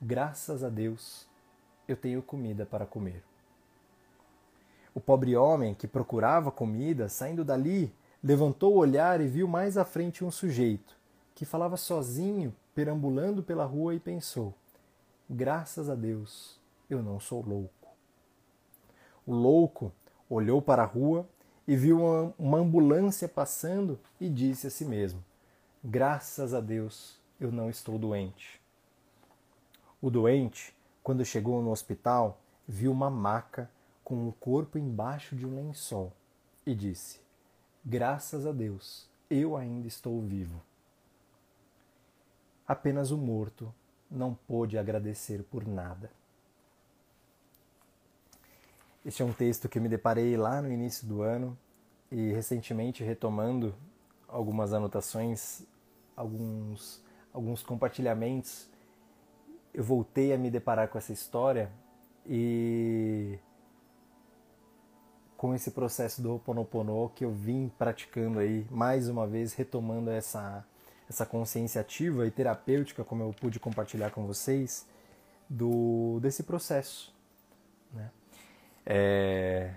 graças 0.00 0.64
a 0.64 0.68
Deus 0.68 1.26
eu 1.86 1.96
tenho 1.96 2.22
comida 2.22 2.66
para 2.66 2.86
comer. 2.86 3.22
O 4.94 5.00
pobre 5.00 5.36
homem 5.36 5.72
que 5.74 5.86
procurava 5.86 6.50
comida, 6.50 7.08
saindo 7.08 7.44
dali, 7.44 7.94
levantou 8.22 8.74
o 8.74 8.78
olhar 8.78 9.20
e 9.20 9.28
viu 9.28 9.46
mais 9.46 9.76
à 9.76 9.84
frente 9.84 10.24
um 10.24 10.30
sujeito 10.30 10.96
que 11.34 11.44
falava 11.44 11.76
sozinho, 11.76 12.54
perambulando 12.74 13.42
pela 13.42 13.64
rua 13.64 13.94
e 13.94 14.00
pensou: 14.00 14.52
Graças 15.28 15.88
a 15.88 15.94
Deus, 15.94 16.60
eu 16.88 17.02
não 17.02 17.20
sou 17.20 17.40
louco. 17.40 17.88
O 19.24 19.32
louco 19.32 19.92
olhou 20.30 20.62
para 20.62 20.82
a 20.82 20.86
rua 20.86 21.28
e 21.66 21.76
viu 21.76 21.98
uma, 21.98 22.34
uma 22.38 22.58
ambulância 22.58 23.28
passando 23.28 23.98
e 24.20 24.28
disse 24.28 24.68
a 24.68 24.70
si 24.70 24.84
mesmo: 24.84 25.22
Graças 25.84 26.54
a 26.54 26.60
Deus, 26.60 27.18
eu 27.40 27.50
não 27.50 27.68
estou 27.68 27.98
doente. 27.98 28.60
O 30.00 30.10
doente, 30.10 30.74
quando 31.02 31.24
chegou 31.24 31.60
no 31.60 31.70
hospital, 31.70 32.40
viu 32.66 32.92
uma 32.92 33.10
maca 33.10 33.70
com 34.02 34.28
o 34.28 34.32
corpo 34.32 34.78
embaixo 34.78 35.36
de 35.36 35.46
um 35.46 35.56
lençol 35.56 36.12
e 36.64 36.74
disse: 36.74 37.20
Graças 37.84 38.46
a 38.46 38.52
Deus, 38.52 39.08
eu 39.28 39.56
ainda 39.56 39.88
estou 39.88 40.20
vivo. 40.20 40.60
Apenas 42.66 43.10
o 43.10 43.18
morto 43.18 43.74
não 44.10 44.34
pôde 44.34 44.78
agradecer 44.78 45.42
por 45.42 45.66
nada. 45.66 46.10
Este 49.04 49.22
é 49.22 49.24
um 49.24 49.32
texto 49.32 49.66
que 49.66 49.78
eu 49.78 49.82
me 49.82 49.88
deparei 49.88 50.36
lá 50.36 50.60
no 50.60 50.70
início 50.70 51.06
do 51.06 51.22
ano 51.22 51.56
e 52.12 52.32
recentemente 52.32 53.02
retomando 53.02 53.74
algumas 54.28 54.74
anotações, 54.74 55.62
alguns, 56.14 57.02
alguns 57.32 57.62
compartilhamentos, 57.62 58.68
eu 59.72 59.82
voltei 59.82 60.34
a 60.34 60.38
me 60.38 60.50
deparar 60.50 60.88
com 60.88 60.98
essa 60.98 61.14
história 61.14 61.72
e 62.26 63.38
com 65.34 65.54
esse 65.54 65.70
processo 65.70 66.20
do 66.20 66.32
Ho'oponopono 66.32 67.10
que 67.14 67.24
eu 67.24 67.32
vim 67.32 67.72
praticando 67.78 68.38
aí, 68.38 68.66
mais 68.70 69.08
uma 69.08 69.26
vez 69.26 69.54
retomando 69.54 70.10
essa, 70.10 70.62
essa 71.08 71.24
consciência 71.24 71.80
ativa 71.80 72.26
e 72.26 72.30
terapêutica, 72.30 73.02
como 73.02 73.22
eu 73.22 73.32
pude 73.32 73.58
compartilhar 73.58 74.10
com 74.10 74.26
vocês, 74.26 74.86
do 75.48 76.20
desse 76.20 76.42
processo. 76.42 77.18
É... 78.84 79.74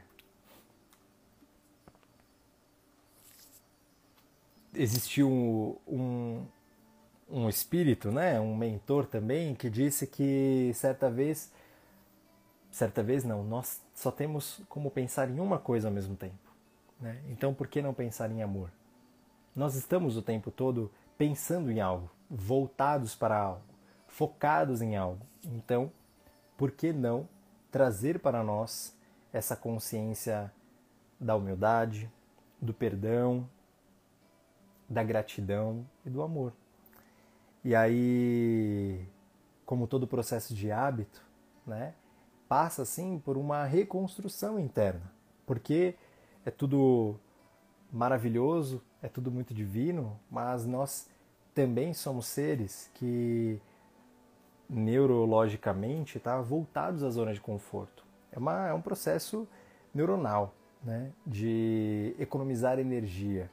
Existiu 4.76 5.30
um, 5.30 5.78
um, 5.88 6.46
um 7.30 7.50
espírito, 7.50 8.12
né, 8.12 8.40
um 8.40 8.56
mentor 8.56 9.06
também, 9.06 9.54
que 9.54 9.70
disse 9.70 10.08
que 10.08 10.72
certa 10.74 11.10
vez 11.12 11.52
certa 12.72 13.04
vez 13.04 13.24
não, 13.24 13.44
nós 13.44 13.80
só 13.94 14.10
temos 14.10 14.60
como 14.68 14.90
pensar 14.90 15.30
em 15.30 15.40
uma 15.40 15.60
coisa 15.60 15.90
ao 15.90 15.94
mesmo 15.94 16.16
tempo. 16.16 16.52
Né? 17.00 17.22
Então 17.30 17.54
por 17.54 17.68
que 17.68 17.84
não 17.84 17.94
pensar 17.94 18.32
em 18.32 18.42
amor? 18.42 18.72
Nós 19.56 19.76
estamos 19.76 20.18
o 20.18 20.22
tempo 20.24 20.50
todo 20.50 20.92
pensando 21.16 21.72
em 21.72 21.80
algo, 21.80 22.10
voltados 22.30 23.14
para 23.14 23.38
algo, 23.38 23.62
focados 24.08 24.82
em 24.82 24.96
algo. 24.96 25.24
Então, 25.46 25.92
por 26.58 26.72
que 26.72 26.92
não 26.92 27.28
trazer 27.74 28.20
para 28.20 28.44
nós 28.44 28.96
essa 29.34 29.56
consciência 29.56 30.54
da 31.20 31.36
humildade, 31.36 32.08
do 32.62 32.72
perdão, 32.72 33.50
da 34.88 35.02
gratidão 35.04 35.84
e 36.06 36.10
do 36.12 36.22
amor? 36.22 36.54
E 37.64 37.74
aí, 37.74 39.04
como 39.66 39.88
todo 39.88 40.06
processo 40.06 40.54
de 40.54 40.72
hábito, 40.72 41.20
né? 41.66 41.96
passa 42.48 42.84
assim 42.84 43.18
por 43.18 43.38
uma 43.38 43.66
reconstrução 43.66 44.60
interna, 44.60 45.12
porque 45.44 45.96
é 46.46 46.52
tudo 46.52 47.20
maravilhoso, 47.92 48.84
é 49.02 49.08
tudo 49.08 49.32
muito 49.32 49.52
divino, 49.52 50.20
mas 50.30 50.64
nós 50.64 51.10
também 51.56 51.92
somos 51.92 52.28
seres 52.28 52.92
que 52.94 53.60
neurologicamente 54.74 56.20
tá 56.20 56.42
voltados 56.42 57.04
à 57.04 57.10
zona 57.10 57.34
de 57.34 57.40
conforto. 57.40 58.04
É, 58.32 58.40
uma, 58.40 58.68
é 58.68 58.74
um 58.74 58.82
processo 58.82 59.48
neuronal, 59.94 60.54
né, 60.84 61.12
de 61.26 62.16
economizar 62.20 62.80
energia, 62.80 63.50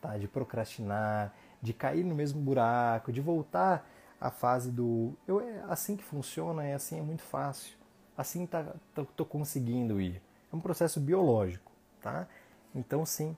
tá, 0.00 0.18
de 0.18 0.26
procrastinar, 0.26 1.32
de 1.62 1.72
cair 1.72 2.04
no 2.04 2.14
mesmo 2.14 2.40
buraco, 2.40 3.12
de 3.12 3.20
voltar 3.20 3.88
à 4.20 4.30
fase 4.30 4.70
do 4.70 5.14
eu 5.26 5.40
é 5.40 5.64
assim 5.68 5.96
que 5.96 6.04
funciona, 6.04 6.64
é 6.64 6.74
assim 6.74 6.98
é 6.98 7.02
muito 7.02 7.22
fácil 7.22 7.76
assim 8.16 8.46
tá, 8.46 8.74
tô, 8.94 9.04
tô 9.04 9.24
conseguindo 9.24 10.00
ir. 10.00 10.22
É 10.52 10.56
um 10.56 10.60
processo 10.60 11.00
biológico, 11.00 11.72
tá? 12.00 12.26
Então 12.74 13.04
sim, 13.04 13.36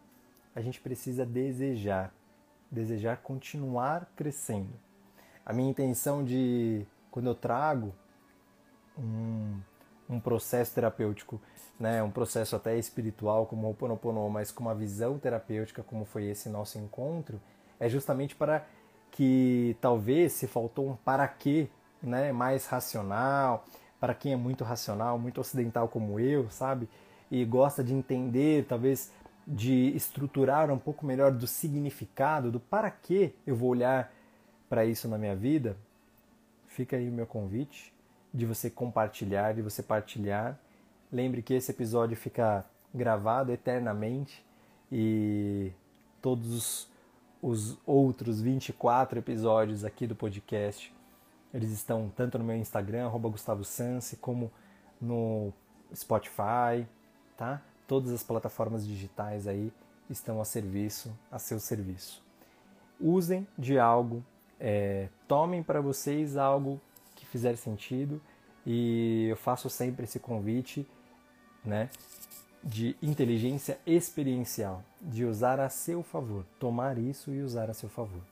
a 0.54 0.60
gente 0.60 0.80
precisa 0.80 1.24
desejar, 1.24 2.12
desejar 2.70 3.18
continuar 3.18 4.10
crescendo. 4.14 4.74
A 5.44 5.52
minha 5.52 5.70
intenção 5.70 6.24
de 6.24 6.86
quando 7.16 7.28
eu 7.28 7.34
trago 7.34 7.94
um, 8.98 9.58
um 10.06 10.20
processo 10.20 10.74
terapêutico, 10.74 11.40
né, 11.80 12.02
um 12.02 12.10
processo 12.10 12.54
até 12.54 12.76
espiritual 12.76 13.46
como 13.46 13.66
o 13.66 13.70
Ho'oponopono, 13.70 14.28
mas 14.28 14.52
com 14.52 14.64
uma 14.64 14.74
visão 14.74 15.18
terapêutica 15.18 15.82
como 15.82 16.04
foi 16.04 16.26
esse 16.26 16.50
nosso 16.50 16.76
encontro, 16.76 17.40
é 17.80 17.88
justamente 17.88 18.36
para 18.36 18.66
que 19.10 19.74
talvez 19.80 20.34
se 20.34 20.46
faltou 20.46 20.90
um 20.90 20.94
para 20.94 21.26
quê, 21.26 21.70
né, 22.02 22.32
mais 22.32 22.66
racional, 22.66 23.64
para 23.98 24.12
quem 24.12 24.34
é 24.34 24.36
muito 24.36 24.62
racional, 24.62 25.18
muito 25.18 25.40
ocidental 25.40 25.88
como 25.88 26.20
eu, 26.20 26.50
sabe? 26.50 26.86
E 27.30 27.46
gosta 27.46 27.82
de 27.82 27.94
entender, 27.94 28.66
talvez 28.66 29.10
de 29.46 29.88
estruturar 29.96 30.70
um 30.70 30.78
pouco 30.78 31.06
melhor 31.06 31.32
do 31.32 31.46
significado, 31.46 32.52
do 32.52 32.60
para 32.60 32.90
que 32.90 33.34
eu 33.46 33.56
vou 33.56 33.70
olhar 33.70 34.12
para 34.68 34.84
isso 34.84 35.08
na 35.08 35.16
minha 35.16 35.34
vida, 35.34 35.78
fica 36.76 36.96
aí 36.96 37.08
o 37.08 37.12
meu 37.12 37.26
convite 37.26 37.92
de 38.32 38.44
você 38.44 38.68
compartilhar, 38.68 39.54
de 39.54 39.62
você 39.62 39.82
partilhar. 39.82 40.58
Lembre 41.10 41.40
que 41.40 41.54
esse 41.54 41.70
episódio 41.70 42.16
fica 42.16 42.64
gravado 42.94 43.50
eternamente 43.50 44.44
e 44.92 45.72
todos 46.20 46.88
os 47.42 47.78
outros 47.86 48.40
24 48.42 49.18
episódios 49.18 49.84
aqui 49.84 50.06
do 50.06 50.14
podcast 50.14 50.94
eles 51.54 51.70
estão 51.70 52.12
tanto 52.14 52.38
no 52.38 52.44
meu 52.44 52.56
Instagram, 52.56 53.08
Gustavo 53.08 53.64
Sansi, 53.64 54.16
como 54.16 54.52
no 55.00 55.50
Spotify, 55.94 56.86
tá? 57.34 57.62
Todas 57.88 58.12
as 58.12 58.22
plataformas 58.22 58.86
digitais 58.86 59.46
aí 59.46 59.72
estão 60.10 60.38
a 60.38 60.44
serviço, 60.44 61.16
a 61.32 61.38
seu 61.38 61.58
serviço. 61.58 62.22
Usem 63.00 63.46
de 63.56 63.78
algo, 63.78 64.22
é, 64.60 65.08
tomem 65.28 65.62
para 65.62 65.80
vocês 65.80 66.36
algo 66.36 66.80
que 67.14 67.26
fizer 67.26 67.56
sentido 67.56 68.20
e 68.66 69.28
eu 69.28 69.36
faço 69.36 69.70
sempre 69.70 70.04
esse 70.04 70.18
convite, 70.18 70.86
né? 71.64 71.88
De 72.62 72.96
inteligência 73.00 73.78
experiencial, 73.86 74.82
de 75.00 75.24
usar 75.24 75.60
a 75.60 75.68
seu 75.68 76.02
favor, 76.02 76.44
tomar 76.58 76.98
isso 76.98 77.30
e 77.32 77.40
usar 77.42 77.70
a 77.70 77.74
seu 77.74 77.88
favor. 77.88 78.22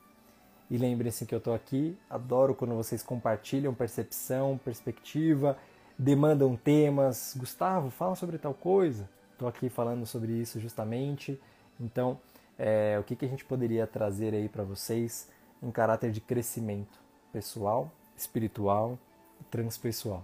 E 0.71 0.77
lembrem-se 0.77 1.25
que 1.27 1.35
eu 1.35 1.39
estou 1.39 1.55
aqui, 1.55 1.97
adoro 2.11 2.55
quando 2.55 2.75
vocês 2.75 3.03
compartilham 3.03 3.73
percepção, 3.75 4.59
perspectiva, 4.65 5.57
demandam 5.97 6.57
temas. 6.57 7.35
Gustavo, 7.37 7.91
fala 7.91 8.17
sobre 8.17 8.39
tal 8.39 8.55
coisa. 8.55 9.09
Estou 9.33 9.47
aqui 9.47 9.69
falando 9.69 10.07
sobre 10.07 10.33
isso 10.33 10.59
justamente. 10.59 11.41
Então, 11.79 12.19
é, 12.59 12.97
o 12.99 13.05
que, 13.05 13.15
que 13.15 13.25
a 13.25 13.29
gente 13.29 13.45
poderia 13.45 13.87
trazer 13.87 14.35
aí 14.35 14.49
para 14.49 14.65
vocês 14.65 15.29
em 15.65 15.71
caráter 15.71 16.13
de 16.13 16.21
crescimento 16.21 16.99
pessoal, 17.33 17.91
espiritual 18.17 18.99
e 19.41 19.45
transpessoal. 19.45 20.23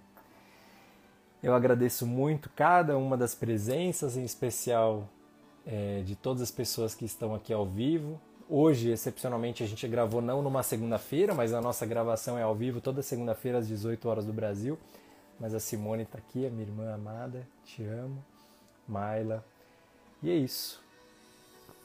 Eu 1.43 1.55
agradeço 1.55 2.07
muito 2.07 2.51
cada 2.51 2.97
uma 2.99 3.17
das 3.17 3.35
presenças, 3.35 4.17
em 4.17 4.25
especial 4.25 5.09
é, 5.67 6.03
de 6.03 6.15
todas 6.15 6.43
as 6.43 6.51
pessoas 6.51 6.95
que 6.95 7.05
estão 7.05 7.35
aqui 7.35 7.53
ao 7.53 7.67
vivo, 7.67 8.21
Hoje, 8.53 8.91
excepcionalmente, 8.91 9.63
a 9.63 9.67
gente 9.67 9.87
gravou 9.87 10.21
não 10.21 10.43
numa 10.43 10.65
segunda-feira, 10.65 11.33
mas 11.33 11.55
a 11.55 11.61
nossa 11.61 11.87
gravação 11.87 12.37
é 12.37 12.43
ao 12.43 12.53
vivo 12.53 12.81
toda 12.81 13.01
segunda-feira 13.01 13.59
às 13.59 13.69
18 13.69 14.09
horas 14.09 14.27
do 14.27 14.33
Brasil. 14.33 14.77
Mas 15.39 15.55
a 15.55 15.61
Simone 15.61 16.03
está 16.03 16.19
aqui, 16.19 16.45
a 16.45 16.51
minha 16.51 16.65
irmã 16.65 16.93
amada, 16.93 17.47
te 17.65 17.85
amo, 17.85 18.25
Maila. 18.89 19.47
E 20.21 20.31
é 20.31 20.35
isso. 20.35 20.83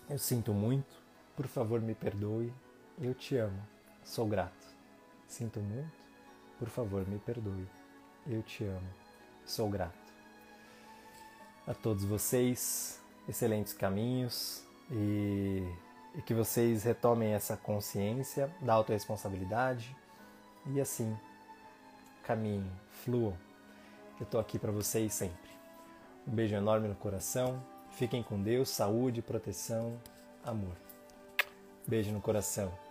Eu 0.10 0.18
sinto 0.18 0.56
muito, 0.56 0.96
por 1.38 1.46
favor 1.46 1.80
me 1.80 1.94
perdoe. 1.94 2.52
Eu 2.98 3.14
te 3.14 3.36
amo, 3.36 3.62
sou 4.06 4.26
grato. 4.26 4.66
Sinto 5.28 5.60
muito, 5.60 5.92
por 6.58 6.70
favor, 6.70 7.06
me 7.06 7.20
perdoe. 7.20 7.68
Eu 8.26 8.42
te 8.42 8.64
amo. 8.64 8.88
Sou 9.46 9.70
grato. 9.70 10.14
A 11.68 11.74
todos 11.74 12.06
vocês, 12.06 13.02
excelentes 13.28 13.74
caminhos 13.74 14.64
e, 14.90 15.68
e 16.16 16.22
que 16.22 16.34
vocês 16.34 16.84
retomem 16.84 17.34
essa 17.34 17.58
consciência 17.58 18.50
da 18.62 18.74
autorresponsabilidade 18.74 19.96
e 20.68 20.80
assim 20.80 21.18
caminhem, 22.24 22.72
fluam. 23.04 23.38
Eu 24.20 24.24
estou 24.24 24.40
aqui 24.40 24.58
para 24.58 24.72
vocês 24.72 25.14
sempre. 25.14 25.52
Um 26.26 26.32
beijo 26.32 26.56
enorme 26.56 26.88
no 26.88 26.96
coração. 26.96 27.62
Fiquem 27.92 28.24
com 28.24 28.42
Deus, 28.42 28.70
saúde, 28.70 29.22
proteção, 29.22 30.00
amor. 30.46 30.78
Beijo 31.86 32.12
no 32.14 32.22
coração. 32.22 32.85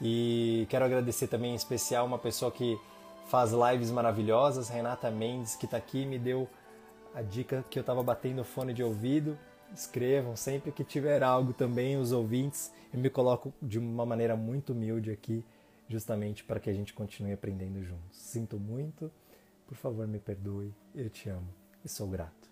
E 0.00 0.66
quero 0.68 0.84
agradecer 0.84 1.28
também 1.28 1.52
em 1.52 1.56
especial 1.56 2.06
uma 2.06 2.18
pessoa 2.18 2.50
que 2.50 2.78
faz 3.26 3.52
lives 3.52 3.90
maravilhosas, 3.90 4.68
Renata 4.68 5.10
Mendes, 5.10 5.56
que 5.56 5.64
está 5.64 5.76
aqui 5.76 6.04
me 6.04 6.18
deu 6.18 6.48
a 7.14 7.22
dica 7.22 7.64
que 7.70 7.78
eu 7.78 7.80
estava 7.82 8.02
batendo 8.02 8.44
fone 8.44 8.74
de 8.74 8.82
ouvido. 8.82 9.38
Escrevam 9.74 10.36
sempre 10.36 10.70
que 10.72 10.84
tiver 10.84 11.22
algo 11.22 11.52
também, 11.52 11.96
os 11.96 12.12
ouvintes. 12.12 12.72
Eu 12.92 12.98
me 12.98 13.10
coloco 13.10 13.52
de 13.62 13.78
uma 13.78 14.04
maneira 14.04 14.36
muito 14.36 14.72
humilde 14.72 15.10
aqui, 15.10 15.44
justamente 15.88 16.44
para 16.44 16.60
que 16.60 16.68
a 16.68 16.72
gente 16.72 16.92
continue 16.92 17.32
aprendendo 17.32 17.82
juntos. 17.82 18.18
Sinto 18.18 18.58
muito, 18.58 19.10
por 19.66 19.76
favor 19.76 20.06
me 20.06 20.18
perdoe, 20.18 20.72
eu 20.94 21.08
te 21.08 21.28
amo 21.28 21.48
e 21.84 21.88
sou 21.88 22.06
grato. 22.08 22.50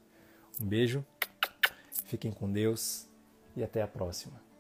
Um 0.61 0.67
beijo, 0.67 1.05
fiquem 2.07 2.33
com 2.33 2.51
Deus 2.51 3.07
e 3.57 3.63
até 3.63 3.83
a 3.83 3.89
próxima. 3.89 4.52